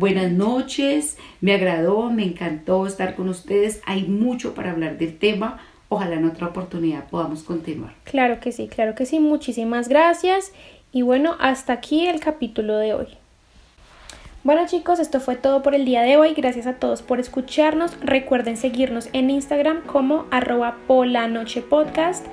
Buenas 0.00 0.32
noches, 0.32 1.18
me 1.42 1.52
agradó, 1.52 2.10
me 2.10 2.24
encantó 2.24 2.86
estar 2.86 3.14
con 3.14 3.28
ustedes. 3.28 3.82
Hay 3.84 4.04
mucho 4.04 4.54
para 4.54 4.70
hablar 4.70 4.96
del 4.96 5.18
tema 5.18 5.60
ojalá 5.88 6.16
en 6.16 6.26
otra 6.26 6.48
oportunidad 6.48 7.08
podamos 7.08 7.42
continuar. 7.42 7.94
Claro 8.04 8.40
que 8.40 8.52
sí, 8.52 8.68
claro 8.68 8.94
que 8.94 9.06
sí. 9.06 9.20
Muchísimas 9.20 9.88
gracias. 9.88 10.52
Y 10.92 11.02
bueno, 11.02 11.36
hasta 11.38 11.74
aquí 11.74 12.06
el 12.06 12.20
capítulo 12.20 12.76
de 12.78 12.94
hoy. 12.94 13.06
Bueno 14.44 14.62
chicos, 14.66 15.00
esto 15.00 15.20
fue 15.20 15.34
todo 15.34 15.62
por 15.62 15.74
el 15.74 15.84
día 15.84 16.02
de 16.02 16.16
hoy. 16.16 16.32
Gracias 16.34 16.66
a 16.66 16.74
todos 16.74 17.02
por 17.02 17.18
escucharnos. 17.18 17.98
Recuerden 18.00 18.56
seguirnos 18.56 19.08
en 19.12 19.30
Instagram 19.30 19.82
como 19.82 20.26
arroba 20.30 20.76
polanochepodcast. 20.86 22.26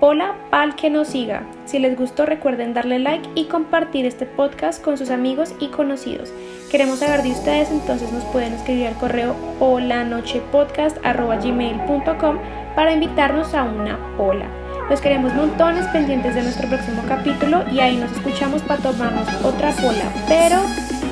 Pola 0.00 0.34
pal 0.50 0.74
que 0.76 0.88
nos 0.88 1.08
siga. 1.08 1.42
Si 1.66 1.78
les 1.78 1.94
gustó 1.96 2.24
recuerden 2.24 2.72
darle 2.72 2.98
like 2.98 3.28
y 3.34 3.44
compartir 3.44 4.06
este 4.06 4.24
podcast 4.24 4.82
con 4.82 4.96
sus 4.96 5.10
amigos 5.10 5.52
y 5.60 5.66
conocidos. 5.68 6.32
Queremos 6.70 7.00
saber 7.00 7.22
de 7.22 7.32
ustedes, 7.32 7.70
entonces 7.70 8.10
nos 8.10 8.24
pueden 8.24 8.54
escribir 8.54 8.86
al 8.86 8.94
correo 8.94 9.36
polanochepodcast.gmail.com 9.58 12.38
para 12.74 12.92
invitarnos 12.92 13.52
a 13.54 13.64
una 13.64 13.98
pola. 14.16 14.46
Los 14.88 15.02
queremos 15.02 15.34
montones 15.34 15.86
pendientes 15.88 16.34
de 16.34 16.42
nuestro 16.42 16.66
próximo 16.68 17.02
capítulo 17.06 17.64
y 17.70 17.80
ahí 17.80 17.96
nos 17.96 18.10
escuchamos 18.12 18.62
para 18.62 18.80
tomarnos 18.82 19.28
otra 19.44 19.72
pola. 19.72 20.10
Pero, 20.26 20.62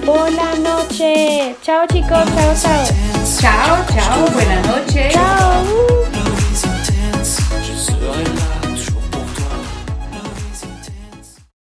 pola 0.07 0.55
noche. 0.62 1.55
Chao 1.62 1.86
chicos, 1.86 2.09
chao, 2.11 2.55
chao. 2.61 2.86
Chao, 3.39 3.84
chao, 3.95 4.26
buenas 4.32 4.66
noches. 4.66 5.12
Chao. 5.12 6.17